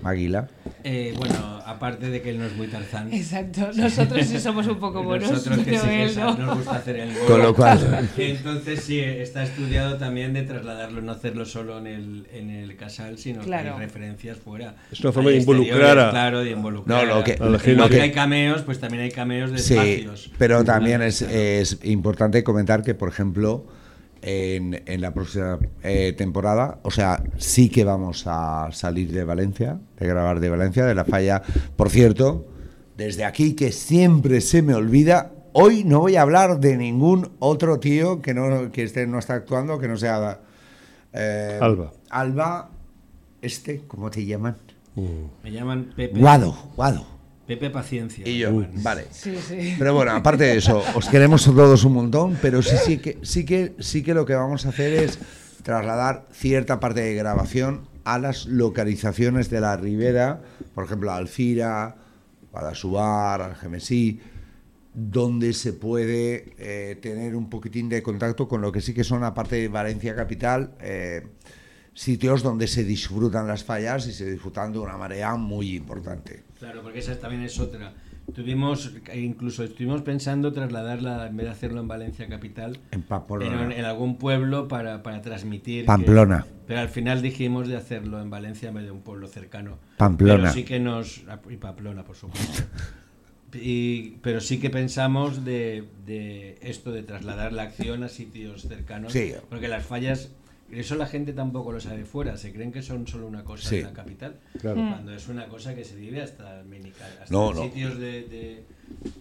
Águila. 0.05 0.49
Eh, 0.83 1.15
bueno, 1.17 1.61
aparte 1.65 2.11
de 2.11 2.21
que 2.23 2.31
él 2.31 2.39
no 2.39 2.47
es 2.47 2.57
muy 2.57 2.67
tarzán. 2.67 3.13
Exacto. 3.13 3.71
Nosotros 3.77 4.27
sí 4.27 4.41
somos 4.41 4.67
un 4.67 4.79
poco 4.81 5.03
monos, 5.05 5.31
Nosotros 5.31 5.59
que 5.59 5.65
sí 5.65 5.71
pero 5.71 5.83
que 5.85 6.03
él 6.05 6.11
sa- 6.11 6.25
no. 6.25 6.37
nos 6.47 6.57
gusta 6.59 6.73
hacer 6.77 6.97
el 6.97 7.15
gol. 7.15 7.27
Con 7.29 7.43
lo 7.43 7.55
cual- 7.55 8.11
Entonces 8.17 8.83
sí, 8.83 8.99
está 8.99 9.45
estudiado 9.45 9.99
también 9.99 10.33
de 10.33 10.43
trasladarlo, 10.43 11.01
no 11.03 11.13
hacerlo 11.13 11.45
solo 11.45 11.79
en 11.79 11.87
el, 11.87 12.27
en 12.33 12.51
el 12.51 12.77
casal, 12.77 13.17
sino 13.19 13.43
Claro. 13.43 13.77
que 13.77 13.83
hay 13.83 13.87
referencias 13.87 14.39
fuera. 14.39 14.75
Es 14.91 15.01
una 15.01 15.13
forma 15.13 15.31
de 15.31 15.37
involucrar 15.37 15.99
a- 15.99 16.11
Claro, 16.11 16.41
de 16.41 16.51
involucrar. 16.51 17.07
No, 17.07 17.15
lo 17.19 17.23
que- 17.25 17.37
lo 17.39 17.59
que 17.59 17.75
que- 17.97 18.01
hay 18.01 18.11
cameos, 18.13 18.63
pues 18.63 18.81
también 18.81 19.05
hay 19.05 19.11
cameos 19.13 19.53
de 19.53 19.59
Sí, 19.59 19.75
espacios. 19.75 20.31
pero 20.39 20.65
también 20.65 21.01
es, 21.03 21.23
es 21.23 21.79
importante 21.85 22.43
comentar 22.43 22.83
que, 22.83 22.95
por 22.95 23.09
ejemplo, 23.09 23.67
en, 24.23 24.83
en 24.87 25.01
la 25.01 25.13
próxima 25.13 25.59
eh, 25.83 26.15
temporada, 26.17 26.79
o 26.83 26.91
sea, 26.91 27.23
sí 27.37 27.69
que 27.69 27.85
vamos 27.85 28.25
a 28.27 28.69
salir 28.73 29.13
de 29.13 29.25
Valencia, 29.25 29.79
de 29.99 30.07
grabar 30.07 30.41
de 30.41 30.49
Valencia, 30.49 30.87
de 30.87 30.95
la 30.95 31.05
falla. 31.05 31.43
Por 31.77 31.91
cierto, 31.91 32.47
desde 32.97 33.25
aquí, 33.25 33.55
que 33.55 33.73
siempre 33.73 34.41
se 34.41 34.63
me 34.63 34.75
olvida, 34.75 35.33
hoy 35.53 35.85
no 35.85 36.01
voy 36.01 36.17
a 36.17 36.23
hablar 36.23 36.61
de 36.61 36.77
ningún 36.77 37.33
otro 37.41 37.79
tío 37.81 38.23
que 38.23 38.33
no, 38.33 38.71
que 38.71 38.85
esté, 38.85 39.07
no 39.07 39.19
está 39.19 39.35
actuando, 39.35 39.79
que 39.79 39.89
no 39.89 39.97
sea... 39.97 40.41
eh, 41.13 41.59
Alba. 41.61 41.93
Alba, 42.11 42.71
este, 43.41 43.83
¿cómo 43.89 44.11
te 44.11 44.25
llaman? 44.25 44.57
Me 45.43 45.51
llaman 45.51 45.93
Pepe. 45.97 46.21
Guado, 46.21 46.55
Guado. 46.77 47.07
Pepe 47.47 47.71
Paciencia. 47.71 48.27
Y 48.29 48.39
yo, 48.39 48.67
vale. 48.83 49.07
Sí, 49.11 49.37
sí. 49.37 49.75
Pero 49.79 49.95
bueno, 49.95 50.13
aparte 50.13 50.45
de 50.45 50.57
eso, 50.59 50.83
os 50.95 51.09
queremos 51.09 51.47
a 51.49 51.53
todos 51.53 51.85
un 51.85 51.95
montón, 51.95 52.39
pero 52.41 52.63
sí, 52.63 52.77
sí, 52.85 52.99
que, 52.99 53.19
sí, 53.23 53.45
que, 53.45 53.75
sí 53.81 54.03
que 54.03 54.15
lo 54.15 54.25
que 54.25 54.35
vamos 54.35 54.65
a 54.67 54.69
hacer 54.69 54.93
es 54.93 55.19
trasladar 55.63 56.27
cierta 56.33 56.81
parte 56.81 57.01
de 57.01 57.15
grabación 57.15 57.89
a 58.05 58.19
las 58.19 58.47
localizaciones 58.47 59.51
de 59.51 59.61
la 59.61 59.77
ribera, 59.77 60.41
por 60.75 60.85
ejemplo, 60.85 61.11
a 61.11 61.17
Alcira, 61.17 61.97
Guadasubar, 62.51 63.43
Algemesí, 63.43 64.21
donde 64.95 65.53
se 65.53 65.73
puede 65.73 66.55
eh, 66.59 66.97
tener 67.01 67.35
un 67.35 67.49
poquitín 67.49 67.89
de 67.89 68.03
contacto 68.03 68.47
con 68.47 68.61
lo 68.61 68.71
que 68.71 68.81
sí 68.81 68.93
que 68.93 69.05
son, 69.05 69.25
aparte 69.25 69.57
de 69.57 69.69
Valencia 69.69 70.15
Capital, 70.15 70.75
eh, 70.81 71.27
sitios 71.95 72.43
donde 72.43 72.67
se 72.67 72.85
disfrutan 72.85 73.47
las 73.47 73.65
fallas 73.65 74.07
y 74.07 74.13
se 74.13 74.31
disfrutan 74.31 74.73
de 74.73 74.79
una 74.79 74.97
manera 74.97 75.35
muy 75.37 75.77
importante. 75.77 76.45
Claro, 76.63 76.83
porque 76.83 77.01
esa 77.01 77.19
también 77.19 77.43
es 77.43 77.59
otra. 77.59 77.93
Tuvimos, 78.33 78.93
incluso 79.15 79.65
estuvimos 79.65 80.03
pensando 80.03 80.53
trasladarla, 80.53 81.27
en 81.27 81.37
vez 81.37 81.47
de 81.47 81.51
hacerlo 81.53 81.81
en 81.81 81.89
Valencia 81.89 82.29
capital, 82.29 82.79
En 82.93 83.03
Pamplona. 83.03 83.65
en, 83.65 83.73
en 83.73 83.85
algún 83.85 84.17
pueblo 84.17 84.69
para, 84.69 85.03
para 85.03 85.21
transmitir. 85.23 85.81
que- 85.83 85.87
Pamplona. 85.89 86.47
pero 86.69 86.79
al 86.79 86.89
final 86.89 87.21
dijimos 87.21 87.67
de 87.67 87.77
hacerlo 87.77 88.23
en 88.23 88.31
Valencia 88.31 88.69
en 88.69 88.77
vez 88.77 88.85
de 88.85 88.93
un 88.93 89.01
pueblo 89.01 89.27
cercano. 89.27 89.79
Pamplona. 89.97 90.37
Pero 90.43 90.53
sí 90.53 90.63
que 90.65 90.79
nos. 90.79 91.25
Y 91.51 91.57
Pamplona, 91.57 92.05
por 92.05 92.15
supuesto. 92.17 92.63
Y, 93.55 94.13
pero 94.23 94.41
sí 94.41 94.59
que 94.59 94.71
pensamos 94.71 95.45
de, 95.45 95.85
de 96.07 96.59
esto 96.63 96.91
de 96.91 97.03
trasladar 97.03 97.53
la 97.53 97.65
acción 97.65 98.03
a 98.03 98.09
sitios 98.09 98.63
cercanos. 98.63 99.13
Sí. 99.13 99.35
Porque 99.51 99.69
las 99.69 99.85
fallas. 99.85 100.31
Eso 100.73 100.95
la 100.97 101.07
gente 101.07 101.33
tampoco 101.35 101.71
lo 101.71 101.81
sabe 101.81 102.05
fuera, 102.07 102.37
se 102.39 102.53
creen 102.53 102.73
que 102.73 102.81
son 102.83 103.07
solo 103.07 103.27
una 103.27 103.45
cosa 103.45 103.69
Sí. 103.69 103.77
de 103.77 103.83
la 103.83 103.93
capital, 103.93 104.37
Claro. 104.59 104.77
cuando 104.77 105.13
es 105.15 105.29
una 105.29 105.47
cosa 105.47 105.75
que 105.75 105.85
se 105.85 105.95
vive 105.97 106.23
hasta, 106.23 106.63
Menica- 106.65 107.05
hasta 107.21 107.27
No, 107.33 107.51
en 107.51 107.57
no. 107.57 107.63
sitios 107.65 107.99
de, 107.99 108.23
de- 108.23 108.65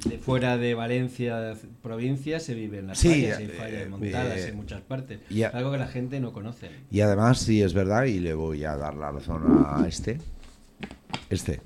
de 0.09 0.17
fuera 0.17 0.57
de 0.57 0.73
Valencia, 0.75 1.53
provincia, 1.83 2.39
se 2.39 2.53
viven 2.53 2.87
las 2.87 2.97
Sí, 2.99 3.09
fallas, 3.09 3.37
hay 3.37 3.45
eh, 3.45 3.49
fallas 3.49 3.81
eh, 3.81 3.89
montadas 3.89 4.37
eh, 4.39 4.47
en 4.49 4.55
muchas 4.55 4.81
partes, 4.81 5.19
ya- 5.29 5.49
algo 5.49 5.71
que 5.73 5.77
la 5.77 5.87
gente 5.87 6.19
no 6.21 6.31
conoce. 6.31 6.69
Y 6.89 7.01
además, 7.01 7.39
sí 7.39 7.61
es 7.61 7.73
verdad, 7.73 8.05
y 8.05 8.19
le 8.19 8.33
voy 8.33 8.63
a 8.63 8.77
dar 8.77 8.95
la 8.95 9.11
razón 9.11 9.65
a 9.65 9.85
este. 9.87 10.19
Este. 11.29 11.61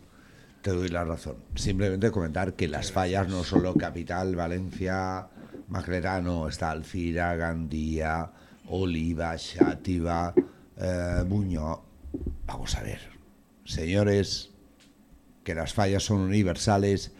Te 0.61 0.71
doy 0.71 0.87
la 0.89 1.03
razón. 1.03 1.35
Simplemente 1.53 2.09
comentar 2.09 2.53
que 2.53 2.67
las 2.67 2.91
fallas 2.91 3.27
no 3.29 3.43
solo 3.43 3.75
Capital, 3.75 4.35
Valencia, 4.35 5.27
Macletano, 5.67 6.47
está 6.47 6.71
Alcira, 6.71 7.35
Gandía, 7.35 8.31
Oliva, 8.67 9.37
Xátiva, 9.37 10.33
eh. 10.77 11.23
Vamos 12.47 12.75
a 12.75 12.81
ver. 12.81 12.99
Señores, 13.65 14.51
que 15.43 15.55
las 15.55 15.73
fallas 15.73 16.03
son 16.03 16.19
universales, 16.21 17.11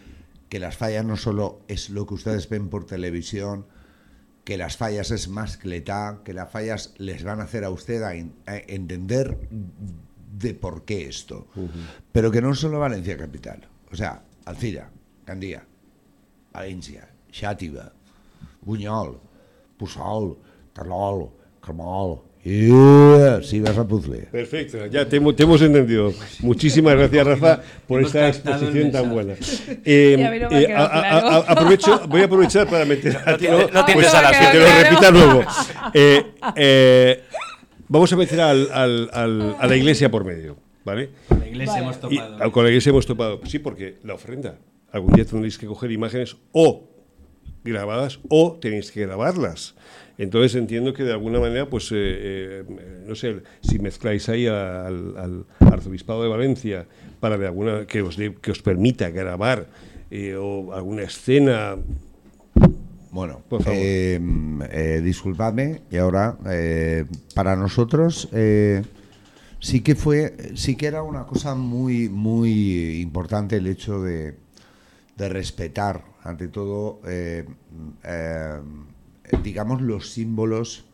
que 0.49 0.59
las 0.59 0.77
fallas 0.77 1.03
no 1.05 1.17
solo 1.17 1.61
es 1.67 1.89
lo 1.89 2.05
que 2.05 2.13
ustedes 2.13 2.47
ven 2.49 2.69
por 2.69 2.85
televisión, 2.85 3.65
que 4.43 4.57
las 4.57 4.77
fallas 4.77 5.09
es 5.11 5.27
más 5.27 5.57
que 5.57 5.67
letá, 5.67 6.21
que 6.23 6.33
las 6.33 6.51
fallas 6.51 6.93
les 6.97 7.23
van 7.23 7.39
a 7.39 7.43
hacer 7.43 7.63
a 7.63 7.69
usted 7.71 8.03
a, 8.03 8.13
en- 8.15 8.33
a 8.45 8.57
entender 8.57 9.37
de 10.37 10.53
por 10.53 10.85
qué 10.85 11.07
esto. 11.07 11.47
Pero 12.11 12.31
que 12.31 12.41
no 12.41 12.53
solo 12.53 12.79
Valencia 12.79 13.17
capital, 13.17 13.67
o 13.91 13.95
sea, 13.95 14.21
Alcira, 14.45 14.89
Gandía, 15.25 15.65
Valencia, 16.53 17.09
Xàtiva, 17.31 17.91
Buñol, 18.61 19.19
Puçol, 19.77 20.37
Terlol, 20.75 21.29
Carmol, 21.61 22.19
yeah, 22.43 23.39
sí, 23.41 23.61
vas 23.61 23.77
a 23.77 23.87
puzzle. 23.87 24.27
Perfecto, 24.31 24.85
ya 24.87 25.07
te, 25.07 25.15
hemos- 25.17 25.35
te 25.35 25.43
hemos 25.43 25.61
entendido. 25.61 26.11
Muchísimas 26.41 26.95
gracias, 26.97 27.25
Rafa, 27.25 27.61
por 27.87 27.99
Hemos 28.01 28.13
esta 28.13 28.27
exposición 28.27 28.91
tan 28.91 29.09
buena. 29.09 29.35
Eh, 29.85 30.15
Y 30.19 30.21
a 30.21 30.29
no 30.29 30.51
eh, 30.51 30.73
a- 30.73 30.83
a- 30.85 30.89
claro. 30.89 31.27
a- 31.27 31.37
aprovecho, 31.53 32.01
voy 32.09 32.21
a 32.21 32.25
aprovechar 32.25 32.67
para 32.69 32.83
meter 32.85 33.15
a 33.25 33.31
No 33.31 33.37
ti, 33.37 33.47
no 33.47 33.85
tiene 33.85 34.01
Pues 34.01 34.11
sala, 34.11 34.31
que 34.31 34.45
te 34.51 34.59
lo 34.59 34.65
repita 34.83 35.11
luego. 35.11 35.41
Eh, 35.93 36.23
eh, 36.57 37.23
vamos 37.87 38.11
a 38.11 38.15
meter 38.17 38.41
al- 38.41 38.69
al- 38.73 39.09
al- 39.13 39.55
a 39.59 39.67
la 39.67 39.75
iglesia 39.77 40.11
por 40.11 40.25
medio, 40.25 40.57
¿vale? 40.83 41.09
Con 41.29 41.39
la 41.39 41.47
iglesia 41.47 41.73
Vale. 41.81 41.83
hemos 41.85 41.97
Y, 42.11 42.17
topado. 42.17 42.37
ah, 42.43 42.51
con 42.51 42.63
la 42.65 42.69
iglesia 42.69 42.89
hemos 42.89 43.05
topado. 43.05 43.39
Sí, 43.45 43.59
porque 43.59 43.95
la 44.03 44.13
ofrenda. 44.15 44.57
Algún 44.91 45.13
día 45.13 45.23
tendréis 45.25 45.57
que 45.57 45.67
coger 45.67 45.91
imágenes 45.91 46.35
o 46.51 46.89
grabadas 47.63 48.19
o 48.29 48.57
tenéis 48.61 48.91
que 48.91 49.01
grabarlas. 49.01 49.75
Entonces 50.17 50.55
entiendo 50.55 50.93
que 50.93 51.03
de 51.03 51.11
alguna 51.11 51.39
manera, 51.39 51.69
pues, 51.69 51.91
eh, 51.91 51.95
eh, 51.97 53.03
no 53.05 53.15
sé, 53.15 53.43
si 53.61 53.79
mezcláis 53.79 54.29
ahí 54.29 54.47
a- 54.47 54.87
al, 54.87 55.17
al 55.17 55.45
arzobispado 55.59 56.23
de 56.23 56.29
Valencia 56.29 56.85
para 57.19 57.37
de 57.37 57.47
alguna 57.47 57.85
que 57.85 58.01
os, 58.01 58.15
que 58.41 58.51
os 58.51 58.61
permita 58.61 59.09
grabar 59.09 59.67
eh, 60.09 60.35
o 60.39 60.73
alguna 60.73 61.03
escena. 61.03 61.75
Bueno, 63.11 63.41
Por 63.49 63.63
favor. 63.63 63.79
disculpadme, 65.03 65.81
y 65.89 65.97
ahora, 65.97 66.37
para 67.33 67.55
nosotros, 67.55 68.29
sí 69.59 69.81
que 69.81 69.95
fue, 69.95 70.35
sí 70.55 70.75
que 70.75 70.87
era 70.87 71.01
una 71.01 71.25
cosa 71.25 71.55
muy, 71.55 72.09
muy 72.09 72.99
importante 73.01 73.55
el 73.57 73.67
hecho 73.67 74.01
de, 74.01 74.35
de 75.17 75.29
respetar, 75.29 76.03
ante 76.23 76.49
todo, 76.49 76.99
digamos, 79.43 79.81
los 79.81 80.09
símbolos, 80.11 80.85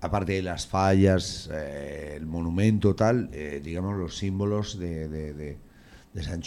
aparte 0.00 0.32
de 0.34 0.42
las 0.42 0.66
fallas, 0.66 1.48
eh, 1.52 2.14
el 2.16 2.26
monumento, 2.26 2.94
tal, 2.94 3.30
eh, 3.32 3.60
digamos, 3.62 3.96
los 3.96 4.16
símbolos 4.16 4.78
de, 4.78 5.08
de, 5.08 5.32
de, 5.34 5.58
de 6.12 6.22
San 6.22 6.42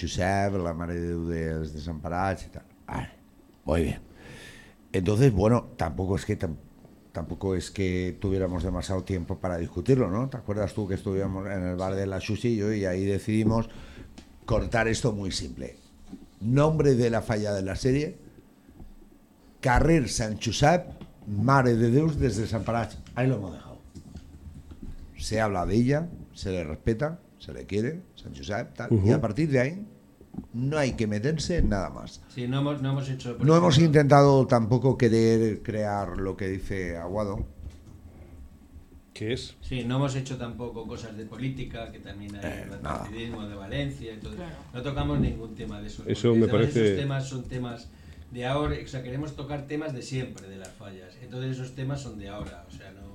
la 0.64 0.74
Mare 0.74 0.96
de 0.96 1.08
Déu 1.08 1.26
dels 1.28 1.74
Desemparats 1.74 2.46
y 2.46 2.50
tal. 2.50 2.66
Muy 3.66 3.84
bien. 3.84 4.00
Entonces, 4.92 5.32
bueno, 5.34 5.70
tampoco 5.78 6.16
es 6.16 6.26
que 6.26 6.38
tam- 6.40 6.58
tampoco 7.12 7.56
es 7.56 7.70
que 7.70 8.18
tuviéramos 8.20 8.64
demasiado 8.64 9.04
tiempo 9.04 9.38
para 9.38 9.58
discutirlo, 9.58 10.10
¿no? 10.10 10.30
¿Te 10.30 10.38
acuerdas 10.38 10.74
tú 10.74 10.88
que 10.88 10.96
estuvimos 10.96 11.46
en 11.48 11.64
el 11.64 11.76
bar 11.76 11.96
de 11.96 12.08
la 12.08 12.20
Sushi 12.20 12.56
yo 12.56 12.74
y 12.74 12.86
ahí 12.86 13.06
decidimos 13.06 13.70
cortar 14.46 14.88
esto 14.88 15.12
muy 15.12 15.32
simple. 15.32 15.76
Nombre 16.42 16.96
de 16.96 17.10
la 17.10 17.22
falla 17.22 17.54
de 17.54 17.62
la 17.62 17.76
serie, 17.76 18.18
Carrer 19.62 20.08
Sant 20.10 20.40
Josep, 20.44 20.86
Mare 21.28 21.76
de 21.76 21.92
Deus 21.92 22.18
desde 22.20 22.42
Desemparats. 22.44 22.98
Ahí 23.16 23.28
lo 23.28 23.36
hemos 23.36 23.54
dejado. 23.54 23.70
se 25.18 25.42
habla 25.42 25.66
de 25.66 25.76
ella, 25.76 26.08
se 26.34 26.50
le 26.52 26.64
respeta, 26.64 27.20
se 27.40 27.54
le 27.54 27.66
quiere, 27.66 28.02
San 28.16 28.34
Josep, 28.36 28.74
tal, 28.74 28.90
y 29.06 29.12
a 29.12 29.20
partir 29.20 29.50
de 29.50 29.60
ahí 29.60 29.86
no 30.54 30.78
hay 30.78 30.94
que 30.94 31.08
meterse 31.08 31.58
en 31.58 31.70
nada 31.70 31.90
más. 31.90 32.22
Sí, 32.34 32.48
no 32.48 32.60
hemos, 32.62 32.82
no 32.82 32.92
hemos 32.92 33.10
hecho. 33.10 33.38
No 33.42 33.56
hemos 33.58 33.78
intentado 33.80 34.48
tampoco 34.48 34.98
querer 34.98 35.62
crear 35.62 36.18
lo 36.18 36.38
que 36.38 36.48
dice 36.48 36.96
Aguado. 36.98 37.46
¿Qué 39.14 39.34
es? 39.34 39.58
Sí, 39.62 39.84
no 39.84 39.98
hemos 39.98 40.16
hecho 40.16 40.38
tampoco 40.38 40.88
cosas 40.88 41.18
de 41.18 41.26
política, 41.26 41.92
que 41.92 42.00
también 42.00 42.36
hay 42.38 42.42
Eh, 42.46 42.68
el 42.72 42.78
partidismo 42.80 43.46
de 43.46 43.56
Valencia 43.56 44.14
y 44.14 44.18
todo. 44.18 44.36
Claro. 44.36 44.56
No 44.74 44.82
tocamos 44.82 45.20
ningún 45.20 45.54
tema 45.56 45.82
de 45.82 45.88
esos. 45.88 46.08
Eso 46.08 46.34
me 46.34 46.48
parece- 46.48 46.86
Esos 46.94 47.00
temas 47.02 47.28
son 47.28 47.44
temas 47.44 47.90
de 48.32 48.46
ahora, 48.46 48.78
o 48.84 48.88
sea, 48.88 49.04
queremos 49.04 49.36
tocar 49.36 49.68
temas 49.68 49.94
de 49.94 50.02
siempre, 50.02 50.48
de 50.48 50.58
las 50.58 50.70
fallas. 50.70 51.18
Entonces 51.22 51.58
esos 51.58 51.76
temas 51.76 52.02
son 52.02 52.18
de 52.20 52.30
ahora, 52.30 52.66
o 52.68 52.72
sea, 52.72 52.92
no. 52.92 53.09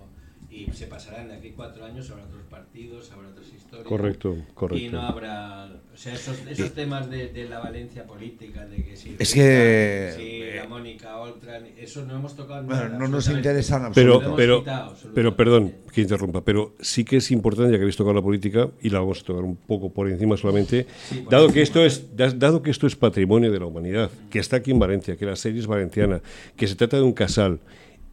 Y 0.57 0.71
se 0.73 0.87
pasarán 0.87 1.27
de 1.29 1.35
aquí 1.35 1.51
cuatro 1.57 1.85
años, 1.85 2.09
habrá 2.11 2.25
otros 2.27 2.43
partidos, 2.49 3.11
habrá 3.11 3.29
otras 3.29 3.49
historias. 3.53 3.89
Correcto, 3.89 4.37
correcto. 4.55 4.87
Y 4.87 4.89
no 4.89 5.01
habrá. 5.03 5.65
O 5.93 5.97
sea, 5.97 6.15
esos, 6.15 6.37
esos 6.49 6.73
temas 6.75 7.11
de, 7.11 7.27
de 7.33 7.49
la 7.49 7.59
Valencia 7.59 8.07
política, 8.07 8.65
de 8.65 8.85
que 8.85 8.97
si. 8.97 9.17
Es 9.19 9.35
que- 9.35 10.13
Si 10.17 10.57
la 10.57 10.69
Mónica 10.69 11.17
Oltran, 11.19 11.65
eso 11.77 12.05
no 12.07 12.15
hemos 12.15 12.37
tocado 12.37 12.63
Bueno, 12.63 12.85
nada, 12.85 12.99
no 12.99 13.09
nos 13.09 13.29
interesan 13.29 13.91
Pero, 13.95 14.15
absolutamente. 14.15 14.37
pero, 14.37 14.57
absolutamente. 14.59 15.13
pero, 15.15 15.37
perdón 15.37 15.75
que 15.93 16.01
interrumpa, 16.03 16.45
pero 16.45 16.75
sí 16.81 17.05
que 17.05 17.17
es 17.17 17.31
importante, 17.33 17.73
ya 17.73 17.79
que 17.79 17.83
habéis 17.83 17.97
tocado 17.97 18.15
la 18.15 18.23
política, 18.23 18.69
y 18.81 18.91
la 18.91 19.01
vamos 19.01 19.23
a 19.23 19.25
tocar 19.25 19.43
un 19.43 19.57
poco 19.57 19.93
por 19.93 20.09
encima 20.09 20.37
solamente, 20.37 20.87
Sí, 21.09 21.25
dado, 21.29 21.47
encima, 21.47 21.55
que 21.55 21.63
esto 21.63 21.85
es, 21.85 22.17
da- 22.17 22.31
dado 22.31 22.63
que 22.63 22.71
esto 22.71 22.87
es 22.87 22.95
patrimonio 22.95 23.51
de 23.51 23.59
la 23.59 23.67
humanidad, 23.67 24.09
que 24.31 24.39
está 24.39 24.57
aquí 24.59 24.71
en 24.71 24.79
Valencia, 24.79 25.17
que 25.17 25.27
la 25.27 25.35
serie 25.35 25.59
es 25.61 25.67
valenciana, 25.67 26.21
que 26.57 26.69
se 26.69 26.77
trata 26.77 26.97
de 26.97 27.03
un 27.03 27.13
casal, 27.13 27.59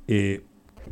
eh, 0.08 0.42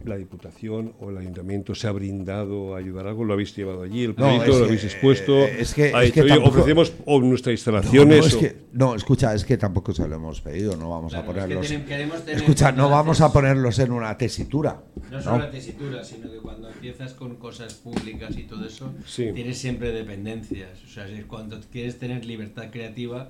la 0.05 0.15
Diputación 0.17 0.93
o 0.99 1.09
el 1.09 1.17
Ayuntamiento 1.17 1.75
se 1.75 1.87
ha 1.87 1.91
brindado 1.91 2.75
a 2.75 2.79
ayudar 2.79 3.07
algo, 3.07 3.23
lo 3.25 3.33
habéis 3.33 3.55
llevado 3.55 3.83
allí, 3.83 4.03
el 4.03 4.09
No, 4.11 4.15
proyecto 4.15 4.43
es 4.43 4.49
lo 4.49 4.57
que- 4.59 4.63
habéis 4.65 4.83
expuesto, 4.85 5.39
eh, 5.45 5.57
es 5.61 5.73
que- 5.73 5.91
ha 5.93 6.03
es 6.03 6.11
que 6.11 6.21
dicho, 6.21 6.21
"Oye, 6.23 6.29
tampoco- 6.41 6.49
ofrecemos 6.59 6.93
o 7.05 7.19
nuestras 7.21 7.53
instalaciones. 7.53 8.19
no, 8.21 8.25
es 8.27 8.33
o- 8.35 8.39
que- 8.39 8.55
no, 8.73 8.95
escucha, 8.95 9.33
es 9.33 9.43
que 9.45 9.57
tampoco 9.57 9.93
se 9.93 10.07
lo 10.07 10.15
hemos 10.15 10.41
pedido, 10.41 10.75
no 10.77 10.89
vamos 10.89 11.11
Claro, 11.13 11.27
a 11.27 11.31
es 11.31 11.35
que 11.35 11.41
ponerlos. 11.41 11.71
tenem- 11.71 11.85
queremos 11.85 12.21
tener 12.25 12.41
escucha, 12.41 12.71
no 12.71 12.89
vamos 12.89 13.21
a 13.21 13.31
ponerlos 13.33 13.79
en 13.79 13.91
una 13.91 14.17
tesitura. 14.17 14.81
No 15.11 15.21
solo 15.21 15.39
la 15.39 15.51
tesitura, 15.51 16.03
sino 16.03 16.31
que 16.31 16.37
cuando 16.37 16.69
empiezas 16.69 17.13
con 17.13 17.35
cosas 17.35 17.73
públicas 17.73 18.37
y 18.37 18.43
todo 18.43 18.65
eso, 18.65 18.93
Sí. 19.05 19.31
tienes 19.33 19.57
siempre 19.57 19.91
dependencias. 19.91 20.83
O 20.83 20.87
sea, 20.87 21.07
es 21.07 21.25
cuando 21.25 21.59
quieres 21.71 21.97
tener 21.99 22.25
libertad 22.25 22.65
creativa 22.71 23.29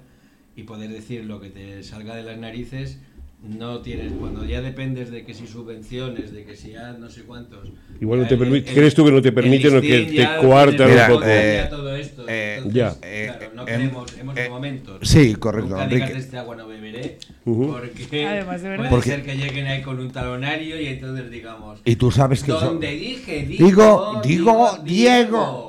y 0.56 0.64
poder 0.64 0.90
decir 0.92 1.24
lo 1.26 1.40
que 1.40 1.50
te 1.50 1.84
salga 1.84 2.16
de 2.16 2.24
las 2.24 2.38
narices, 2.38 3.00
no 3.42 3.80
tienes. 3.80 4.12
Cuando 4.14 4.44
ya 4.46 4.62
dependes 4.62 5.12
de 5.12 5.24
que 5.24 5.34
si 5.34 5.48
subvenciones, 5.48 6.34
de 6.34 6.44
que 6.44 6.56
si 6.58 6.72
ya 6.72 6.92
no 6.94 7.10
sé 7.10 7.22
cuántos. 7.24 7.70
Igual 8.02 8.20
no 8.22 8.28
te 8.28 8.34
el- 8.34 8.40
permite- 8.40 8.70
el- 8.70 8.76
¿crees 8.76 8.94
tú 8.94 9.06
que 9.06 9.12
no 9.12 9.22
te 9.22 9.32
permiten 9.32 9.78
o 9.78 9.82
que 9.82 10.02
te 10.06 10.28
coartan 10.42 10.92
un 10.92 11.14
poco? 11.16 11.26
ya 11.26 11.66
Eh, 11.66 11.68
todo 11.70 11.96
esto. 11.96 12.26
eh, 12.28 12.56
Entonces, 12.58 12.74
ya. 12.74 12.96
claro, 13.00 13.56
no 13.56 13.62
Eh, 13.64 13.66
queremos, 13.66 14.18
hemos 14.20 14.38
eh, 14.38 14.50
momentos. 14.50 15.00
sí, 15.08 15.36
correcto, 15.36 15.70
Nunca 15.70 15.84
Enrique. 15.86 16.06
digas 16.06 16.14
de 16.18 16.20
este 16.26 16.38
agua 16.38 16.56
no 16.58 16.68
beberé, 16.68 17.18
Ujú. 17.46 17.72
porque 17.72 18.28
Además, 18.28 18.62
de 18.62 18.70
verdad. 18.70 18.90
puede 18.90 18.90
Porque- 19.02 19.10
ser 19.10 19.24
que 19.24 19.36
lleguen 19.38 19.68
ahí 19.68 19.82
con 19.82 20.00
un 20.00 20.12
talonario 20.12 20.80
y 20.82 20.88
entonces 20.88 21.32
digamos. 21.32 21.80
Y 21.86 21.96
tú 21.96 22.12
sabes 22.12 22.44
que 22.44 22.52
eso- 22.52 22.60
Donde 22.60 22.92
dije, 22.92 23.46
Digo, 23.48 24.22
digo, 24.22 24.22
digo, 24.24 24.78
Diego. 24.84 25.69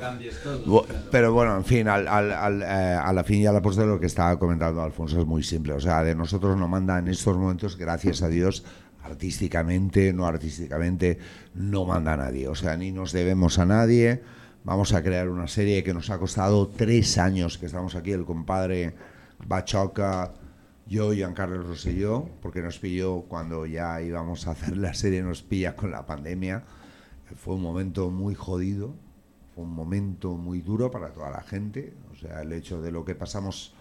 cambies 0.00 0.42
todo. 0.42 0.84
Claro. 0.84 1.04
Pero 1.10 1.32
bueno, 1.32 1.56
en 1.56 1.64
fin, 1.64 1.88
al, 1.88 2.06
al- 2.08 2.32
al, 2.32 2.62
eh, 2.62 2.66
a 2.66 3.12
la 3.12 3.24
fin 3.24 3.40
y 3.40 3.46
a 3.46 3.52
la 3.52 3.62
postre 3.62 3.86
lo 3.86 3.98
que 4.00 4.06
estaba 4.06 4.38
comentando 4.38 4.82
Alfonso 4.82 5.20
es 5.20 5.26
muy 5.26 5.42
simple. 5.42 5.72
O 5.74 5.80
sea, 5.80 6.02
de 6.02 6.14
nosotros 6.14 6.56
no 6.56 6.68
manda 6.68 6.98
en 6.98 7.08
estos 7.08 7.36
momentos, 7.36 7.76
gracias 7.76 8.22
a 8.22 8.28
Dios, 8.28 8.64
artísticamente, 9.04 10.12
no 10.12 10.26
artísticamente, 10.26 11.18
no 11.54 11.84
manda 11.84 12.16
nadie. 12.16 12.48
O 12.48 12.54
sea, 12.54 12.76
ni 12.76 12.92
nos 12.92 13.12
debemos 13.12 13.58
a 13.58 13.66
nadie. 13.66 14.22
Vamos 14.64 14.92
a 14.92 15.02
crear 15.02 15.28
una 15.28 15.48
serie 15.48 15.82
que 15.82 15.92
nos 15.92 16.10
ha 16.10 16.18
costado 16.18 16.68
tres 16.68 17.18
años 17.18 17.58
que 17.58 17.66
estamos 17.66 17.94
aquí, 17.96 18.12
el 18.12 18.24
compadre 18.24 18.94
Bachoca, 19.46 20.32
yo, 20.86 21.12
Giancarlo 21.12 21.62
Rosselló, 21.62 22.28
porque 22.40 22.62
nos 22.62 22.78
pilló 22.78 23.22
cuando 23.22 23.66
ya 23.66 24.00
íbamos 24.02 24.46
a 24.46 24.52
hacer 24.52 24.76
la 24.76 24.94
serie, 24.94 25.22
nos 25.22 25.42
pilla 25.42 25.74
con 25.74 25.90
la 25.90 26.06
pandemia. 26.06 26.62
Fue 27.36 27.54
un 27.54 27.62
momento 27.62 28.10
muy 28.10 28.34
jodido, 28.34 28.94
fue 29.54 29.64
un 29.64 29.74
momento 29.74 30.32
muy 30.32 30.60
duro 30.60 30.90
para 30.90 31.12
toda 31.12 31.30
la 31.30 31.42
gente. 31.42 31.94
O 32.12 32.16
sea, 32.16 32.42
el 32.42 32.52
hecho 32.52 32.80
de 32.80 32.90
lo 32.92 33.04
que 33.04 33.14
pasamos 33.14 33.74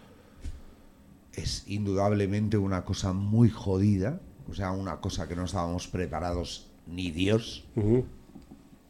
es 1.34 1.64
indudablemente 1.68 2.58
una 2.58 2.84
cosa 2.84 3.14
muy 3.14 3.50
jodida, 3.50 4.20
o 4.50 4.54
sea, 4.54 4.72
una 4.72 5.00
cosa 5.00 5.28
que 5.28 5.36
no 5.36 5.46
estábamos 5.46 5.88
preparados 5.88 6.70
ni 6.88 7.12
Dios. 7.12 7.66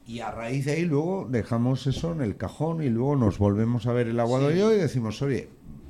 Y 0.08 0.20
a 0.22 0.32
raíz 0.32 0.66
de 0.66 0.72
ahí 0.74 0.86
luego 0.86 1.28
dejamos 1.30 1.86
eso 1.86 2.12
en 2.12 2.22
el 2.22 2.36
cajón 2.36 2.82
y 2.82 2.90
luego 2.90 3.16
nos 3.16 3.38
volvemos 3.38 3.86
a 3.86 3.94
ver 3.94 4.08
el 4.08 4.20
aguado 4.20 4.50
Sí. 4.52 4.58
yo 4.58 4.74
y 4.74 4.78
decimos, 4.78 5.22
oye, 5.22 5.50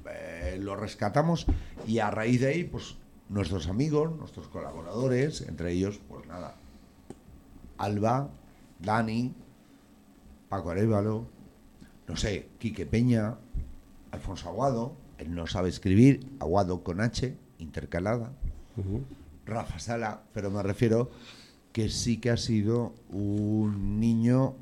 eh, 0.09 0.57
lo 0.59 0.75
rescatamos 0.75 1.45
y 1.87 1.99
a 1.99 2.11
raíz 2.11 2.41
de 2.41 2.47
ahí, 2.47 2.63
pues 2.65 2.97
nuestros 3.29 3.67
amigos, 3.69 4.13
nuestros 4.17 4.49
colaboradores, 4.49 5.41
entre 5.41 5.71
ellos, 5.71 6.01
pues 6.09 6.27
nada, 6.27 6.55
Alba, 7.77 8.29
Dani, 8.79 9.33
Paco 10.51 10.69
Arevalo, 10.69 11.27
no 12.09 12.17
sé, 12.17 12.49
Quique 12.59 12.85
Peña, 12.85 13.37
Alfonso 14.11 14.49
Aguado, 14.49 14.97
él 15.17 15.33
no 15.33 15.47
sabe 15.47 15.69
escribir, 15.69 16.27
Aguado 16.41 16.83
con 16.83 16.99
H, 16.99 17.33
intercalada, 17.59 18.33
Rafa 19.45 19.79
Sala, 19.79 20.23
pero 20.33 20.51
me 20.51 20.61
refiero 20.61 21.09
que 21.71 21.87
sí 21.87 22.17
que 22.17 22.31
ha 22.31 22.35
sido 22.35 22.93
un 23.09 24.01
niño 24.01 24.55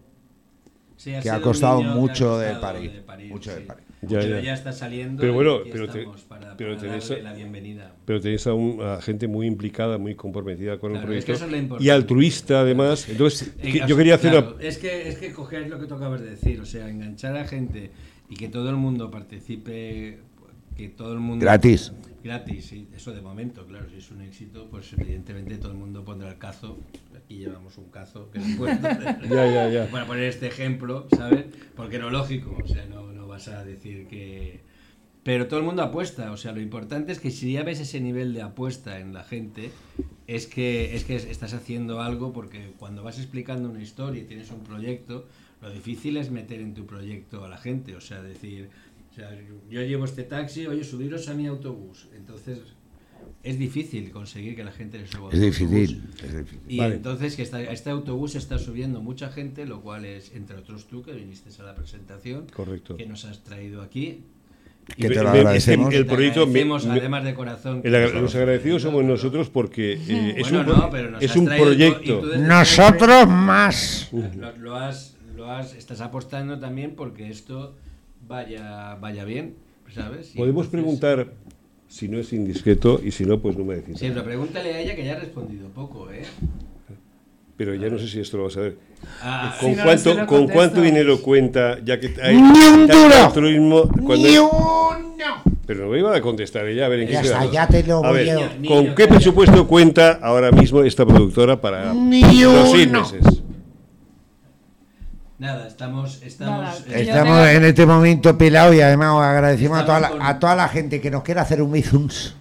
Sí, 0.96 1.12
que 1.24 1.24
sido 1.24 1.34
ha 1.34 1.42
costado 1.42 1.82
mucho 1.82 2.38
de 2.38 2.56
parir, 2.58 3.04
mucho 3.28 3.52
de 3.56 3.62
parir. 3.62 3.84
Ya, 4.02 4.20
pero 4.20 4.36
ya. 4.38 4.41
ya. 4.41 4.54
está 4.54 4.72
saliendo. 4.72 5.20
Pero 5.22 5.34
bueno, 5.34 5.60
pero 5.70 5.88
te- 5.89 6.06
para, 6.30 6.56
pero 6.56 6.76
para 6.78 6.88
tenéis- 6.88 7.10
darle 7.10 7.24
la 7.24 7.34
bienvenida. 7.34 7.95
Pero 8.06 8.22
tenéis 8.22 8.47
a, 8.47 8.54
un- 8.54 8.82
a 8.82 9.02
gente 9.02 9.28
muy 9.28 9.45
implicada, 9.45 9.97
muy 9.97 10.16
comprometida 10.16 10.78
con 10.80 10.91
el 10.91 11.00
Claro, 11.00 11.14
es 11.14 11.26
que 11.26 11.32
proyecto 11.32 11.34
eso 11.34 11.45
es 11.45 11.52
lo 11.52 11.58
importante. 11.58 11.84
y 11.86 11.89
altruista 11.89 12.62
además. 12.62 13.10
Entonces, 13.10 13.54
Eh, 13.60 13.72
que- 13.74 13.84
o 13.84 13.88
yo 13.88 13.97
quería 13.97 14.16
hacer 14.16 14.32
claro, 14.32 14.56
una... 14.56 14.64
es 14.64 14.78
que 14.78 15.10
es 15.10 15.18
que 15.18 15.34
coger 15.34 15.68
lo 15.70 15.80
que 15.80 15.86
tú 15.88 15.95
acabas 15.95 16.22
de 16.22 16.30
decir, 16.30 16.62
o 16.62 16.66
sea, 16.66 16.88
enganchar 16.89 17.36
a 17.36 17.45
gente 17.45 17.91
y 18.30 18.36
que 18.36 18.47
todo 18.47 18.70
el 18.70 18.78
mundo 18.78 19.12
participe, 19.12 20.20
que 20.78 20.88
todo 20.89 21.12
el 21.12 21.20
mundo 21.20 21.43
Gratis. 21.43 21.91
gratis, 22.24 22.66
sí, 22.68 22.88
eso 22.95 23.12
de 23.14 23.22
momento, 23.22 23.66
claro, 23.66 23.88
si 23.89 23.97
es 23.97 24.12
un 24.12 24.22
éxito, 24.22 24.68
pues 24.72 24.93
evidentemente 24.97 25.58
todo 25.58 25.72
el 25.74 25.78
mundo 25.78 26.06
pondrá 26.06 26.30
el 26.30 26.38
cazo. 26.38 26.78
Aquí 27.18 27.38
llevamos 27.38 27.78
un 27.78 27.89
cazo 27.89 28.30
que 28.32 28.39
es 28.39 28.56
puesto. 28.56 28.88
Ya, 29.30 29.45
ya, 29.45 29.70
ya. 29.70 29.88
Para 29.88 30.06
poner 30.06 30.24
este 30.24 30.47
ejemplo, 30.47 31.08
¿sabes? 31.18 31.45
Porque 31.76 32.00
no 32.00 32.10
lógico, 32.10 32.58
o 32.64 32.68
sea, 32.68 32.86
no, 32.86 33.12
no 33.12 33.19
vas 33.40 33.48
a 33.48 33.64
decir 33.64 34.08
que 34.08 34.60
pero 35.24 35.48
todo 35.48 35.60
el 35.60 35.66
mundo 35.66 35.84
apuesta, 35.84 36.32
o 36.32 36.38
sea, 36.38 36.54
lo 36.54 36.62
importante 36.62 37.12
es 37.12 37.20
que 37.20 37.30
si 37.30 37.54
ya 37.54 37.64
ves 37.64 37.80
ese 37.80 38.00
nivel 38.00 38.34
de 38.34 38.42
apuesta 38.42 39.00
en 39.00 39.14
la 39.14 39.24
gente, 39.24 39.70
es 40.28 40.48
que, 40.48 40.96
es 40.96 41.04
que 41.04 41.18
estás 41.18 41.54
haciendo 41.54 42.02
algo 42.02 42.32
porque 42.32 42.72
cuando 42.80 43.04
vas 43.04 43.18
explicando 43.20 43.70
una 43.70 43.82
historia 43.82 44.22
y 44.22 44.26
tienes 44.26 44.50
un 44.50 44.62
proyecto, 44.62 45.28
lo 45.62 45.70
difícil 45.70 46.16
es 46.18 46.32
meter 46.32 46.62
en 46.62 46.74
tu 46.74 46.86
proyecto 46.86 47.44
a 47.44 47.50
la 47.50 47.58
gente, 47.58 47.96
o 47.96 48.02
sea, 48.02 48.22
decir, 48.22 48.70
o 49.12 49.14
sea, 49.14 49.30
yo 49.70 49.82
llevo 49.82 50.06
este 50.06 50.24
taxi, 50.24 50.66
oye, 50.68 50.86
subiros 50.86 51.28
a 51.28 51.34
mi 51.34 51.48
autobús. 51.48 52.08
Entonces, 52.16 52.60
es 53.44 53.58
difícil 53.58 54.12
conseguir 54.12 54.56
que 54.56 54.64
la 54.64 54.72
gente 54.72 54.98
le 55.00 55.08
suba 55.08 55.30
a 55.30 55.34
Es 55.34 55.40
difícil, 55.42 56.04
es 56.24 56.38
difícil. 56.38 56.60
Y 56.68 56.78
Vale. 56.78 56.96
entonces 56.96 57.36
que 57.36 57.42
está, 57.44 57.58
a 57.58 57.64
este 57.64 57.90
autobús 57.90 58.36
está 58.36 58.58
subiendo 58.60 59.02
mucha 59.02 59.30
gente, 59.32 59.66
lo 59.66 59.82
cual 59.82 60.06
es, 60.06 60.34
entre 60.36 60.58
otros 60.58 60.88
tú, 60.88 61.04
que 61.04 61.14
viniste 61.14 61.50
a 61.62 61.66
la 61.66 61.76
presentación, 61.76 62.48
Correcto. 62.54 62.98
que 62.98 63.06
nos 63.06 63.26
has 63.26 63.44
traído 63.44 63.82
aquí. 63.82 64.24
Que 64.98 65.06
Y 65.06 65.10
te 65.10 65.22
lo 65.24 65.30
agradecemos. 65.30 65.94
el 65.94 66.08
Te 66.08 66.12
proyecto 66.14 66.40
me- 66.48 66.60
agradecemos, 66.62 66.86
me- 66.88 67.00
además 67.00 67.24
de 67.24 67.34
corazón. 67.36 67.82
el 67.84 67.94
agra- 67.96 68.20
los 68.22 68.34
agradecidos 68.36 68.82
somos 68.82 69.04
nosotros 69.06 69.50
porque 69.52 69.94
eh, 69.94 70.34
es 70.38 70.50
Bueno, 70.52 70.72
un, 70.74 70.80
no, 70.80 70.90
pero 70.90 71.12
nos 71.12 71.22
es 71.22 71.36
un 71.36 71.46
proyecto. 71.46 72.22
Nosotros 72.40 73.28
más. 73.28 74.10
Lo, 74.12 74.58
lo 74.58 74.76
has, 74.76 75.16
lo 75.36 75.52
has, 75.52 75.76
estás 75.76 76.02
apostando 76.02 76.58
también 76.60 76.96
porque 76.96 77.30
esto 77.30 77.76
vaya, 78.28 78.96
vaya 78.96 79.26
bien, 79.26 79.56
¿sabes? 79.94 80.34
Y 80.34 80.38
Podemos 80.40 80.66
entonces- 80.66 80.72
preguntar 80.72 81.34
si 81.90 82.08
no 82.08 82.20
es 82.20 82.32
indiscreto 82.32 83.02
y 83.04 83.12
si 83.12 83.26
no, 83.26 83.40
pues 83.40 83.58
no 83.58 83.66
me 83.66 83.76
decís. 83.76 83.98
Sí, 84.00 84.08
pero 84.10 84.24
pregúntale 84.24 84.74
a 84.74 84.80
ella 84.80 84.96
que 84.96 85.04
ya 85.04 85.14
ha 85.18 85.20
respondido 85.20 85.68
poco, 85.70 86.10
¿eh? 86.12 86.22
Pero 87.58 87.76
ya 87.76 87.90
no 87.90 87.98
sé 88.00 88.08
si 88.08 88.22
esto 88.22 88.38
lo 88.38 88.46
vas 88.46 88.56
a 88.56 88.62
ver. 88.62 88.78
Ah, 89.22 89.54
¿Con, 89.60 89.72
Si 89.72 89.76
no, 89.76 89.84
cuánto, 89.84 90.04
se 90.04 90.10
lo 90.16 90.26
¿Con 90.26 90.38
contesto. 90.38 90.54
cuánto 90.54 90.82
dinero 90.82 91.22
cuenta, 91.22 91.78
ya 91.84 92.00
que 92.00 92.14
hay 92.22 92.38
¡Ni 92.38 92.42
un 92.68 92.88
duro! 92.88 93.34
Ni 94.16 94.38
uno. 94.38 94.50
Pero 95.66 95.86
no 95.86 95.92
me 95.92 96.00
iba 96.00 96.16
a 96.16 96.22
contestar 96.22 96.66
ella, 96.68 96.86
a 96.86 96.90
ver 96.90 97.02
en 97.02 97.08
qué 97.10 97.16
está, 97.16 97.46
ya 97.46 97.68
te 97.68 97.84
lo 97.84 97.98
A 98.04 98.10
voy 98.12 98.20
ver, 98.26 98.38
a- 98.38 98.52
¿con 98.66 98.96
qué 98.96 99.08
presupuesto 99.08 99.68
cuenta 99.68 100.14
ahora 100.22 100.52
mismo 100.52 100.84
esta 100.84 101.06
productora 101.06 101.60
para 101.60 101.94
Ni 101.94 102.22
los 102.44 102.72
seis 102.72 102.90
meses? 102.90 103.39
Nada, 105.40 105.68
estamos... 105.68 106.22
estamos 106.22 106.62
Nada, 106.62 106.78
eh, 106.90 107.02
Estamos 107.04 107.48
en 107.48 107.64
este 107.64 107.86
momento 107.86 108.38
pelados 108.38 108.76
y 108.76 108.82
además 108.82 109.22
agradecemos 109.24 109.80
a 109.80 109.86
toda, 109.86 110.00
la, 110.02 110.10
con- 110.10 110.22
a 110.22 110.38
toda 110.40 110.56
la 110.56 110.68
gente 110.68 111.00
que 111.00 111.10
nos 111.10 111.24
quiera 111.24 111.42
hacer 111.44 111.62
un 111.62 111.72
Mizuns. 111.72 112.36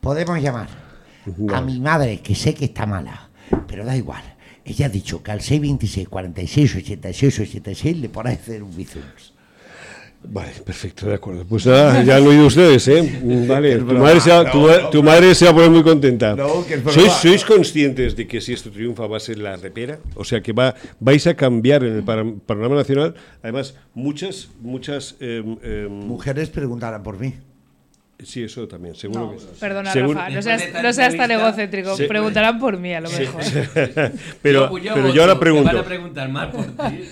Podemos 0.00 0.38
llamar 0.40 0.68
a 1.54 1.60
mi 1.62 1.80
madre, 1.80 2.20
que 2.20 2.34
sé 2.34 2.54
que 2.54 2.66
está 2.66 2.84
mala, 2.84 3.30
pero 3.66 3.84
da 3.84 3.96
igual. 3.96 4.22
ella 4.64 4.86
ha 4.86 4.88
dicho 4.90 5.22
que 5.22 5.30
al 5.32 5.40
626 5.40 6.08
46 6.08 6.76
86 6.76 7.40
86 7.40 7.96
le 7.98 8.08
a 8.30 8.34
hacer 8.34 8.62
un 8.62 8.74
bizums. 8.76 9.33
Vale, 10.26 10.52
perfecto, 10.64 11.06
de 11.06 11.14
acuerdo. 11.14 11.44
Pues 11.44 11.66
nada, 11.66 12.02
ya 12.02 12.16
han 12.16 12.26
oído 12.26 12.46
ustedes, 12.46 12.88
¿eh? 12.88 13.20
Vale, 13.46 13.76
tu 13.76 13.84
madre, 13.94 14.20
se 14.20 14.30
va, 14.30 14.44
no, 14.44 14.50
tu, 14.50 14.58
ma- 14.60 14.78
no, 14.78 14.90
tu 14.90 15.02
madre 15.02 15.34
se 15.34 15.44
va 15.44 15.50
a 15.50 15.54
poner 15.54 15.70
muy 15.70 15.82
contenta. 15.82 16.34
No, 16.34 16.66
que 16.66 16.74
es 16.74 16.82
¿Sois, 16.82 16.94
broma. 16.96 17.10
¿Sois 17.10 17.44
conscientes 17.44 18.16
de 18.16 18.26
que 18.26 18.40
si 18.40 18.52
esto 18.54 18.70
triunfa 18.70 19.06
va 19.06 19.18
a 19.18 19.20
ser 19.20 19.38
la 19.38 19.56
repera? 19.56 19.98
O 20.14 20.24
sea, 20.24 20.40
que 20.42 20.52
va, 20.52 20.74
vais 20.98 21.26
a 21.26 21.34
cambiar 21.34 21.84
en 21.84 21.96
el 21.96 22.02
panorama 22.02 22.74
nacional. 22.76 23.14
Además, 23.42 23.74
muchas, 23.94 24.48
muchas... 24.60 25.16
em, 25.20 25.56
em, 25.62 25.88
Mujeres 25.92 26.48
preguntarán 26.48 27.02
por 27.02 27.18
mí. 27.18 27.34
sí, 28.22 28.42
eso 28.44 28.66
también, 28.66 28.94
seguro 28.94 29.20
No, 29.26 29.32
que 29.32 29.40
sí. 29.40 29.46
perdona, 29.60 29.92
Seguro- 29.92 30.18
Rafa, 30.18 30.30
no 30.30 30.40
seas, 30.42 30.62
no 30.82 30.92
seas 30.94 31.16
tan 31.16 31.30
egocéntrico. 31.30 31.96
Preguntarán 32.08 32.58
por 32.58 32.78
mí, 32.78 32.94
a 32.94 33.02
lo 33.02 33.10
mejor. 33.10 33.42
pero, 34.42 34.78
Yo- 34.78 34.94
pero 34.94 35.12
yo 35.12 35.20
ahora 35.22 35.38
pregunto. 35.38 35.66
Van 35.66 35.76
a 35.76 35.84
preguntar 35.84 36.28
más 36.30 36.46
por 36.54 36.64
ti. 36.64 37.04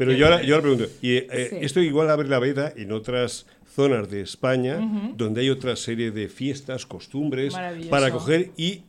Pero 0.00 0.12
yo 0.12 0.24
ahora, 0.24 0.42
yo 0.42 0.54
ahora 0.54 0.62
pregunto, 0.62 0.86
y, 1.02 1.16
eh, 1.16 1.48
Sí. 1.50 1.56
esto 1.60 1.80
igual 1.80 2.08
abre 2.08 2.26
la 2.26 2.38
veda 2.38 2.72
en 2.74 2.90
otras 2.90 3.44
zonas 3.66 4.08
de 4.08 4.22
España, 4.22 4.78
donde 5.14 5.42
hay 5.42 5.50
otra 5.50 5.76
serie 5.76 6.10
de 6.10 6.30
fiestas, 6.30 6.86
costumbres, 6.86 7.54
para 7.90 8.10
coger 8.10 8.50
y 8.56 8.82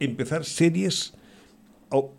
empezar 0.00 0.46
series, 0.46 1.12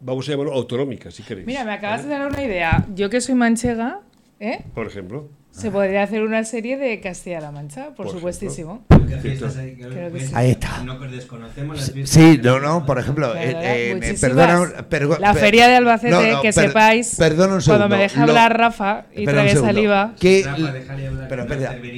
vamos 0.02 0.28
a 0.28 0.32
llamarlo 0.34 0.54
autonómicas, 0.54 1.16
si 1.16 1.24
queréis. 1.24 1.48
Mira, 1.48 1.66
me 1.66 1.72
acabas 1.72 2.04
de 2.04 2.10
dar 2.10 2.28
una 2.28 2.44
idea. 2.44 2.86
Yo 2.94 3.10
que 3.10 3.22
soy 3.22 3.34
manchega, 3.34 4.02
¿eh? 4.40 4.64
Por 4.76 4.86
ejemplo. 4.86 5.32
Se 5.58 5.72
podría 5.72 6.04
hacer 6.04 6.22
una 6.22 6.44
serie 6.44 6.78
de 6.78 7.00
Castilla-La 7.00 7.52
Mancha, 7.52 7.88
por, 7.96 8.06
Por 8.06 8.12
supuestísimo. 8.16 8.86
Sí. 9.22 10.32
Ahí 10.34 10.52
está. 10.52 10.84
No 10.84 11.00
desconocemos 11.00 11.78
las. 11.78 12.10
Sí, 12.10 12.40
no, 12.44 12.60
no, 12.60 12.86
por 12.86 13.00
ejemplo, 13.00 13.32
Claro, 13.32 13.48
eh, 13.50 13.90
eh, 13.92 13.96
muchísimas. 13.96 14.20
perdona, 14.22 14.90
pergo- 14.90 15.18
La 15.20 15.34
feria 15.34 15.68
de 15.68 15.76
Albacete, 15.78 16.12
no, 16.12 16.22
no, 16.22 16.42
que 16.42 16.54
per- 16.54 16.68
sepáis, 16.68 17.16
perdona 17.18 17.56
un 17.56 17.62
segundo, 17.62 17.80
cuando 17.88 17.96
me 17.96 18.02
deja 18.04 18.26
lo- 18.26 18.32
hablar 18.32 18.58
Rafa 18.58 19.06
y 19.16 19.26
segundo. 19.26 19.62
saliva, 19.62 20.14
¿Qué- 20.20 20.44
Rafa, 20.46 20.72
déjale 20.72 21.08
hablar, 21.08 21.28
pero 21.28 21.48
que 21.48 21.56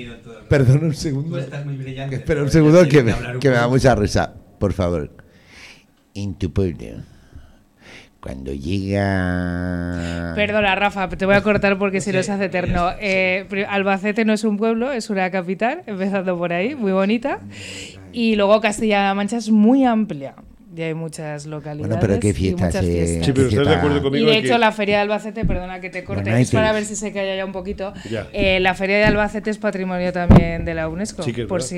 no 0.08 0.48
perdona 0.48 0.82
un 0.86 0.92
Tú 0.92 0.98
segundo. 0.98 1.38
estás 1.40 1.66
muy 1.66 1.76
brillante. 1.76 2.16
Espera 2.16 2.42
un 2.44 2.50
segundo 2.52 2.88
que 2.88 3.04
me, 3.04 3.14
que 3.40 3.50
me 3.50 3.56
da 3.56 3.68
mucha 3.68 3.94
risa, 3.96 4.34
por 4.60 4.72
favor. 4.74 5.12
En 6.16 6.36
tu 6.36 6.52
pueblo, 6.54 7.04
cuando 8.22 8.54
llega... 8.54 10.34
Perdona, 10.36 10.76
Rafa, 10.76 11.08
te 11.10 11.26
voy 11.26 11.36
a 11.36 11.42
cortar 11.42 11.78
porque 11.78 12.02
si 12.02 12.12
no 12.12 12.22
se 12.24 12.32
hace 12.32 12.46
eterno. 12.46 12.90
Eh, 13.02 13.46
Albacete 13.70 14.26
no 14.26 14.34
es 14.34 14.44
un 14.44 14.58
pueblo, 14.58 14.92
es 14.92 15.10
una 15.10 15.32
capital, 15.32 15.84
empezando 15.86 16.38
por 16.38 16.52
ahí, 16.54 16.76
muy 16.76 16.92
bonita. 16.92 17.40
Y 18.12 18.36
luego 18.36 18.60
Castilla-La 18.62 19.14
Mancha 19.14 19.38
es 19.38 19.50
muy 19.50 19.86
amplia. 19.86 20.36
Y 20.76 20.82
hay 20.82 20.94
muchas 20.94 21.46
localidades. 21.46 21.88
Bueno, 21.88 22.00
pero 22.02 22.20
¿qué 22.20 22.30
y 22.30 22.34
fiestas, 22.34 22.68
muchas 22.68 22.86
eh? 22.86 22.92
fiestas. 22.92 23.26
Sí, 23.26 23.32
pero 23.34 23.48
estás 23.48 23.68
de 23.68 23.76
acuerdo 23.76 23.98
Y 23.98 24.02
conmigo 24.02 24.26
de 24.28 24.38
en 24.38 24.46
hecho 24.46 24.54
que- 24.54 24.60
la 24.60 24.72
feria 24.72 24.96
de 24.98 25.02
Albacete, 25.04 25.46
perdona 25.46 25.80
que 25.80 25.90
te 25.90 26.04
corte, 26.04 26.24
Bueno, 26.24 26.38
es 26.38 26.52
para 26.52 26.72
ver 26.74 26.86
si 26.86 26.96
se 26.96 27.12
calla 27.12 27.36
ya 27.36 27.46
un 27.46 27.52
poquito. 27.52 27.94
Ya. 28.10 28.28
Eh, 28.34 28.60
la 28.60 28.74
feria 28.76 28.98
de 28.98 29.06
Albacete 29.06 29.50
es 29.50 29.58
patrimonio 29.58 30.14
también 30.14 30.66
de 30.66 30.74
la 30.74 30.88
UNESCO, 30.88 31.24
Sí 31.24 31.34
por 31.34 31.64
si 31.64 31.76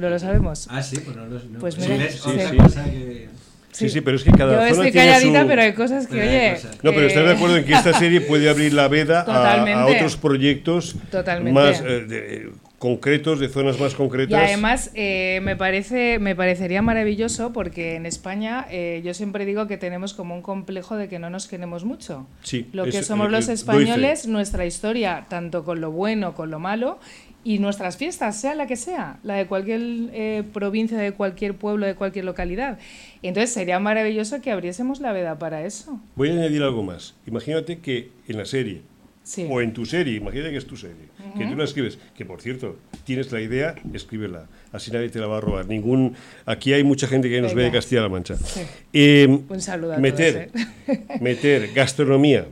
no 0.00 0.08
lo 0.08 0.18
sabemos. 0.18 0.68
Ah, 0.70 0.82
sí, 0.82 0.98
pues 1.00 1.16
no 1.16 1.26
lo 1.26 1.38
no. 1.38 1.58
Pues 1.58 1.74
Sí, 1.74 1.82
mira, 1.90 2.08
sí, 2.10 2.18
sí. 2.18 3.26
Sí, 3.72 3.88
sí, 3.88 4.00
pero 4.00 4.16
es 4.16 4.24
que 4.24 4.32
cada 4.32 4.52
Yo 4.52 4.58
zona 4.58 4.68
estoy 4.70 4.92
tiene 4.92 5.06
calladita, 5.08 5.42
su- 5.42 5.46
pero 5.48 5.62
hay 5.62 5.72
cosas 5.74 6.06
que, 6.06 6.20
hay 6.20 6.28
oye... 6.28 6.50
cosas. 6.54 6.78
No, 6.82 6.90
pero 6.92 7.06
estás 7.06 7.24
de 7.24 7.32
acuerdo 7.32 7.56
en 7.56 7.64
que 7.64 7.72
esta 7.72 7.92
serie 7.98 8.20
puede 8.20 8.50
abrir 8.50 8.72
la 8.74 8.88
veda 8.88 9.20
a, 9.26 9.86
otros 9.86 10.16
proyectos 10.16 10.96
Totalmente. 11.10 11.52
más 11.52 11.80
eh, 11.80 12.04
de- 12.06 12.34
eh, 12.34 12.48
concretos, 12.78 13.38
de 13.40 13.48
zonas 13.48 13.78
más 13.78 13.92
Y 13.92 13.96
concretas. 13.96 14.40
además 14.42 14.90
eh, 14.94 15.40
me 15.42 15.54
parece 15.54 16.18
me 16.18 16.34
parecería 16.34 16.80
maravilloso 16.80 17.52
porque 17.52 17.94
en 17.96 18.06
España 18.06 18.66
eh, 18.70 19.02
yo 19.04 19.12
siempre 19.12 19.44
digo 19.44 19.66
que 19.66 19.76
tenemos 19.76 20.14
como 20.14 20.34
un 20.34 20.40
complejo 20.42 20.96
de 20.96 21.06
que 21.08 21.18
no 21.18 21.28
nos 21.30 21.46
queremos 21.46 21.84
mucho. 21.84 22.26
Sí, 22.42 22.68
Lo 22.72 22.84
que 22.84 22.98
es- 22.98 23.06
somos 23.06 23.28
eh, 23.28 23.30
los 23.32 23.48
eh, 23.48 23.52
españoles, 23.52 24.26
nuestra 24.26 24.64
historia, 24.66 25.26
tanto 25.28 25.62
con 25.64 25.80
lo 25.82 25.90
bueno, 25.90 26.34
con 26.34 26.50
lo 26.50 26.58
malo, 26.58 26.98
y 27.42 27.58
nuestras 27.58 27.96
fiestas, 27.96 28.38
sea 28.40 28.54
la 28.54 28.66
que 28.66 28.76
sea, 28.76 29.18
la 29.22 29.34
de 29.34 29.46
cualquier 29.46 29.80
eh, 30.12 30.42
provincia, 30.52 30.98
de 30.98 31.12
cualquier 31.12 31.54
pueblo, 31.54 31.86
de 31.86 31.94
cualquier 31.94 32.24
localidad. 32.26 32.78
Y 33.22 33.28
entonces 33.28 33.52
sería 33.52 33.78
maravilloso 33.78 34.40
que 34.42 34.50
abriésemos 34.50 35.00
la 35.00 35.12
veda 35.12 35.38
para 35.38 35.64
eso. 35.64 35.98
Voy 36.16 36.28
a 36.30 36.32
añadir 36.32 36.62
algo 36.62 36.82
más. 36.82 37.14
Imagínate 37.26 37.78
que 37.78 38.10
en 38.28 38.36
la 38.36 38.44
serie, 38.44 38.82
Sí. 39.22 39.46
o 39.48 39.60
en 39.60 39.72
tu 39.72 39.86
serie, 39.86 40.16
imagínate 40.16 40.50
que 40.50 40.56
es 40.56 40.66
tu 40.66 40.76
serie, 40.76 41.06
que 41.38 41.46
tú 41.46 41.54
la 41.54 41.64
escribes, 41.64 41.98
que 42.16 42.24
por 42.24 42.40
cierto, 42.40 42.76
tienes 43.04 43.30
la 43.30 43.40
idea, 43.40 43.74
escríbela. 43.92 44.46
Así 44.72 44.90
nadie 44.90 45.08
te 45.08 45.18
la 45.20 45.26
va 45.26 45.38
a 45.38 45.40
robar. 45.40 45.66
Ningún, 45.66 46.14
aquí 46.46 46.72
hay 46.72 46.82
mucha 46.84 47.06
gente 47.06 47.28
que 47.28 47.40
nos 47.40 47.54
ve 47.54 47.64
de. 47.64 47.70
Castilla-La 47.70 48.08
Mancha. 48.08 48.36
Sí. 48.36 48.60
Eh, 48.92 49.28
Un 49.48 49.60
saludo 49.60 49.94
a 49.94 49.98
meter, 49.98 50.50
todos, 50.52 50.66
¿eh? 50.88 51.04
meter 51.20 51.70
gastronomía, 51.74 52.46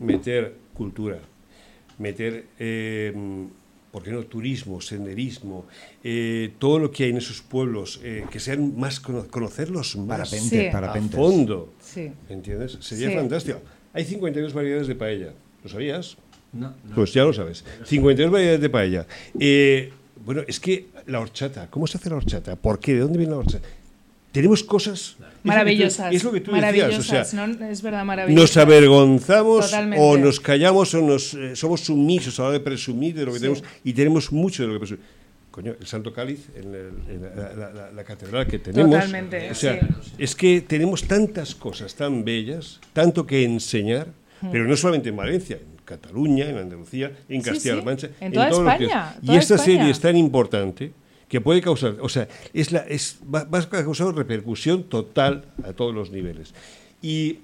meter 0.00 0.54
cultura, 0.74 1.18
meter, 1.98 2.44
eh, 2.58 3.12
¿por 3.94 4.02
qué 4.02 4.10
no? 4.10 4.24
Turismo, 4.24 4.80
senderismo, 4.80 5.66
eh, 6.02 6.50
todo 6.58 6.80
lo 6.80 6.90
que 6.90 7.04
hay 7.04 7.10
en 7.10 7.18
esos 7.18 7.40
pueblos, 7.42 8.00
eh, 8.02 8.24
que 8.28 8.40
sean 8.40 8.76
más, 8.76 8.98
cono- 8.98 9.28
conocerlos 9.30 9.94
más 9.94 10.18
Parapente, 10.18 10.60
Sí. 10.62 10.66
a 10.66 10.72
parapentes. 10.72 11.14
fondo. 11.16 11.72
Sí. 11.80 12.10
¿Entiendes? 12.28 12.76
Sería 12.80 13.10
Sí. 13.10 13.14
fantástico. 13.14 13.60
Hay 13.92 14.04
52 14.04 14.52
variedades 14.52 14.88
de 14.88 14.96
paella. 14.96 15.32
¿Lo 15.62 15.70
sabías? 15.70 16.16
No, 16.52 16.74
no. 16.88 16.94
Pues 16.96 17.12
ya 17.14 17.22
lo 17.22 17.32
sabes. 17.32 17.64
52 17.84 18.32
variedades 18.32 18.60
de 18.60 18.68
paella. 18.68 19.06
Eh, 19.38 19.92
bueno, 20.24 20.42
es 20.48 20.58
que 20.58 20.86
la 21.06 21.20
horchata, 21.20 21.68
¿cómo 21.70 21.86
se 21.86 21.98
hace 21.98 22.10
la 22.10 22.16
horchata? 22.16 22.56
¿Por 22.56 22.80
qué? 22.80 22.94
¿De 22.94 23.00
dónde 23.00 23.18
viene 23.18 23.30
la 23.32 23.38
horchata? 23.38 23.64
Tenemos 24.34 24.64
cosas 24.64 25.16
Maravillosas. 25.44 26.12
Es 26.12 26.24
lo 26.24 26.32
que 26.32 26.40
tú 26.40 26.50
decías. 26.50 26.72
O 26.72 26.76
maravillosas, 26.76 27.30
sea, 27.30 27.46
¿no? 27.46 27.66
Es 27.66 27.80
verdad, 27.82 28.04
maravillosas. 28.04 28.56
nos 28.56 28.56
avergonzamos 28.64 29.66
Totalmente. 29.66 30.04
o 30.04 30.18
nos 30.18 30.40
callamos 30.40 30.92
o 30.94 31.02
nos 31.02 31.34
eh, 31.34 31.54
somos 31.54 31.80
sumisos 31.82 32.38
a 32.38 32.42
la 32.42 32.48
hora 32.48 32.58
de 32.58 32.64
presumir 32.64 33.14
de 33.14 33.24
lo 33.26 33.32
que 33.32 33.38
Sí. 33.38 33.42
tenemos 33.44 33.62
y 33.84 33.92
tenemos 33.92 34.32
mucho 34.32 34.62
de 34.62 34.68
lo 34.68 34.74
que 34.74 34.78
presumir. 34.80 35.04
Coño, 35.52 35.74
el 35.78 35.86
Santo 35.86 36.12
Cáliz 36.12 36.48
en, 36.56 36.74
el- 36.74 37.14
en 37.14 37.22
la, 37.22 37.52
la- 37.54 37.70
la- 37.72 37.92
la 37.92 38.04
catedral 38.04 38.44
que 38.48 38.58
tenemos. 38.58 38.90
Totalmente, 38.90 39.50
O 39.50 39.54
sea, 39.54 39.78
sí. 40.02 40.12
es 40.18 40.34
que 40.34 40.62
tenemos 40.62 41.04
tantas 41.04 41.54
cosas 41.54 41.94
tan 41.94 42.24
bellas, 42.24 42.80
tanto 42.92 43.24
que 43.24 43.44
enseñar, 43.44 44.08
pero 44.50 44.64
no 44.64 44.76
solamente 44.76 45.10
en 45.10 45.16
Valencia, 45.16 45.56
en 45.56 45.76
Cataluña, 45.84 46.48
en 46.48 46.58
Andalucía, 46.58 47.12
en 47.28 47.40
Castilla-La 47.40 47.80
sí, 47.82 47.86
Mancha, 47.86 48.08
en 48.20 48.32
toda. 48.32 48.48
España, 48.48 49.16
Y 49.22 49.36
esta 49.36 49.54
España. 49.54 49.64
serie 49.78 49.90
es 49.90 50.00
tan 50.00 50.16
importante 50.16 50.92
que 51.34 51.40
puede 51.40 51.60
causar, 51.60 51.96
o 52.00 52.08
sea, 52.08 52.28
es 52.52 52.70
la, 52.70 52.78
es, 52.86 53.18
va, 53.34 53.42
va 53.42 53.58
a 53.58 53.68
causar 53.68 54.14
repercusión 54.14 54.84
total 54.84 55.46
a 55.64 55.72
todos 55.72 55.92
los 55.92 56.12
niveles. 56.12 56.54
Y 57.02 57.38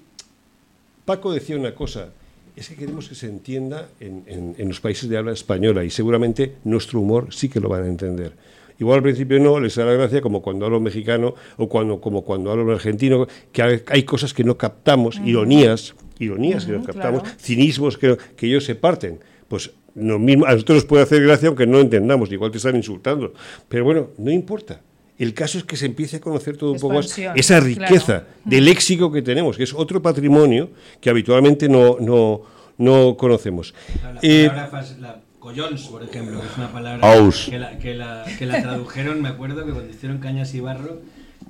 Paco 1.03 1.33
decía 1.33 1.57
una 1.57 1.75
cosa, 1.75 2.07
es 2.55 2.69
que 2.69 2.75
queremos 2.75 3.09
que 3.09 3.15
se 3.15 3.27
entienda 3.27 3.89
en, 3.99 4.23
en- 4.27 4.55
en 4.57 4.67
los 4.69 4.79
países 4.79 5.09
de 5.09 5.17
habla 5.17 5.33
española 5.33 5.83
y 5.83 5.89
seguramente 5.89 6.55
nuestro 6.63 7.01
humor 7.01 7.33
sí 7.33 7.49
que 7.49 7.59
lo 7.59 7.67
van 7.67 7.83
a 7.83 7.87
entender. 7.87 8.31
Igual 8.79 8.99
al 8.99 9.03
principio 9.03 9.37
no, 9.41 9.59
les 9.59 9.75
da 9.75 9.83
la 9.83 9.91
gracia 9.91 10.21
como 10.21 10.41
cuando 10.41 10.65
hablo 10.65 10.79
mexicano 10.79 11.35
o 11.57 11.67
cuando, 11.67 11.99
como 11.99 12.21
cuando 12.23 12.49
hablo 12.49 12.71
argentino, 12.71 13.27
que 13.51 13.61
hay, 13.85 14.03
cosas 14.03 14.33
que 14.33 14.45
no 14.45 14.57
captamos, 14.57 15.19
ironías, 15.25 15.95
ironías 16.17 16.65
que 16.65 16.71
no 16.71 16.83
captamos, 16.85 17.23
claro. 17.23 17.37
cinismos 17.41 17.97
que, 17.97 18.17
que 18.37 18.47
ellos 18.47 18.63
se 18.63 18.75
parten. 18.75 19.19
Pues 19.49 19.71
lo 19.95 20.19
mismo, 20.19 20.45
a 20.45 20.53
nosotros 20.53 20.77
nos 20.77 20.85
puede 20.85 21.03
hacer 21.03 21.21
gracia 21.23 21.47
aunque 21.47 21.67
no 21.67 21.79
entendamos, 21.79 22.31
igual 22.31 22.51
te 22.51 22.57
están 22.57 22.75
insultando. 22.75 23.33
Pero 23.67 23.83
bueno, 23.85 24.09
no 24.17 24.31
importa. 24.31 24.79
El 25.17 25.33
caso 25.35 25.57
es 25.59 25.63
que 25.65 25.75
se 25.77 25.85
empiece 25.85 26.17
a 26.17 26.19
conocer 26.21 26.57
todo 26.57 26.71
un 26.71 26.79
poco 26.79 26.95
más 26.95 27.05
Expansión, 27.05 27.33
esa 27.37 27.59
claro. 27.59 27.65
riqueza 27.67 28.23
de 28.43 28.61
léxico 28.61 29.11
que 29.11 29.21
tenemos, 29.21 29.55
que 29.57 29.63
es 29.63 29.73
otro 29.73 30.01
patrimonio 30.01 30.69
que 30.99 31.09
habitualmente 31.11 31.69
no, 31.69 31.97
no, 31.99 32.41
no 32.77 33.15
conocemos. 33.17 33.73
La, 34.01 34.13
la 34.13 34.19
Eh, 34.23 34.47
palabra 34.47 34.71
fas- 34.81 34.97
la 34.99 35.21
collons, 35.37 35.87
por 35.87 36.01
ejemplo, 36.03 36.39
que 36.41 36.47
es 36.47 36.57
una 36.57 36.71
palabra 36.71 37.13
Aus. 37.13 37.47
que 37.49 37.59
la, 37.59 37.77
que, 37.77 37.93
la, 37.93 38.25
que 38.39 38.45
la 38.47 38.61
tradujeron, 38.63 39.21
me 39.21 39.29
acuerdo 39.29 39.63
que 39.65 39.71
cuando 39.73 39.91
hicieron 39.93 40.17
Cañas 40.19 40.53
y 40.55 40.59
Barro, 40.59 41.01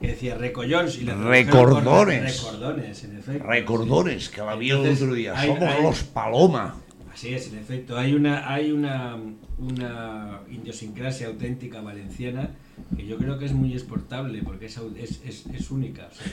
que 0.02 0.08
decía 0.08 0.36
recollons 0.36 0.98
y 0.98 1.06
Recordones. 1.06 2.44
Recordones, 2.44 3.04
en 3.04 3.18
efecto. 3.20 3.46
Recordones, 3.48 4.30
que 4.30 4.42
la 4.42 4.56
vi 4.56 4.72
el 4.72 4.78
otro 4.78 5.14
día. 5.14 5.34
hay- 5.38 5.48
Somos 5.50 5.64
hay- 5.64 5.84
los 5.84 6.04
Paloma. 6.04 6.76
Así 7.14 7.34
es, 7.34 7.52
en 7.52 7.60
efecto. 7.60 7.98
Hay 7.98 8.14
una, 8.14 8.52
hay 8.52 8.72
una, 8.72 9.18
una 9.58 10.40
idiosincrasia 10.50 11.28
auténtica 11.28 11.82
valenciana 11.82 12.52
que 12.96 13.06
yo 13.06 13.18
creo 13.18 13.38
que 13.38 13.46
es 13.46 13.54
muy 13.54 13.74
exportable 13.74 14.42
porque 14.44 14.68
es, 14.68 14.80
es, 14.98 15.22
es, 15.26 15.46
es 15.48 15.72
única. 15.72 16.08
o 16.12 16.16
sea, 16.16 16.26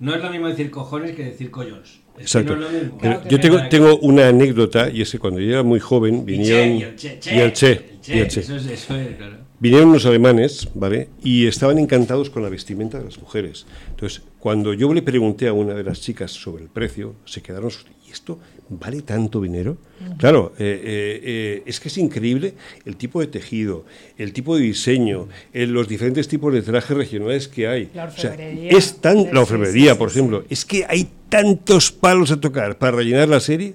no 0.00 0.14
es 0.14 0.22
lo 0.22 0.30
mismo 0.30 0.46
decir 0.46 0.70
cojones 0.70 1.16
que 1.16 1.24
decir 1.24 1.50
que 1.50 2.20
Exacto. 2.22 2.56
no 2.56 2.68
es 2.68 2.84
lo 2.84 2.98
Claro 2.98 3.28
yo 3.28 3.40
tengo, 3.40 3.68
tengo 3.68 3.98
una 3.98 4.28
anécdota, 4.28 4.90
y 4.90 5.02
es 5.02 5.10
que 5.10 5.18
cuando 5.18 5.40
yo 5.40 5.50
era 5.50 5.62
muy 5.64 5.80
joven 5.80 6.24
vinieron... 6.24 6.76
y 6.76 6.82
el 6.82 6.96
che, 6.96 7.18
che, 7.18 7.34
y 7.34 7.38
el 7.40 7.52
che, 7.52 7.98
y 8.06 8.18
el 8.18 8.28
che. 8.28 8.40
Eso 8.40 8.56
es, 8.56 8.66
eso 8.66 8.94
es, 8.94 9.16
claro. 9.16 9.48
Vinieron 9.60 9.92
los 9.92 10.06
alemanes, 10.06 10.68
¿vale? 10.74 11.08
Y 11.24 11.48
estaban 11.48 11.80
encantados 11.80 12.30
con 12.30 12.44
la 12.44 12.48
vestimenta 12.48 12.98
de 12.98 13.06
las 13.06 13.18
mujeres. 13.18 13.66
Entonces, 13.90 14.22
cuando 14.38 14.72
yo 14.72 14.94
le 14.94 15.02
pregunté 15.02 15.48
a 15.48 15.52
una 15.52 15.74
de 15.74 15.82
las 15.82 16.00
chicas 16.00 16.30
sobre 16.30 16.62
el 16.62 16.68
precio, 16.68 17.16
se 17.24 17.42
quedaron 17.42 17.72
¿y 18.08 18.12
esto 18.12 18.38
vale 18.70 19.02
tanto 19.02 19.40
dinero? 19.40 19.76
Claro, 20.18 20.52
eh, 20.58 20.80
eh, 20.84 21.20
eh, 21.24 21.62
es 21.66 21.80
que 21.80 21.88
es 21.88 21.98
increíble 21.98 22.54
el 22.84 22.96
tipo 22.96 23.20
de 23.20 23.26
tejido, 23.26 23.84
el 24.16 24.32
tipo 24.32 24.56
de 24.56 24.62
diseño, 24.62 25.28
los 25.52 25.88
diferentes 25.88 26.28
tipos 26.28 26.52
de 26.52 26.62
trajes 26.62 26.96
regionales 26.96 27.48
que 27.48 27.66
hay. 27.68 27.90
La 27.94 28.04
O 28.04 28.10
sea, 28.10 28.30
orfebrería. 28.30 28.70
es 28.70 28.96
tan, 29.00 29.32
la 29.32 29.40
orfebrería, 29.40 29.92
sí, 29.92 29.98
por 29.98 30.10
sí, 30.10 30.18
ejemplo, 30.18 30.44
es 30.48 30.64
que 30.64 30.84
hay 30.88 31.08
tantos 31.28 31.92
palos 31.92 32.30
a 32.30 32.40
tocar 32.40 32.78
para 32.78 32.96
rellenar 32.96 33.28
la 33.28 33.40
serie 33.40 33.74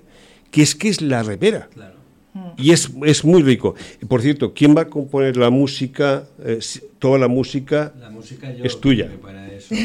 que 0.52 0.62
es 0.62 0.76
que 0.76 0.90
es 0.90 1.02
la 1.02 1.24
repera. 1.24 1.68
Claro. 1.74 1.94
Y 2.58 2.72
es, 2.72 2.90
es 3.06 3.24
muy 3.24 3.42
rico. 3.44 3.76
Por 4.08 4.22
cierto, 4.22 4.54
¿quién 4.54 4.76
va 4.76 4.82
a 4.82 4.88
componer 4.90 5.38
la 5.38 5.50
música, 5.52 6.26
eh, 6.44 6.58
si- 6.62 6.82
toda 7.00 7.18
la 7.20 7.28
música? 7.28 7.94
La 8.00 8.10
música 8.10 8.52
yo 8.54 8.64
Es 8.64 8.80
tuya. 8.80 9.10
para 9.22 9.53
eso, 9.72 9.76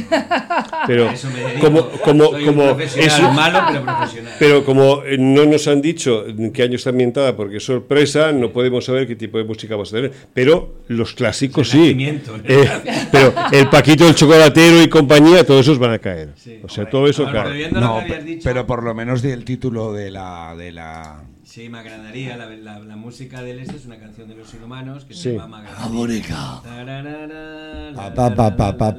Pero 0.86 1.08
a 1.08 1.12
eso 1.12 1.28
me 1.30 1.40
dedico. 1.40 1.60
como, 1.66 1.88
como, 2.04 2.24
Soy 2.30 2.40
un 2.48 2.54
como 2.54 2.64
profesional 2.76 3.06
eso- 3.20 3.32
malo, 3.32 3.58
pero 3.70 3.84
profesional. 3.84 4.32
pero 4.38 4.64
como 4.64 5.02
eh, 5.04 5.16
no 5.18 5.44
nos 5.46 5.66
han 5.68 5.80
dicho 5.82 6.26
en 6.26 6.52
qué 6.52 6.62
año 6.64 6.76
está 6.76 6.90
ambientada, 6.90 7.36
porque 7.36 7.56
es 7.58 7.64
sorpresa, 7.64 8.32
no 8.32 8.52
podemos 8.52 8.84
saber 8.84 9.06
qué 9.06 9.16
tipo 9.16 9.38
de 9.38 9.44
música 9.44 9.76
vas 9.76 9.90
a 9.92 9.96
tener. 9.96 10.12
Pero 10.34 10.76
los 10.88 11.14
clásicos 11.14 11.74
El 11.74 11.80
sí. 11.96 12.20
Eh, 12.44 12.70
pero 13.12 13.34
el 13.52 13.68
Paquito, 13.68 14.08
el 14.08 14.14
Chocolatero 14.14 14.82
y 14.82 14.88
compañía, 14.88 15.44
todos 15.44 15.62
esos 15.62 15.78
van 15.78 15.92
a 15.92 15.98
caer. 15.98 16.30
Sí. 16.36 16.60
o 16.62 16.68
sea, 16.68 16.84
Hombre, 16.84 16.90
todo 16.92 17.06
eso 17.08 17.24
cae. 17.30 17.70
No, 17.70 17.98
que 17.98 18.02
habías 18.04 18.18
pe- 18.18 18.24
dicho, 18.24 18.40
pero 18.44 18.66
por 18.66 18.82
lo 18.82 18.94
menos 18.94 19.22
di 19.22 19.30
el 19.30 19.44
título 19.44 19.92
de 19.92 20.10
la. 20.10 20.54
De 20.56 20.72
la... 20.72 21.22
Sí, 21.48 21.70
me 21.70 21.78
agradaría. 21.78 22.36
La, 22.36 22.44
la, 22.50 22.78
la 22.80 22.96
música 22.96 23.40
del 23.42 23.60
este 23.60 23.76
es 23.76 23.86
una 23.86 23.98
canción 23.98 24.28
de 24.28 24.34
los 24.34 24.52
inhumanos 24.52 25.06
que 25.06 25.14
Sí. 25.14 25.22
se 25.22 25.36
llama 25.38 25.62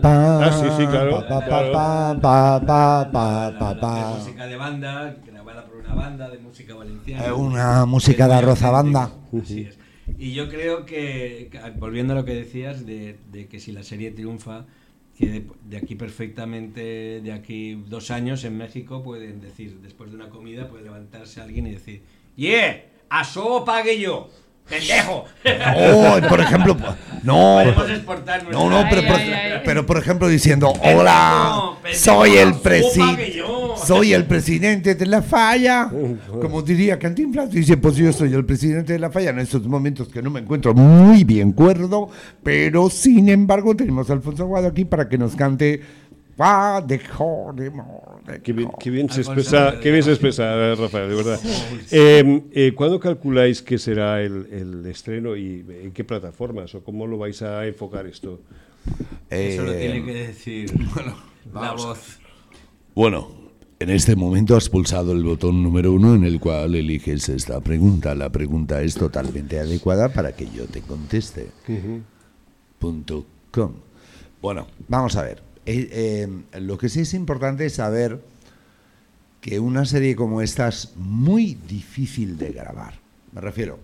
pa. 0.01 0.39
Ah, 0.41 0.51
sí, 0.51 0.65
sí, 0.77 0.87
claro, 0.87 1.23
La- 1.29 1.45
música 4.17 4.47
de 4.47 4.55
banda, 4.55 5.15
grabada 5.27 5.63
por 5.65 5.75
una 5.75 5.93
banda 5.93 6.27
de 6.27 6.39
música 6.39 6.73
valenciana. 6.73 7.27
Eh, 7.27 7.31
una 7.31 7.85
música 7.85 8.27
de 8.27 8.33
Es 8.33 8.41
muy 8.41 8.49
arroz 8.49 8.63
a 8.63 8.67
auténtico, 8.69 8.99
banda. 8.99 9.43
Así 9.43 9.61
es. 9.61 9.77
Y 10.17 10.33
yo 10.33 10.49
creo 10.49 10.85
que, 10.87 11.49
que, 11.51 11.59
volviendo 11.77 12.13
a 12.13 12.15
lo 12.15 12.25
que 12.25 12.33
decías, 12.33 12.83
de, 12.83 13.19
de 13.31 13.47
que 13.47 13.59
si 13.59 13.71
la 13.73 13.83
serie 13.83 14.09
triunfa, 14.09 14.65
que 15.15 15.27
de, 15.27 15.47
de 15.65 15.77
aquí 15.77 15.93
perfectamente, 15.93 17.21
de 17.21 17.31
aquí 17.31 17.75
dos 17.87 18.09
años 18.09 18.43
en 18.43 18.57
México, 18.57 19.03
pueden 19.03 19.39
decir, 19.39 19.77
después 19.83 20.09
de 20.09 20.15
una 20.15 20.29
comida, 20.29 20.67
puede 20.67 20.85
levantarse 20.85 21.41
alguien 21.41 21.67
y 21.67 21.71
decir, 21.71 22.01
¡Yeah! 22.39 22.85
¡A 23.09 23.23
eso 23.23 23.65
pague 23.65 23.99
yo! 23.99 24.29
¡Pendejo! 24.69 25.25
Oh, 25.75 26.17
por 26.29 26.39
ejemplo, 26.39 26.77
no. 27.23 27.65
No, 27.65 28.69
no, 28.69 28.85
pero 28.89 29.01
Ay, 29.01 29.07
por, 29.07 29.15
ay, 29.19 29.31
ay. 29.33 29.61
pero 29.65 29.85
por 29.85 29.97
ejemplo 29.97 30.27
diciendo, 30.29 30.71
Pendejo, 30.71 30.99
hola, 31.01 31.71
pendejo, 31.81 32.01
soy 32.03 32.37
el 32.37 32.53
presidente, 32.53 33.25
que 33.25 33.37
yo". 33.39 33.75
soy 33.83 34.13
el 34.13 34.23
presidente 34.25 34.95
de 34.95 35.05
la 35.05 35.21
falla. 35.21 35.91
Como 36.39 36.61
diría 36.61 36.97
Cantinflas, 36.97 37.49
dice, 37.51 37.75
pues 37.75 37.97
yo 37.97 38.13
soy 38.13 38.33
el 38.33 38.45
presidente 38.45 38.93
de 38.93 38.99
la 38.99 39.09
falla 39.09 39.31
en 39.31 39.39
estos 39.39 39.67
momentos 39.67 40.07
que 40.07 40.21
no 40.21 40.29
me 40.29 40.39
encuentro 40.39 40.73
muy 40.73 41.25
bien 41.25 41.51
cuerdo, 41.51 42.09
pero 42.41 42.89
sin 42.89 43.27
embargo 43.27 43.75
tenemos 43.75 44.09
a 44.09 44.13
Alfonso 44.13 44.43
Aguado 44.43 44.67
aquí 44.67 44.85
para 44.85 45.09
que 45.09 45.17
nos 45.17 45.35
cante 45.35 45.81
"Pa 46.39 46.81
de 46.81 47.01
Qué 48.41 48.53
bien, 48.53 48.71
qué 48.79 48.89
bien 48.89 49.09
se 49.09 49.19
expresa, 49.19 49.73
eh, 49.73 49.79
qué 49.81 49.91
bien 49.91 50.03
se 50.03 50.11
expresa, 50.11 50.73
Rafael, 50.73 51.09
de 51.09 51.15
verdad. 51.15 51.37
Eh, 51.91 52.43
eh, 52.53 52.71
¿Cuándo 52.73 52.97
calculáis 52.97 53.61
que 53.61 53.77
será 53.77 54.21
el, 54.21 54.47
el 54.49 54.85
estreno 54.85 55.35
y 55.35 55.65
en 55.83 55.91
qué 55.91 56.05
plataformas 56.05 56.73
o 56.75 56.81
cómo 56.81 57.05
lo 57.07 57.17
vais 57.17 57.41
a 57.41 57.65
enfocar 57.67 58.07
esto? 58.07 58.39
Eso 59.29 59.63
lo 59.63 59.73
Eh, 59.73 59.79
tiene 59.81 60.05
que 60.05 60.13
decir 60.27 60.71
la 60.95 61.13
vamos. 61.51 61.85
voz. 61.85 62.19
Bueno, 62.95 63.31
en 63.77 63.89
este 63.89 64.15
momento 64.15 64.55
has 64.55 64.69
pulsado 64.69 65.11
el 65.11 65.25
botón 65.25 65.61
número 65.61 65.91
uno 65.91 66.15
en 66.15 66.23
el 66.23 66.39
cual 66.39 66.73
eliges 66.73 67.27
esta 67.27 67.59
pregunta. 67.59 68.15
La 68.15 68.29
pregunta 68.29 68.81
es 68.81 68.95
totalmente 68.95 69.59
adecuada 69.59 70.07
para 70.07 70.31
que 70.31 70.45
yo 70.49 70.67
te 70.67 70.79
conteste. 70.79 71.47
Punto 72.79 73.25
com. 73.51 73.73
Bueno, 74.41 74.67
vamos 74.87 75.17
a 75.17 75.23
ver. 75.23 75.48
Eh, 75.65 76.27
eh, 76.53 76.59
lo 76.59 76.77
que 76.77 76.89
sí 76.89 77.01
es 77.01 77.13
importante 77.13 77.65
es 77.65 77.73
saber 77.75 78.21
que 79.41 79.59
una 79.59 79.85
serie 79.85 80.15
como 80.15 80.41
esta 80.41 80.67
es 80.67 80.93
muy 80.95 81.55
difícil 81.67 82.37
de 82.37 82.51
grabar. 82.51 82.95
Me 83.31 83.41
refiero, 83.41 83.79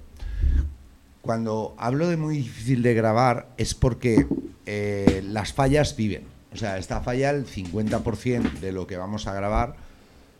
cuando 1.21 1.75
hablo 1.77 2.07
de 2.07 2.17
muy 2.17 2.37
difícil 2.37 2.81
de 2.81 2.93
grabar 2.93 3.49
es 3.57 3.73
porque 3.73 4.27
eh, 4.65 5.23
las 5.25 5.53
fallas 5.53 5.95
viven. 5.95 6.23
O 6.53 6.57
sea, 6.57 6.77
esta 6.77 7.01
falla, 7.01 7.31
el 7.31 7.45
50% 7.45 8.59
de 8.59 8.71
lo 8.71 8.87
que 8.87 8.97
vamos 8.97 9.27
a 9.27 9.33
grabar 9.33 9.75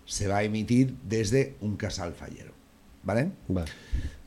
se 0.06 0.28
va 0.28 0.38
a 0.38 0.44
emitir 0.44 0.96
desde 1.04 1.56
un 1.62 1.76
casal 1.76 2.14
fallero. 2.14 2.54
¿Vale? 3.04 3.32
Vale. 3.48 3.72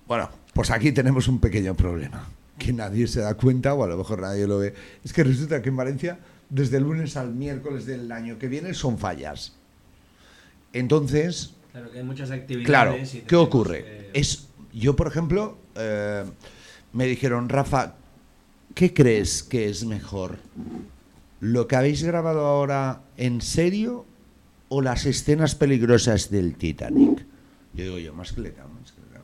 Bueno, 0.07 0.31
pues 0.53 0.71
aquí 0.71 0.93
tenemos 0.93 1.29
un 1.29 1.39
pequeño 1.39 1.75
problema, 1.75 2.29
que 2.59 2.73
nadie 2.73 3.07
se 3.07 3.21
da 3.21 3.35
cuenta 3.35 3.75
o 3.75 3.85
a 3.85 3.87
lo 3.87 3.97
mejor 3.97 4.21
nadie 4.21 4.47
lo 4.47 4.59
ve. 4.59 4.75
Es 5.05 5.13
que 5.13 5.25
resulta 5.25 5.63
que 5.63 5.69
en 5.69 5.77
Valencia, 5.77 6.19
desde 6.51 6.79
el 6.79 6.85
lunes 6.85 7.17
al 7.17 7.35
miércoles 7.35 7.87
del 7.87 8.11
año 8.13 8.39
que 8.39 8.49
viene, 8.49 8.75
son 8.75 8.99
fallas. 8.99 9.55
Entonces, 10.73 11.55
Claro 11.73 11.91
que 11.93 11.99
hay 11.99 12.05
muchas 12.05 12.31
actividades. 12.31 12.67
Claro, 12.67 12.97
y 12.97 13.21
¿qué 13.21 13.37
ocurre? 13.37 14.11
Es, 14.13 14.49
yo, 14.73 14.97
por 14.97 15.07
ejemplo, 15.07 15.59
eh, 15.77 16.25
me 16.93 17.07
dijeron, 17.07 17.49
Rafa, 17.49 17.95
¿qué 18.75 18.93
crees 18.93 19.43
que 19.43 19.69
es 19.69 19.85
mejor? 19.85 20.39
¿Lo 21.41 21.69
que 21.69 21.77
habéis 21.77 22.03
grabado 22.03 22.47
ahora 22.47 23.03
en 23.17 23.41
serio 23.41 24.07
o 24.69 24.83
las 24.83 25.07
escenas 25.07 25.55
peligrosas 25.55 26.31
del 26.31 26.57
Titanic? 26.57 27.25
Yo 27.75 27.85
digo 27.85 27.99
yo, 27.99 28.15
más 28.15 28.33
que 28.33 28.41
le 28.41 28.55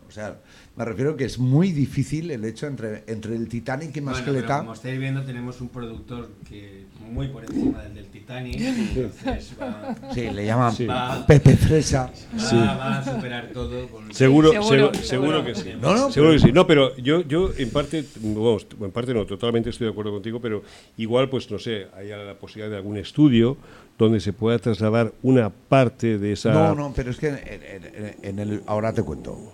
O 0.07 0.11
sea, 0.11 0.39
me 0.77 0.85
refiero 0.85 1.17
que 1.17 1.25
es 1.25 1.39
muy 1.39 1.73
difícil 1.73 2.31
el 2.31 2.45
hecho 2.45 2.67
entre, 2.69 3.03
entre 3.09 3.35
el 3.35 3.49
Titanic 3.49 3.97
y 3.97 4.01
Bueno, 4.01 4.17
Mascleta. 4.17 4.47
pero 4.47 4.59
como 4.59 4.75
estáis 4.75 4.99
viendo, 5.01 5.25
tenemos 5.25 5.61
un 5.61 5.71
productor 5.71 6.31
que 6.49 6.85
muy 7.15 7.29
por 7.29 7.45
encima 7.45 7.83
del 7.83 7.95
del 7.95 8.07
Titanic. 8.07 8.61
Entonces 8.61 9.53
va, 9.61 9.95
Sí, 10.13 10.29
le 10.31 10.45
llaman 10.47 10.73
Sí. 10.75 10.87
va- 10.87 11.25
Pepe 11.27 11.57
Fresa. 11.57 12.11
va- 12.35 12.77
va 12.77 12.99
a 12.99 13.05
superar 13.05 13.51
todo. 13.53 13.87
con- 13.89 14.13
Seguro, 14.13 14.51
seguro, 14.51 14.69
seguro, 14.69 14.95
seguro. 14.95 15.05
seguro 15.05 15.45
que 15.45 15.55
sí. 15.55 15.71
No, 15.81 15.95
no, 15.95 16.11
seguro 16.11 16.33
que 16.33 16.39
sí. 16.41 16.53
No, 16.53 16.67
pero 16.67 16.97
yo, 16.97 17.21
yo 17.23 17.51
en 17.57 17.71
parte, 17.71 18.05
vamos, 18.21 18.67
en 18.81 18.91
parte 18.91 19.15
no, 19.15 19.25
totalmente 19.27 19.71
estoy 19.71 19.87
de 19.87 19.93
acuerdo 19.93 20.13
contigo, 20.13 20.41
pero 20.41 20.63
igual, 20.97 21.29
pues 21.31 21.51
no 21.51 21.59
sé, 21.59 21.87
hay 21.97 22.09
la 22.09 22.35
posibilidad 22.39 22.71
de 22.71 22.77
algún 22.77 22.97
estudio 22.97 23.57
donde 23.97 24.19
se 24.21 24.33
pueda 24.33 24.59
trasladar 24.59 25.13
una 25.23 25.51
parte 25.51 26.19
de 26.19 26.33
esa. 26.33 26.53
No, 26.53 26.75
no, 26.75 26.93
pero 26.95 27.11
es 27.13 27.17
que 27.19 27.29
en, 27.29 27.39
en- 27.39 28.15
en 28.23 28.39
el, 28.41 28.63
ahora 28.67 28.93
te 28.93 29.03
cuento 29.03 29.53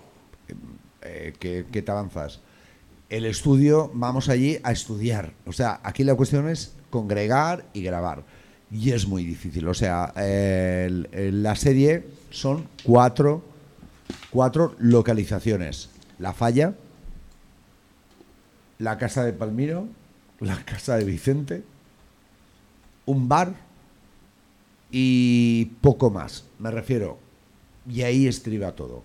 eh, 1.03 1.33
que, 1.39 1.65
que 1.71 1.81
te 1.81 1.91
avanzas. 1.91 2.39
El 3.09 3.25
estudio, 3.25 3.91
vamos 3.93 4.29
allí 4.29 4.57
a 4.63 4.71
estudiar. 4.71 5.33
O 5.45 5.51
sea, 5.51 5.79
aquí 5.83 6.03
la 6.03 6.15
cuestión 6.15 6.47
es 6.49 6.73
congregar 6.91 7.65
y 7.73 7.81
grabar. 7.81 8.23
Y 8.69 8.91
es 8.91 9.07
muy 9.07 9.25
difícil. 9.25 9.67
O 9.67 9.73
sea, 9.73 10.13
eh, 10.15 10.83
el- 10.87 11.09
el- 11.11 11.43
la 11.43 11.55
serie 11.55 12.05
son 12.29 12.67
cuatro, 12.83 13.43
cuatro 14.29 14.75
localizaciones. 14.77 15.89
La 16.19 16.33
Falla, 16.33 16.75
la 18.77 18.97
Casa 18.97 19.23
de 19.25 19.33
Palmiro, 19.33 19.87
la 20.39 20.63
Casa 20.63 20.95
de 20.97 21.03
Vicente, 21.05 21.63
un 23.05 23.27
bar 23.27 23.53
y 24.91 25.65
poco 25.81 26.09
más, 26.09 26.45
me 26.59 26.71
refiero. 26.71 27.17
Y 27.89 28.01
ahí 28.03 28.27
estriba 28.27 28.73
todo. 28.73 29.03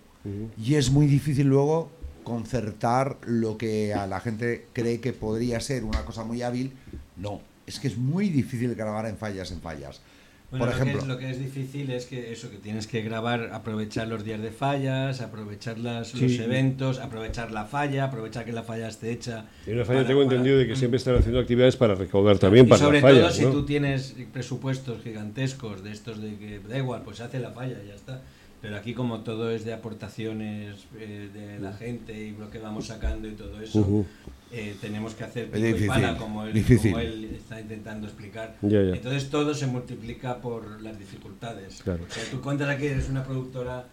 Y 0.63 0.75
es 0.75 0.91
muy 0.91 1.07
difícil 1.07 1.47
luego 1.47 1.91
concertar 2.25 3.17
lo 3.27 3.57
que 3.57 3.95
a 3.95 4.07
la 4.09 4.19
gente 4.21 4.67
cree 4.73 5.01
que 5.01 5.13
podría 5.13 5.61
ser 5.61 5.85
una 5.85 6.05
cosa 6.05 6.25
muy 6.25 6.43
hábil. 6.43 6.73
No, 7.17 7.41
es 7.67 7.81
que 7.81 7.89
es 7.89 7.97
muy 7.97 8.29
difícil 8.29 8.75
grabar 8.75 9.07
en 9.07 9.17
fallas 9.17 9.51
en 9.53 9.61
fallas. 9.61 10.01
Bueno, 10.49 10.65
Por 10.67 10.75
lo 10.75 10.77
que 10.77 10.83
ejemplo, 10.91 11.03
es- 11.03 11.09
lo 11.09 11.19
que 11.19 11.31
es 11.31 11.39
difícil 11.41 11.91
es 11.91 12.07
que 12.07 12.33
eso, 12.33 12.49
que 12.49 12.59
tienes 12.59 12.87
que 12.87 13.03
grabar, 13.03 13.51
aprovechar 13.53 14.07
los 14.07 14.25
días 14.25 14.41
de 14.41 14.53
fallas, 14.53 15.21
aprovechar 15.21 15.77
las, 15.77 16.15
los 16.15 16.33
eventos, 16.39 17.01
aprovechar 17.01 17.51
la 17.51 17.65
falla, 17.65 18.05
aprovechar 18.05 18.45
que 18.45 18.53
la 18.53 18.63
falla 18.63 18.87
esté 18.87 19.11
hecha. 19.11 19.47
En 19.67 19.75
una 19.75 19.85
falla 19.85 19.99
para- 19.99 20.07
tengo 20.09 20.21
para- 20.25 20.37
entendido 20.37 20.59
de 20.59 20.69
que 20.69 20.77
siempre 20.77 20.99
están 20.99 21.17
haciendo 21.17 21.41
actividades 21.41 21.75
para 21.77 21.97
recaudar 21.97 22.39
también 22.39 22.67
y 22.67 22.69
para 22.69 22.81
sobre 22.81 23.01
las 23.01 23.11
fallas. 23.11 23.37
todo 23.41 23.51
si 23.51 23.53
tú 23.57 23.67
tienes 23.67 24.15
presupuestos 24.33 25.03
gigantescos 25.03 25.83
de 25.83 25.91
estos 25.91 26.23
de 26.23 26.37
que 26.39 26.61
da 26.61 26.79
igual, 26.79 27.03
pues 27.03 27.17
se 27.17 27.25
hace 27.25 27.41
la 27.41 27.51
falla 27.51 27.79
y 27.85 27.89
ya 27.89 27.95
está. 27.97 28.23
Pero 28.63 28.77
aquí 28.77 28.95
como 28.95 29.21
todo 29.21 29.51
es 29.51 29.65
de 29.65 29.75
aportaciones 29.75 30.87
eh, 30.99 31.29
de 31.33 31.61
la 31.61 31.73
gente 31.73 32.13
y 32.19 32.31
lo 32.33 32.51
que 32.51 32.59
vamos 32.59 32.87
sacando 32.87 33.29
y 33.29 33.33
todo 33.33 33.61
eso, 33.61 34.05
eh, 34.51 34.75
tenemos 34.81 35.15
que 35.15 35.25
hacer 35.25 35.51
pico 35.51 35.67
y 35.67 35.87
pala, 35.87 36.17
como 36.17 36.45
él, 36.45 36.53
difícil. 36.53 36.93
como 36.93 37.03
él 37.03 37.37
está 37.37 37.61
intentando 37.61 38.07
explicar. 38.07 38.57
Ya, 38.63 38.83
ya. 38.83 38.95
Entonces 38.95 39.29
todo 39.29 39.55
se 39.55 39.67
multiplica 39.67 40.41
por 40.41 40.81
las 40.81 40.99
dificultades. 40.99 41.83
Claro. 41.83 42.05
O 42.09 42.13
sea, 42.13 42.25
tú 42.31 42.41
cuentas 42.41 42.69
aquí, 42.69 42.87
eres 42.87 43.09
una 43.09 43.25
productora, 43.25 43.87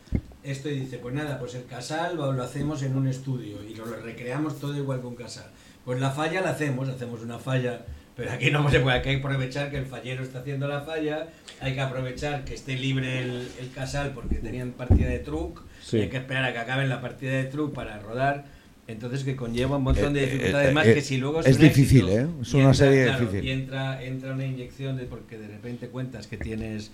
esto 0.43 0.69
y 0.69 0.79
dice, 0.79 0.97
pues 0.97 1.13
nada, 1.13 1.39
pues 1.39 1.55
el 1.55 1.65
casal 1.65 2.15
lo, 2.15 2.31
lo 2.31 2.43
hacemos 2.43 2.83
en 2.83 2.95
un 2.95 3.07
estudio 3.07 3.63
y 3.63 3.75
lo, 3.75 3.85
lo 3.85 3.97
recreamos 3.97 4.59
todo 4.59 4.75
igual 4.77 5.01
que 5.01 5.07
un 5.07 5.15
casal. 5.15 5.49
Pues 5.85 5.99
la 5.99 6.11
falla 6.11 6.41
la 6.41 6.51
hacemos, 6.51 6.87
hacemos 6.87 7.21
una 7.21 7.39
falla, 7.39 7.85
pero 8.15 8.31
aquí 8.31 8.51
no 8.51 8.69
se 8.69 8.79
puede, 8.79 8.97
hay 8.97 9.01
que 9.01 9.15
aprovechar 9.17 9.71
que 9.71 9.77
el 9.77 9.85
fallero 9.85 10.23
está 10.23 10.39
haciendo 10.39 10.67
la 10.67 10.81
falla, 10.81 11.27
hay 11.61 11.73
que 11.73 11.81
aprovechar 11.81 12.43
que 12.45 12.53
esté 12.53 12.75
libre 12.77 13.21
el, 13.23 13.47
el 13.59 13.71
casal 13.73 14.11
porque 14.13 14.35
tenían 14.35 14.71
partida 14.71 15.07
de 15.07 15.19
truc, 15.19 15.61
Sí. 15.81 15.97
hay 15.99 16.09
que 16.09 16.17
esperar 16.17 16.45
a 16.45 16.53
que 16.53 16.59
acaben 16.59 16.87
la 16.89 17.01
partida 17.01 17.31
de 17.33 17.43
truc 17.45 17.73
para 17.73 17.99
rodar. 17.99 18.45
Entonces 18.85 19.23
que 19.23 19.37
conlleva 19.37 19.77
un 19.77 19.83
montón 19.83 20.11
de 20.13 20.23
Eh, 20.23 20.25
dificultades 20.25 20.69
eh, 20.69 20.73
más 20.73 20.85
eh, 20.87 20.93
que 20.95 21.01
si 21.01 21.15
luego 21.17 21.39
es 21.39 21.55
un 21.55 21.61
difícil, 21.61 22.09
éxito 22.09 22.21
¿eh? 22.21 22.27
Es 22.41 22.53
una 22.53 22.73
serie 22.73 23.03
claro, 23.05 23.19
difícil. 23.21 23.45
Y 23.45 23.51
entra, 23.51 24.03
entra 24.03 24.33
una 24.33 24.45
inyección 24.45 24.97
de 24.97 25.05
porque 25.05 25.37
de 25.37 25.47
repente 25.47 25.87
cuentas 25.87 26.27
que 26.27 26.35
tienes 26.37 26.91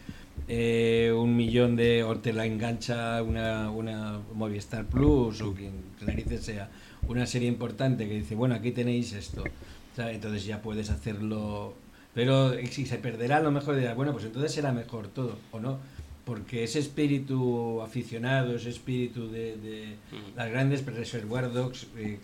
eh, 0.48 1.12
un 1.16 1.36
millón 1.36 1.76
de 1.76 2.04
o 2.04 2.16
te 2.18 2.32
la 2.32 2.46
engancha 2.46 3.24
una, 3.24 3.72
una 3.72 4.20
Movistar 4.36 4.86
Plus 4.86 5.42
o 5.42 5.54
quien 5.56 5.72
narices 6.06 6.42
sea 6.44 6.70
una 7.08 7.26
serie 7.26 7.48
importante 7.48 8.08
que 8.08 8.14
dice 8.14 8.36
bueno 8.36 8.54
aquí 8.54 8.72
tenéis 8.72 9.14
esto 9.14 9.44
¿sabes? 10.00 10.16
entonces 10.16 10.46
ya 10.46 10.62
puedes 10.62 10.90
hacerlo 10.90 11.74
pero 12.14 12.54
si 12.72 12.86
se 12.86 12.98
perderá 12.98 13.38
a 13.38 13.42
lo 13.42 13.52
mejor 13.52 13.76
dirás 13.76 13.96
bueno 13.96 14.14
pues 14.14 14.24
entonces 14.24 14.54
será 14.54 14.72
mejor 14.72 15.08
todo 15.10 15.38
o 15.52 15.60
no 15.60 15.78
porque 16.26 16.64
ese 16.64 16.80
espíritu 16.80 17.82
aficionado 17.82 18.56
ese 18.56 18.70
espíritu 18.70 19.30
de, 19.30 19.58
de 19.58 19.96
las 20.38 20.50
grandes 20.50 20.86
Reservoir 20.86 21.52
Dogs 21.52 21.88
eh, 21.98 22.20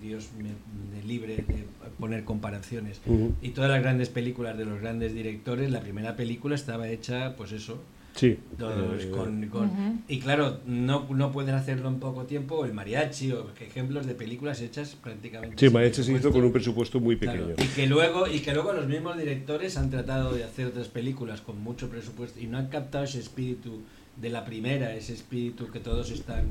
Dios 0.00 0.28
me, 0.38 0.50
me 0.94 1.02
libre 1.04 1.36
de 1.36 1.66
poner 1.98 2.24
comparaciones 2.24 3.00
y 3.42 3.48
todas 3.50 3.70
las 3.70 3.82
grandes 3.82 4.08
películas 4.08 4.56
de 4.56 4.64
los 4.64 4.80
grandes 4.80 5.14
directores, 5.14 5.70
la 5.70 5.80
primera 5.80 6.14
película 6.16 6.54
estaba 6.54 6.88
hecha, 6.88 7.34
pues 7.36 7.52
eso, 7.52 7.82
Sí. 8.16 8.38
todos 8.58 9.04
Eh, 9.04 9.10
con, 9.10 9.46
con- 9.48 10.02
y 10.08 10.18
claro, 10.20 10.60
no, 10.66 11.06
no 11.10 11.30
pueden 11.32 11.54
hacerlo 11.54 11.88
en 11.88 12.00
poco 12.00 12.24
tiempo, 12.24 12.64
el 12.64 12.72
mariachi 12.72 13.32
o 13.32 13.50
ejemplos 13.60 14.06
de 14.06 14.14
películas 14.14 14.60
hechas 14.62 14.96
prácticamente. 15.00 15.56
Sí, 15.58 15.72
Maeche 15.72 16.02
se 16.02 16.12
hizo 16.12 16.32
con 16.32 16.42
un 16.44 16.52
presupuesto 16.52 16.98
muy 16.98 17.16
Claro, 17.18 17.46
pequeño. 17.48 17.64
y 17.70 17.74
que 17.74 17.86
luego 17.86 18.26
y 18.26 18.40
que 18.40 18.52
luego 18.54 18.72
los 18.72 18.86
mismos 18.88 19.16
directores 19.18 19.76
han 19.76 19.90
tratado 19.90 20.32
de 20.34 20.44
hacer 20.44 20.66
otras 20.66 20.88
películas 20.88 21.40
con 21.42 21.60
mucho 21.62 21.88
presupuesto 21.88 22.40
y 22.40 22.46
no 22.46 22.58
han 22.58 22.68
captado 22.68 23.04
ese 23.04 23.18
espíritu 23.20 23.82
de 24.16 24.30
la 24.30 24.44
primera, 24.44 24.94
ese 24.94 25.12
espíritu 25.12 25.70
que 25.70 25.78
todos 25.80 26.10
están 26.10 26.44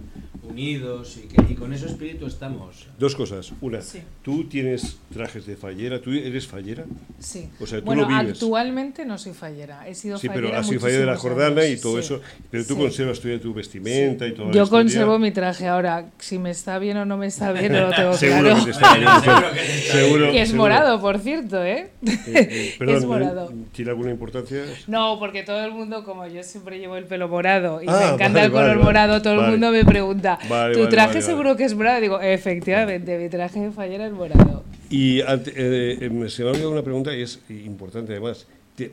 unidos 0.44 1.18
y 1.24 1.28
que 1.28 1.52
y 1.52 1.56
con 1.56 1.74
ese 1.74 1.88
espíritu 1.88 2.28
estamos. 2.28 2.88
Dos 3.00 3.16
cosas. 3.16 3.52
Una, 3.62 3.82
Sí. 3.82 4.00
tú 4.24 4.44
tienes 4.48 4.98
trajes 5.12 5.46
de 5.48 5.56
fallera, 5.56 6.00
tú 6.02 6.12
eres 6.12 6.46
fallera. 6.48 6.86
Sí. 7.20 7.50
O 7.60 7.66
sea, 7.66 7.80
tú 7.80 7.86
bueno, 7.86 8.04
lo 8.04 8.08
vives. 8.08 8.34
actualmente 8.34 9.06
no 9.06 9.18
soy 9.18 9.34
fallera. 9.34 9.88
He 9.88 9.96
sido 9.96 10.18
Sí, 10.20 10.28
fallera. 10.28 10.48
pero 10.50 10.60
has 10.60 10.68
sido 10.68 10.80
fallera 10.80 11.00
de 11.02 11.06
la 11.08 11.18
Jordana 11.18 11.64
y 11.66 11.70
años, 11.72 11.82
todo 11.82 11.94
sí. 11.94 12.00
eso. 12.02 12.22
Pero 12.52 12.66
tú 12.66 12.76
Sí. 12.76 12.80
conservas 12.82 13.20
todavía 13.20 13.42
tu 13.42 13.54
vestimenta 13.54 14.28
y 14.28 14.34
todo 14.34 14.52
Yo 14.52 14.70
conservo 14.70 15.18
mi 15.18 15.32
traje 15.32 15.68
ahora. 15.68 16.12
Si 16.20 16.38
me 16.38 16.52
está 16.52 16.78
bien 16.78 16.98
o 16.98 17.06
no 17.06 17.18
me 17.18 17.28
está 17.28 17.52
bien, 17.52 17.72
no 17.72 17.82
lo 17.90 17.96
tengo 17.96 18.14
Seguro 18.18 18.42
claro. 18.50 18.60
que 18.60 18.66
te 18.66 18.72
está 18.72 18.96
bien. 18.98 19.10
Seguro 19.24 19.52
que 19.52 19.56
te 19.60 19.76
está 19.78 19.94
Seguro, 19.98 20.32
que 20.32 20.42
es 20.42 20.50
seguro. 20.50 20.64
morado, 20.64 21.02
por 21.02 21.20
cierto, 21.20 21.64
¿eh? 21.64 21.90
Eh, 22.06 22.18
eh, 22.28 22.76
perdón, 22.78 22.96
es 22.98 23.06
morado. 23.06 23.54
¿Tiene 23.74 23.90
alguna 23.92 24.12
importancia? 24.12 24.64
No, 24.88 25.18
porque 25.20 25.42
todo 25.44 25.66
el 25.66 25.72
mundo, 25.72 26.04
como 26.04 26.28
yo 26.28 26.44
siempre 26.44 26.78
llevo 26.78 26.98
el 26.98 27.06
pelo 27.06 27.28
morado 27.28 27.55
y 27.82 27.86
Ah, 27.88 28.00
me 28.00 28.06
encanta 28.14 28.28
vale, 28.28 28.46
el 28.46 28.52
color 28.52 28.68
vale, 28.70 28.84
morado, 28.84 29.22
todo 29.22 29.46
el 29.46 29.52
mundo 29.52 29.72
me 29.72 29.86
pregunta, 29.86 30.40
¿tu 30.74 30.88
traje 30.90 31.22
seguro 31.22 31.56
que 31.56 31.64
es 31.64 31.76
morado? 31.76 32.02
Digo, 32.02 32.22
efectivamente, 32.22 33.18
mi 33.18 33.30
traje 33.30 33.60
de 33.60 33.72
fallera 33.72 34.08
es 34.08 34.14
morado. 34.14 34.64
Y 34.90 35.20
eh, 35.20 35.26
eh, 35.56 36.30
se 36.30 36.44
me 36.44 36.50
ha 36.50 36.52
olvidado 36.52 36.72
una 36.72 36.84
pregunta 36.84 37.16
y 37.16 37.22
es 37.22 37.40
importante 37.50 38.12
además, 38.14 38.48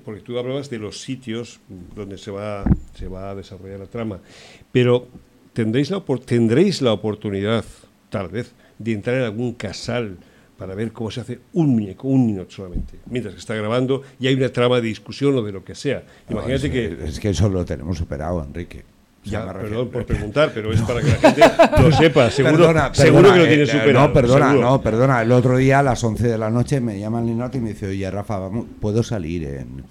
porque 0.04 0.20
tú 0.20 0.38
hablabas 0.38 0.70
de 0.70 0.78
los 0.78 1.00
sitios 1.00 1.60
donde 1.94 2.18
se 2.18 2.30
va, 2.30 2.64
se 2.94 3.08
va 3.08 3.30
a 3.30 3.34
desarrollar 3.34 3.80
la 3.80 3.86
trama, 3.86 4.20
pero 4.70 5.08
¿tendréis 5.52 5.90
la, 5.90 6.02
tendréis 6.24 6.82
la 6.82 6.92
oportunidad, 6.92 7.64
tal 8.10 8.28
vez, 8.28 8.52
de 8.78 8.92
entrar 8.92 9.16
en 9.16 9.22
algún 9.24 9.52
casal 9.54 10.16
para 10.62 10.76
ver 10.76 10.92
cómo 10.92 11.10
se 11.10 11.20
hace 11.20 11.40
un 11.54 11.70
muñeco, 11.70 12.06
un 12.06 12.24
minuto 12.24 12.52
solamente, 12.52 13.00
mientras 13.10 13.34
que 13.34 13.40
está 13.40 13.56
grabando 13.56 14.02
y 14.20 14.28
hay 14.28 14.34
una 14.34 14.48
trama 14.48 14.76
de 14.76 14.82
discusión 14.82 15.34
o 15.36 15.42
de 15.42 15.50
lo 15.50 15.64
que 15.64 15.74
sea. 15.74 16.04
Imagínate 16.30 16.68
No, 16.68 16.74
es, 16.74 16.96
que... 16.98 17.04
es 17.08 17.18
que 17.18 17.30
eso 17.30 17.48
lo 17.48 17.64
tenemos 17.64 17.98
superado, 17.98 18.44
Enrique. 18.44 18.84
Ya, 19.24 19.52
perdón 19.52 19.88
por 19.88 20.06
preguntar, 20.06 20.52
pero 20.54 20.72
es 20.72 20.80
para 20.82 21.00
que 21.00 21.08
la 21.08 21.16
gente 21.16 21.42
lo 21.82 21.90
sepa. 21.90 22.30
Seguro, 22.30 22.58
Perdona, 22.58 22.94
seguro 22.94 23.22
perdona, 23.22 23.34
que 23.34 23.40
lo 23.40 23.48
tiene 23.48 23.62
eh, 23.64 23.66
superado. 23.66 24.06
No, 24.06 24.12
perdona, 24.12 24.50
seguro. 24.50 24.70
no, 24.70 24.80
perdona. 24.80 25.22
El 25.22 25.32
otro 25.32 25.56
día 25.56 25.80
a 25.80 25.82
las 25.82 26.04
11 26.04 26.28
de 26.28 26.38
la 26.38 26.50
noche 26.50 26.80
me 26.80 26.98
llama 27.00 27.18
el 27.18 27.26
Linot 27.26 27.56
y 27.56 27.60
me 27.60 27.70
dice, 27.70 27.88
oye, 27.88 28.08
Rafa, 28.08 28.38
vamos, 28.38 28.66
¿puedo 28.80 29.02
salir? 29.02 29.42
En... 29.44 29.82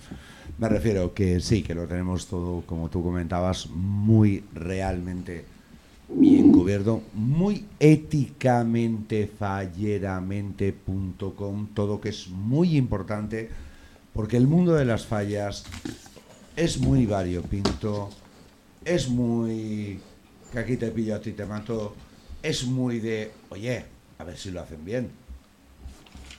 Me 0.57 0.69
refiero 0.69 1.13
que 1.13 1.41
sí, 1.41 1.63
que 1.63 1.75
lo 1.75 1.85
tenemos 1.85 2.27
todo, 2.27 2.63
como 2.65 2.89
tú 2.89 3.03
comentabas, 3.03 3.67
muy 3.69 4.43
realmente 4.53 5.43
bien 6.13 6.50
cubierto, 6.61 7.01
muy 7.13 7.65
éticamente, 7.79 9.25
falleramente.com, 9.25 11.69
todo 11.73 11.99
que 11.99 12.09
es 12.09 12.27
muy 12.29 12.77
importante, 12.77 13.49
porque 14.13 14.37
el 14.37 14.45
mundo 14.45 14.75
de 14.75 14.85
las 14.85 15.07
fallas 15.07 15.63
es 16.55 16.77
muy 16.79 17.07
variopinto, 17.07 18.11
es 18.85 19.09
muy 19.09 19.99
que 20.51 20.59
aquí 20.59 20.77
te 20.77 20.91
pillo, 20.91 21.15
a 21.15 21.19
ti 21.19 21.31
te 21.31 21.47
mato, 21.47 21.95
es 22.43 22.63
muy 22.65 22.99
de, 22.99 23.31
oye, 23.49 23.83
a 24.19 24.23
ver 24.23 24.37
si 24.37 24.51
lo 24.51 24.61
hacen 24.61 24.85
bien. 24.85 25.09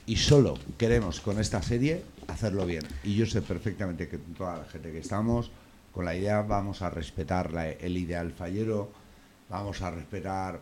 Y 0.06 0.14
solo 0.16 0.56
queremos 0.78 1.20
con 1.20 1.40
esta 1.40 1.60
serie 1.62 2.04
hacerlo 2.28 2.64
bien. 2.64 2.84
Y 3.02 3.16
yo 3.16 3.26
sé 3.26 3.42
perfectamente 3.42 4.06
que 4.08 4.18
toda 4.18 4.58
la 4.58 4.64
gente 4.66 4.92
que 4.92 5.00
estamos, 5.00 5.50
con 5.92 6.04
la 6.04 6.14
idea 6.14 6.42
vamos 6.42 6.80
a 6.82 6.90
respetar 6.90 7.52
la- 7.52 7.68
el 7.70 7.96
ideal 7.96 8.30
fallero, 8.32 9.01
vamos 9.52 9.80
a 9.82 9.90
respetar 9.90 10.60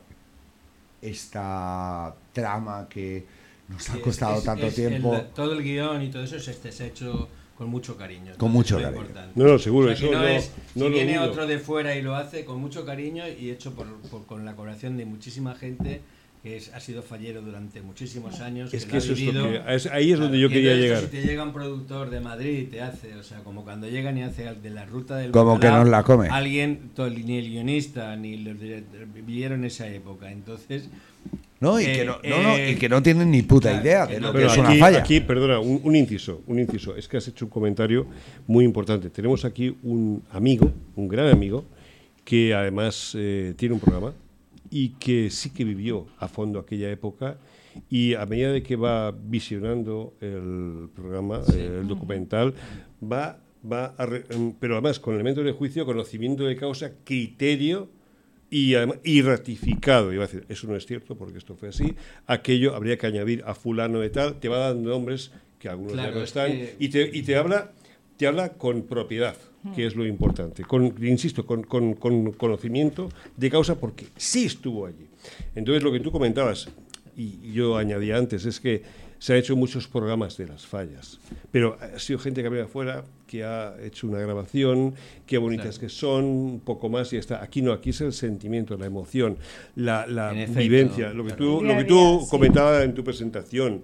esta 1.01 2.15
trama 2.33 2.89
que 2.89 3.25
nos 3.69 3.89
ha 3.89 3.97
es- 3.97 4.03
costado 4.03 4.39
es- 4.39 4.45
tanto 4.45 4.67
es 4.67 4.75
tiempo. 4.75 5.15
el- 5.15 5.29
todo 5.29 5.53
el 5.53 5.63
guion 5.63 6.03
y 6.03 6.11
todo 6.11 6.25
eso 6.25 6.39
se, 6.39 6.53
se 6.73 6.83
ha 6.85 6.87
hecho 6.87 7.29
con 7.57 7.69
mucho 7.69 7.97
cariño. 7.97 8.33
Con 8.37 8.51
mucho 8.51 8.79
es 8.79 8.83
cariño. 8.85 9.03
importante. 9.03 9.33
No, 9.41 9.47
no, 9.47 9.59
seguro, 9.59 9.87
O 9.87 9.91
sea, 9.91 9.99
que 9.99 10.11
eso 10.13 10.19
no 10.21 10.27
es, 10.27 10.51
si 10.75 10.89
viene 10.89 11.19
otro 11.19 11.47
de 11.47 11.59
fuera 11.59 11.95
y 11.95 12.03
lo 12.03 12.17
hace 12.17 12.45
con 12.45 12.59
mucho 12.61 12.85
cariño 12.85 13.25
y 13.29 13.51
hecho 13.51 13.73
por, 13.75 13.87
por- 14.11 14.27
con 14.27 14.45
la 14.45 14.57
colaboración 14.57 14.97
de 14.97 15.05
muchísima 15.07 15.55
gente 15.55 16.01
que 16.43 16.57
es- 16.57 16.73
ha 16.73 16.81
sido 16.81 17.03
fallero 17.03 17.43
durante 17.43 17.83
muchísimos 17.83 18.41
años. 18.41 18.73
Es 18.73 18.87
que 18.87 18.95
ha 18.97 18.99
eso 18.99 19.13
es 19.13 19.21
lo 19.21 19.45
vivido. 19.45 19.65
que- 19.65 19.75
es- 19.75 19.87
ahí 19.87 20.13
es 20.13 20.19
donde 20.19 20.41
yo 20.41 20.49
quería 20.49 20.75
llegar. 20.75 21.01
Si 21.03 21.09
te 21.09 21.23
llega 21.23 21.43
un 21.43 21.53
productor 21.53 22.09
de 22.11 22.21
Madrid 22.21 22.59
y 22.61 22.65
te 22.65 22.81
hace, 22.81 23.15
o 23.17 23.23
sea, 23.23 23.41
como 23.41 23.63
cuando 23.65 23.89
llegan 23.89 24.17
y 24.17 24.23
hace 24.23 24.45
de 24.55 24.71
la 24.71 24.87
ruta 24.87 25.17
del 25.19 25.33
Como 25.33 25.61
que 25.61 25.69
nos 25.69 25.89
la 25.89 26.03
come. 26.03 26.29
Alguien, 26.29 26.91
to- 26.95 27.11
ni 27.11 27.39
el 27.39 27.49
guionista 27.51 28.17
ni 28.17 28.39
los 28.39 28.59
directores 28.59 29.07
vivieron 29.15 29.65
esa 29.65 29.87
época. 29.89 30.31
Entonces, 30.33 30.89
No, 31.63 31.79
y, 31.79 31.85
Eh, 31.85 31.93
que 31.93 32.05
no, 32.07 32.17
no, 32.27 32.43
no, 32.43 32.57
eh, 32.57 32.71
y 32.71 32.77
que 32.77 32.89
no 32.89 33.03
tienen 33.03 33.31
ni 33.31 33.43
puta 33.43 33.69
claro, 33.69 33.85
idea 33.85 34.07
que 34.07 34.15
de 34.15 34.21
no- 34.21 34.29
lo 34.29 34.33
que 34.33 34.39
Pero 34.39 34.51
es 34.53 34.57
una 34.59 34.69
aquí, 34.71 34.79
falla. 34.79 34.99
aquí, 35.01 35.21
perdona, 35.21 35.59
un, 35.61 35.79
un 35.85 35.95
inciso, 35.95 36.41
un 36.47 36.59
inciso. 36.59 36.97
Es 36.97 37.07
que 37.07 37.19
has 37.19 37.29
hecho 37.29 37.45
un 37.45 37.51
comentario 37.51 38.07
muy 38.47 38.65
importante. 38.65 39.11
Tenemos 39.11 39.45
aquí 39.45 39.77
un 39.83 40.23
amigo, 40.33 40.73
un 40.97 41.07
gran 41.07 41.29
amigo, 41.29 41.67
que 42.25 42.55
además 42.55 43.13
eh, 43.15 43.53
tiene 43.59 43.75
un 43.75 43.81
programa 43.81 44.15
y 44.71 44.91
que 44.91 45.31
sí 45.31 45.51
que 45.51 45.65
vivió 45.65 46.07
a 46.19 46.29
fondo 46.29 46.59
aquella 46.61 46.91
época 46.91 47.39
y 47.89 48.15
a 48.15 48.25
medida 48.27 48.53
de 48.53 48.63
que 48.63 48.77
va 48.77 49.11
visionando 49.13 50.15
el 50.21 50.89
programa, 50.95 51.41
eh, 51.55 51.79
el 51.83 51.89
documental, 51.89 52.55
va, 53.03 53.39
va 53.71 53.87
a 53.97 54.07
re- 54.07 54.25
em, 54.31 54.53
pero 54.59 54.75
además 54.75 54.99
con 55.01 55.15
elementos 55.15 55.45
de 55.45 55.53
juicio, 55.53 55.85
conocimiento 55.87 56.45
de 56.45 56.57
causa, 56.57 56.93
criterio 57.05 57.89
y, 58.51 58.75
y 59.05 59.23
ratificado. 59.23 60.13
Y 60.13 60.17
va 60.17 60.25
a 60.25 60.27
decir, 60.27 60.45
eso 60.49 60.67
no 60.67 60.77
es 60.77 60.87
cierto 60.87 61.17
porque 61.17 61.39
esto 61.39 61.55
fue 61.57 61.69
así. 61.69 61.95
Aquello 62.27 62.75
habría 62.75 62.97
que 62.99 63.07
añadir 63.07 63.43
a 63.47 63.55
fulano 63.55 64.01
de 64.01 64.11
tal. 64.11 64.41
Te 64.41 64.49
va 64.49 64.59
dando 64.59 64.91
nombres 64.91 65.31
que 65.61 65.69
algunos 65.69 65.95
ya 65.97 66.11
no 66.11 66.19
es 66.23 66.25
están. 66.31 66.51
que- 66.53 66.77
Y, 66.79 66.89
te, 66.89 67.11
y 67.17 67.23
te 67.23 67.37
habla 67.37 67.73
te 68.17 68.27
habla 68.27 68.51
con 68.55 68.83
propiedad, 68.83 69.35
que 69.75 69.87
es 69.87 69.95
lo 69.95 70.07
importante. 70.07 70.63
Con, 70.65 70.95
insisto, 71.05 71.45
con, 71.47 71.63
con- 71.65 71.95
con 71.95 72.33
conocimiento 72.33 73.09
de 73.37 73.51
causa 73.51 73.75
porque 73.79 74.07
sí 74.17 74.45
estuvo 74.47 74.87
allí. 74.87 75.07
Entonces, 75.55 75.83
lo 75.83 75.93
que 75.93 76.01
tú 76.01 76.11
comentabas, 76.11 76.69
y 77.17 77.53
yo 77.53 77.77
añadía 77.77 78.17
antes, 78.17 78.47
es 78.47 78.59
que 78.61 78.83
se 79.19 79.35
han 79.35 79.39
hecho 79.41 79.55
muchos 79.55 79.87
programas 79.87 80.39
de 80.39 80.47
las 80.47 80.67
fallas, 80.67 81.19
pero 81.51 81.77
ha 81.79 81.99
sido 81.99 82.19
gente 82.19 82.41
que 82.41 82.47
ha 82.47 82.51
venido 82.51 82.67
afuera, 82.69 83.05
que 83.27 83.45
ha 83.45 83.75
hecho 83.85 84.07
una 84.07 84.19
grabación, 84.19 84.95
qué 85.27 85.37
bonitas 85.37 85.79
Claro. 85.79 85.81
que 85.81 85.89
son, 85.91 86.25
un 86.25 86.61
poco 86.61 86.89
más 86.89 87.13
y 87.13 87.17
ya 87.17 87.21
está. 87.21 87.43
Aquí 87.43 87.61
no, 87.61 87.73
aquí 87.75 87.91
es 87.91 88.01
el 88.01 88.15
sentimiento, 88.15 88.79
la 88.79 88.87
emoción, 88.87 89.37
la, 89.77 90.07
la 90.07 90.33
En 90.33 90.39
efecto, 90.39 90.61
vivencia, 90.61 91.13
lo 91.13 91.25
que 91.25 91.35
claro. 91.35 91.59
tú, 91.59 91.63
lo 91.65 91.77
que 91.77 91.85
tú 91.85 92.21
sí. 92.23 92.31
comentabas 92.31 92.83
en 92.83 92.95
tu 92.95 93.05
presentación. 93.05 93.83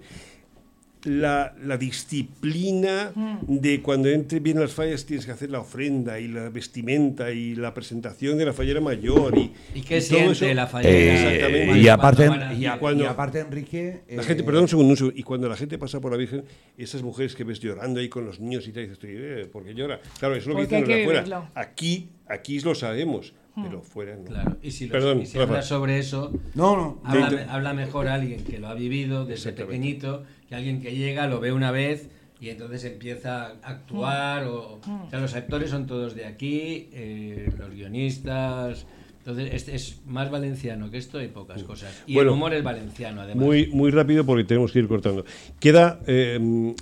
La, 1.03 1.53
la 1.63 1.77
disciplina 1.77 3.13
de 3.47 3.81
cuando 3.81 4.09
entre 4.09 4.39
bien 4.39 4.59
las 4.59 4.73
fallas 4.73 5.05
tienes 5.05 5.25
que 5.25 5.31
hacer 5.31 5.49
la 5.49 5.59
ofrenda 5.59 6.19
y 6.19 6.27
la 6.27 6.49
vestimenta 6.49 7.31
y 7.31 7.55
la 7.55 7.73
presentación 7.73 8.37
de 8.37 8.45
la 8.45 8.51
fallera 8.53 8.81
mayor 8.81 9.37
y, 9.37 9.53
¿y 9.75 9.81
qué 9.81 9.99
y 9.99 10.01
todo 10.01 10.17
siente 10.19 10.45
eso. 10.47 10.53
la 10.55 10.67
fallera? 10.67 10.93
Eh, 10.95 11.35
Exactamente. 11.35 11.79
y, 11.79 11.87
aparte, 11.87 12.29
y, 12.57 12.65
a- 12.65 12.79
cuando- 12.79 13.03
y 13.03 13.07
aparte, 13.07 13.39
Enrique. 13.39 14.01
La 14.09 14.21
eh, 14.21 14.25
gente, 14.25 14.43
perdón 14.43 14.63
un 14.63 14.67
segundo, 14.67 14.89
un 14.91 14.97
segundo, 14.97 15.17
y 15.19 15.23
cuando 15.23 15.47
la 15.47 15.55
gente 15.55 15.77
pasa 15.77 16.01
por 16.01 16.11
la 16.11 16.17
Virgen, 16.17 16.43
esas 16.77 17.01
mujeres 17.03 17.35
que 17.35 17.43
ves 17.43 17.59
llorando 17.59 17.99
ahí 17.99 18.09
con 18.09 18.25
los 18.25 18.39
niños 18.39 18.67
y 18.67 18.71
te 18.71 18.81
dices, 18.81 18.97
eh, 19.03 19.47
¿por 19.51 19.63
qué 19.63 19.73
llora? 19.75 20.01
Claro, 20.19 20.35
eso 20.35 20.49
es 20.49 20.55
lo 20.55 20.67
que 20.67 20.75
dicen 20.81 21.01
afuera. 21.01 21.51
Aquí, 21.55 22.09
aquí 22.27 22.59
lo 22.61 22.73
sabemos. 22.75 23.33
Pero 23.63 23.81
fuera 23.81 24.15
no. 24.15 24.23
Claro, 24.25 24.57
y 24.61 24.71
si, 24.71 24.85
los- 24.85 24.91
Perdón, 24.91 25.21
y 25.21 25.25
si 25.25 25.37
Rafa. 25.37 25.51
habla 25.53 25.61
sobre 25.63 25.99
eso, 25.99 26.31
No, 26.55 26.75
no. 26.75 27.01
habla, 27.03 27.29
de- 27.29 27.43
habla 27.43 27.73
mejor 27.73 28.07
alguien 28.07 28.43
que 28.43 28.59
lo 28.59 28.67
ha 28.67 28.73
vivido 28.73 29.25
desde 29.25 29.51
pequeñito 29.53 30.23
que 30.47 30.55
alguien 30.55 30.81
que 30.81 30.95
llega, 30.95 31.27
lo 31.27 31.39
ve 31.39 31.51
una 31.51 31.71
vez 31.71 32.09
y 32.39 32.49
entonces 32.49 32.83
empieza 32.85 33.47
a 33.47 33.49
actuar. 33.63 34.43
O, 34.45 34.75
o 34.75 35.09
sea, 35.09 35.19
los 35.19 35.33
actores 35.35 35.69
son 35.71 35.87
todos 35.87 36.15
de 36.15 36.25
aquí, 36.25 36.89
eh, 36.93 37.49
los 37.57 37.71
guionistas. 37.71 38.85
Entonces 39.19 39.53
es, 39.53 39.67
es 39.67 40.01
más 40.05 40.31
valenciano 40.31 40.89
que 40.89 40.97
esto 40.97 41.21
y 41.21 41.27
pocas 41.27 41.61
cosas. 41.63 42.01
Y 42.07 42.13
Bueno, 42.13 42.29
el 42.31 42.35
humor 42.37 42.53
es 42.53 42.63
valenciano, 42.63 43.21
además. 43.21 43.43
Muy, 43.45 43.67
muy 43.67 43.91
rápido 43.91 44.25
porque 44.25 44.45
tenemos 44.45 44.71
que 44.71 44.79
ir 44.79 44.87
cortando. 44.87 45.25
Queda. 45.59 45.99
eh, 46.07 46.73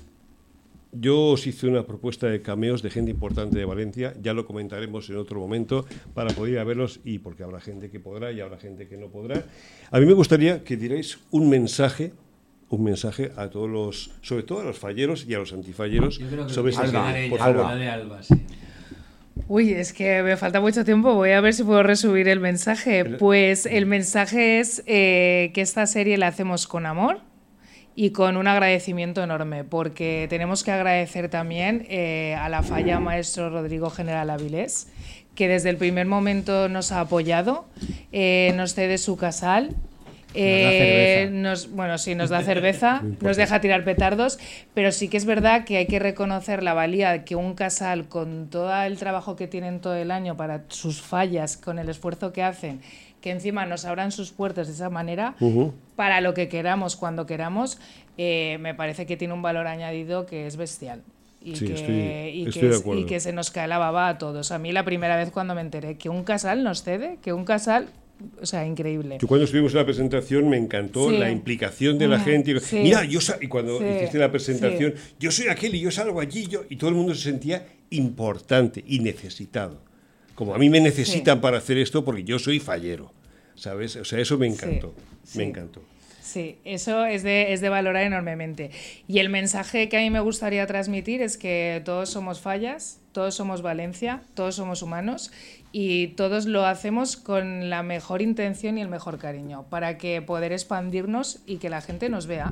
yo 1.00 1.28
os 1.28 1.48
hice 1.48 1.68
una 1.68 1.84
propuesta 1.84 2.28
de 2.28 2.42
cameos 2.42 2.82
de 2.82 2.90
gente 2.90 3.12
importante 3.12 3.58
de 3.58 3.66
Valencia, 3.66 4.14
ya 4.22 4.34
lo 4.34 4.46
comentaremos 4.46 5.10
en 5.10 5.18
otro 5.18 5.40
momento 5.40 5.86
para 6.14 6.34
poder 6.34 6.54
ir 6.54 6.60
a 6.60 6.64
verlos 6.64 7.00
y 7.04 7.20
porque 7.20 7.44
habrá 7.44 7.60
gente 7.60 7.90
que 7.90 8.00
podrá 8.00 8.32
y 8.32 8.42
habrá 8.42 8.58
gente 8.58 8.88
que 8.88 8.98
no 8.98 9.08
podrá. 9.08 9.44
A 9.92 10.00
mí 10.00 10.06
me 10.06 10.14
gustaría 10.14 10.64
que 10.64 10.78
dierais 10.78 11.20
un 11.32 11.50
mensaje, 11.50 12.14
un 12.70 12.84
mensaje 12.84 13.32
a 13.36 13.50
todos 13.50 13.70
los, 13.70 14.12
sobre 14.22 14.44
todo 14.44 14.62
a 14.62 14.64
los 14.64 14.80
falleros 14.80 15.26
y 15.28 15.34
a 15.34 15.40
los 15.40 15.54
antifalleros 15.54 16.20
Yo 16.20 16.28
creo 16.28 16.48
que 16.48 16.54
sobre 16.54 16.72
esta 16.72 16.84
Por 17.30 17.40
favor. 17.40 17.66
Alba. 17.66 17.94
Alba, 17.94 18.24
sí. 18.24 18.36
Uy, 19.48 19.74
es 19.74 19.94
que 19.94 20.24
me 20.24 20.38
falta 20.38 20.60
mucho 20.62 20.84
tiempo. 20.86 21.14
Voy 21.14 21.32
a 21.32 21.42
ver 21.42 21.54
si 21.54 21.64
puedo 21.64 21.84
resumir 21.84 22.28
el 22.30 22.40
mensaje. 22.40 23.06
Pues 23.06 23.66
el 23.66 23.86
mensaje 23.86 24.60
es 24.60 24.82
eh, 24.88 25.52
que 25.54 25.62
esta 25.62 25.86
serie 25.86 26.18
la 26.18 26.28
hacemos 26.28 26.68
con 26.68 26.86
amor 26.86 27.20
y 27.96 28.10
con 28.10 28.36
un 28.36 28.48
agradecimiento 28.48 29.24
enorme, 29.24 29.64
porque 29.64 30.28
tenemos 30.30 30.64
que 30.64 30.72
agradecer 30.72 31.30
también 31.30 31.86
eh, 31.90 32.36
a 32.38 32.50
la 32.50 32.62
falla 32.62 33.00
maestro 33.00 33.50
Rodrigo 33.50 33.90
General 33.90 34.30
Avilés, 34.30 34.88
que 35.34 35.48
desde 35.48 35.70
el 35.70 35.78
primer 35.78 36.06
momento 36.06 36.68
nos 36.68 36.92
ha 36.92 37.00
apoyado, 37.00 37.66
eh, 38.12 38.54
nos 38.56 38.74
cede 38.74 38.98
su 38.98 39.16
casal. 39.16 39.76
eh, 40.38 41.30
nos, 41.32 41.72
bueno, 41.72 41.98
sí, 41.98 42.14
nos 42.14 42.30
da 42.30 42.42
cerveza, 42.42 43.02
nos 43.22 43.38
deja 43.38 43.62
tirar 43.62 43.86
petardos, 43.86 44.38
pero 44.74 44.92
sí 44.92 45.08
que 45.08 45.16
es 45.16 45.24
verdad 45.24 45.64
que 45.64 45.78
hay 45.78 45.88
que 45.88 45.98
reconocer 45.98 46.62
la 46.62 46.74
valía 46.74 47.24
que 47.24 47.38
un 47.38 47.54
casal, 47.54 48.10
con 48.10 48.50
todo 48.50 48.76
el 48.84 48.98
trabajo 48.98 49.38
que 49.38 49.48
tienen 49.48 49.80
todo 49.80 49.96
el 49.96 50.12
año 50.12 50.36
para 50.36 50.64
sus 50.68 51.02
fallas, 51.02 51.56
con 51.56 51.80
el 51.80 51.88
esfuerzo 51.88 52.34
que 52.34 52.44
hacen, 52.44 52.82
que 53.26 53.32
encima 53.32 53.66
nos 53.66 53.86
abran 53.86 54.12
sus 54.12 54.30
puertas 54.32 54.68
de 54.68 54.74
esa 54.74 54.92
manera, 54.92 55.34
para 55.96 56.22
lo 56.22 56.36
que 56.36 56.48
queramos, 56.48 56.96
cuando 56.96 57.26
queramos, 57.26 57.80
eh, 58.20 58.60
me 58.62 58.76
parece 58.76 59.08
que 59.08 59.18
tiene 59.18 59.34
un 59.34 59.42
valor 59.42 59.66
añadido 59.66 60.28
que 60.28 60.46
es 60.46 60.58
bestial. 60.58 61.02
Y, 61.44 61.56
Sí, 61.56 61.66
que, 61.66 61.74
estoy- 61.74 61.96
y, 61.96 62.48
estoy 62.48 62.84
que 62.94 63.00
y 63.00 63.06
que 63.08 63.20
se 63.20 63.34
nos 63.34 63.50
cae 63.50 63.68
la 63.68 63.80
baba 63.80 64.10
a 64.10 64.20
todos. 64.20 64.52
A 64.52 64.60
mí 64.60 64.72
la 64.72 64.86
primera 64.86 65.16
vez 65.16 65.32
cuando 65.32 65.56
me 65.56 65.62
enteré 65.62 65.98
que 65.98 66.08
un 66.08 66.24
casal 66.24 66.64
nos 66.64 66.84
cede, 66.84 67.18
que 67.24 67.34
un 67.34 67.46
casal, 67.46 67.88
o 68.40 68.46
sea, 68.46 68.64
increíble. 68.68 69.18
Yo 69.20 69.28
cuando 69.28 69.46
estuvimos 69.46 69.72
en 69.74 69.80
la 69.80 69.86
presentación 69.86 70.48
me 70.48 70.58
encantó 70.58 71.10
Sí. 71.10 71.18
la 71.18 71.32
implicación 71.32 71.98
de 71.98 72.08
la 72.08 72.20
Mm, 72.20 72.24
gente. 72.26 72.60
Sí. 72.60 72.78
Mira, 72.84 73.06
yo 73.06 73.18
y 73.42 73.48
cuando 73.48 73.78
hiciste 73.84 74.20
la 74.20 74.30
presentación, 74.32 74.94
yo 75.20 75.32
soy 75.32 75.48
aquel 75.48 75.74
y 75.74 75.80
yo 75.80 75.90
salgo 75.90 76.20
allí 76.22 76.46
yo, 76.46 76.62
y 76.70 76.76
todo 76.76 76.92
el 76.92 76.96
mundo 76.96 77.16
se 77.16 77.24
sentía 77.24 77.66
importante 77.90 78.84
y 78.86 79.00
necesitado. 79.00 79.82
Como 80.36 80.54
a 80.54 80.58
mí 80.58 80.70
me 80.70 80.82
necesitan 80.82 81.42
para 81.42 81.58
hacer 81.58 81.78
esto 81.78 82.06
porque 82.06 82.24
yo 82.24 82.40
soy 82.40 82.60
fallero. 82.60 83.12
¿Sabes? 83.56 83.96
O 83.96 84.06
sea, 84.06 84.20
eso 84.20 84.38
me 84.38 84.48
encantó. 84.48 84.94
sí. 85.24 85.38
Me 85.38 85.46
encantó. 85.46 85.82
Sí, 86.22 86.58
eso 86.66 87.06
es 87.06 87.24
de, 87.24 87.54
es 87.54 87.62
de 87.62 87.70
valorar 87.70 88.04
enormemente. 88.04 88.72
Y 89.08 89.20
el 89.20 89.30
mensaje 89.30 89.88
que 89.88 89.98
a 89.98 90.02
mí 90.02 90.10
me 90.10 90.20
gustaría 90.20 90.66
transmitir 90.68 91.22
es 91.22 91.38
que 91.38 91.82
todos 91.86 92.10
somos 92.10 92.42
fallas, 92.42 93.00
todos 93.14 93.36
somos 93.36 93.62
Valencia, 93.62 94.22
todos 94.34 94.56
somos 94.56 94.82
humanos 94.82 95.32
y 95.72 96.08
todos 96.08 96.46
lo 96.48 96.66
hacemos 96.66 97.16
con 97.16 97.70
la 97.70 97.84
mejor 97.84 98.22
intención 98.22 98.78
y 98.78 98.82
el 98.82 98.90
mejor 98.90 99.18
cariño 99.20 99.66
para 99.70 99.98
que 99.98 100.22
poder 100.22 100.52
expandirnos 100.52 101.40
y 101.46 101.58
que 101.58 101.70
la 101.70 101.82
gente 101.82 102.10
nos 102.10 102.28
vea. 102.28 102.52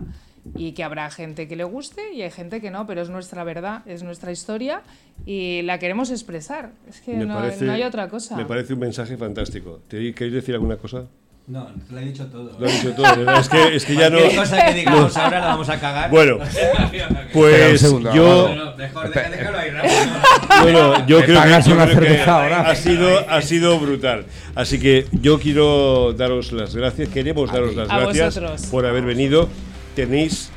Y 0.55 0.73
que 0.73 0.83
habrá 0.83 1.09
gente 1.09 1.47
que 1.47 1.55
le 1.55 1.63
guste 1.63 2.13
y 2.13 2.21
hay 2.21 2.29
gente 2.31 2.59
que 2.59 2.69
no, 2.69 2.85
pero 2.85 3.01
es 3.01 3.09
nuestra 3.09 3.43
verdad, 3.45 3.81
es 3.85 4.03
nuestra 4.03 4.31
historia 4.31 4.81
y 5.25 5.61
la 5.61 5.79
queremos 5.79 6.11
expresar. 6.11 6.71
Es 6.89 6.99
que 7.01 7.13
no, 7.15 7.33
parece- 7.35 7.63
no 7.65 7.71
hay 7.71 7.83
otra 7.83 8.09
cosa. 8.09 8.35
Me 8.35 8.45
parece 8.45 8.73
un 8.73 8.79
mensaje 8.79 9.15
fantástico. 9.15 9.79
¿Te- 9.87 10.13
¿Queréis 10.13 10.33
decir 10.33 10.53
alguna 10.55 10.75
cosa? 10.75 11.05
No, 11.45 11.67
lo 11.91 11.99
he 11.99 12.05
dicho 12.05 12.25
todo. 12.27 12.57
Lo 12.57 12.65
he 12.67 12.71
dicho 12.71 12.93
todo, 12.93 13.15
¿verdad? 13.17 13.39
Es 13.39 13.49
que, 13.49 13.75
es 13.75 13.85
que 13.85 13.95
ya 13.95 14.09
no. 14.09 14.17
Cosa 14.35 14.65
que 14.65 14.73
digamos 14.75 15.15
ahora 15.17 15.39
la 15.41 15.45
vamos 15.47 15.67
a 15.69 15.77
cagar. 15.79 16.09
Bueno, 16.09 16.37
pues 17.33 17.81
segundo, 17.81 18.13
yo. 18.13 18.49
No, 18.55 18.65
no, 18.71 18.77
mejor 18.77 19.13
déjalo 19.13 19.57
ahí, 19.57 19.69
Rafa. 19.71 20.61
Bueno, 20.61 21.05
yo 21.07 21.23
creo 21.25 21.41
que, 21.43 21.49
yo 21.69 21.73
una 21.75 21.85
creo 21.85 21.99
que 21.99 22.21
ha 22.21 22.75
sido 22.75 23.29
ha 23.29 23.41
sido 23.41 23.79
brutal. 23.79 24.25
Así 24.55 24.79
que 24.79 25.05
yo 25.11 25.39
quiero 25.39 26.13
daros 26.13 26.51
las 26.53 26.75
gracias, 26.75 27.09
queremos 27.09 27.51
daros 27.51 27.75
las 27.75 27.89
A 27.89 27.99
gracias 27.99 28.35
vosotros. 28.39 28.65
por 28.67 28.85
haber 28.85 29.03
venido. 29.03 29.49
Tenéis 29.95 30.49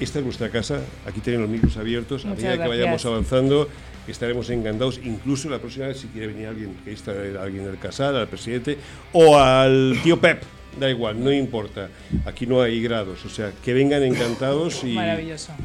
esta 0.00 0.18
es 0.18 0.24
vuestra 0.24 0.50
casa, 0.50 0.80
aquí 1.06 1.20
tenéis 1.20 1.42
los 1.42 1.50
micros 1.50 1.76
abiertos, 1.76 2.24
a 2.24 2.30
medida 2.30 2.60
que 2.60 2.68
vayamos 2.68 3.04
avanzando 3.06 3.68
estaremos 4.08 4.50
encantados, 4.50 5.00
incluso 5.04 5.48
la 5.48 5.58
próxima 5.58 5.86
vez 5.86 5.98
si 5.98 6.08
quiere 6.08 6.28
venir 6.28 6.48
alguien, 6.48 6.76
que 6.84 6.90
a 7.38 7.42
alguien 7.42 7.64
del 7.64 7.78
casal, 7.78 8.16
al 8.16 8.28
presidente 8.28 8.76
o 9.12 9.38
al 9.38 9.96
tío 10.02 10.20
Pep, 10.20 10.42
da 10.78 10.90
igual, 10.90 11.22
no 11.22 11.30
importa. 11.30 11.88
Aquí 12.24 12.46
no 12.46 12.62
hay 12.62 12.82
grados, 12.82 13.24
o 13.24 13.28
sea, 13.28 13.52
que 13.64 13.72
vengan 13.74 14.02
encantados 14.02 14.82
y, 14.82 14.96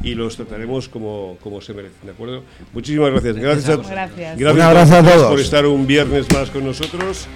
y 0.02 0.14
los 0.14 0.36
trataremos 0.36 0.88
como, 0.88 1.36
como 1.42 1.60
se 1.60 1.74
merecen, 1.74 1.98
¿de 2.04 2.12
acuerdo? 2.12 2.44
Muchísimas 2.72 3.10
gracias. 3.10 3.36
Gracias 3.36 3.68
a, 3.68 3.76
Gracias. 3.76 4.38
gracias 4.38 4.54
Un 4.54 4.60
abrazo 4.60 4.96
a 4.96 5.02
todos. 5.02 5.30
por 5.30 5.40
estar 5.40 5.66
un 5.66 5.86
viernes 5.86 6.32
más 6.32 6.50
con 6.50 6.64
nosotros 6.64 7.26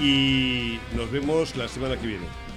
y 0.00 0.78
nos 0.96 1.10
vemos 1.10 1.56
la 1.56 1.66
semana 1.68 1.96
que 1.96 2.06
viene. 2.06 2.51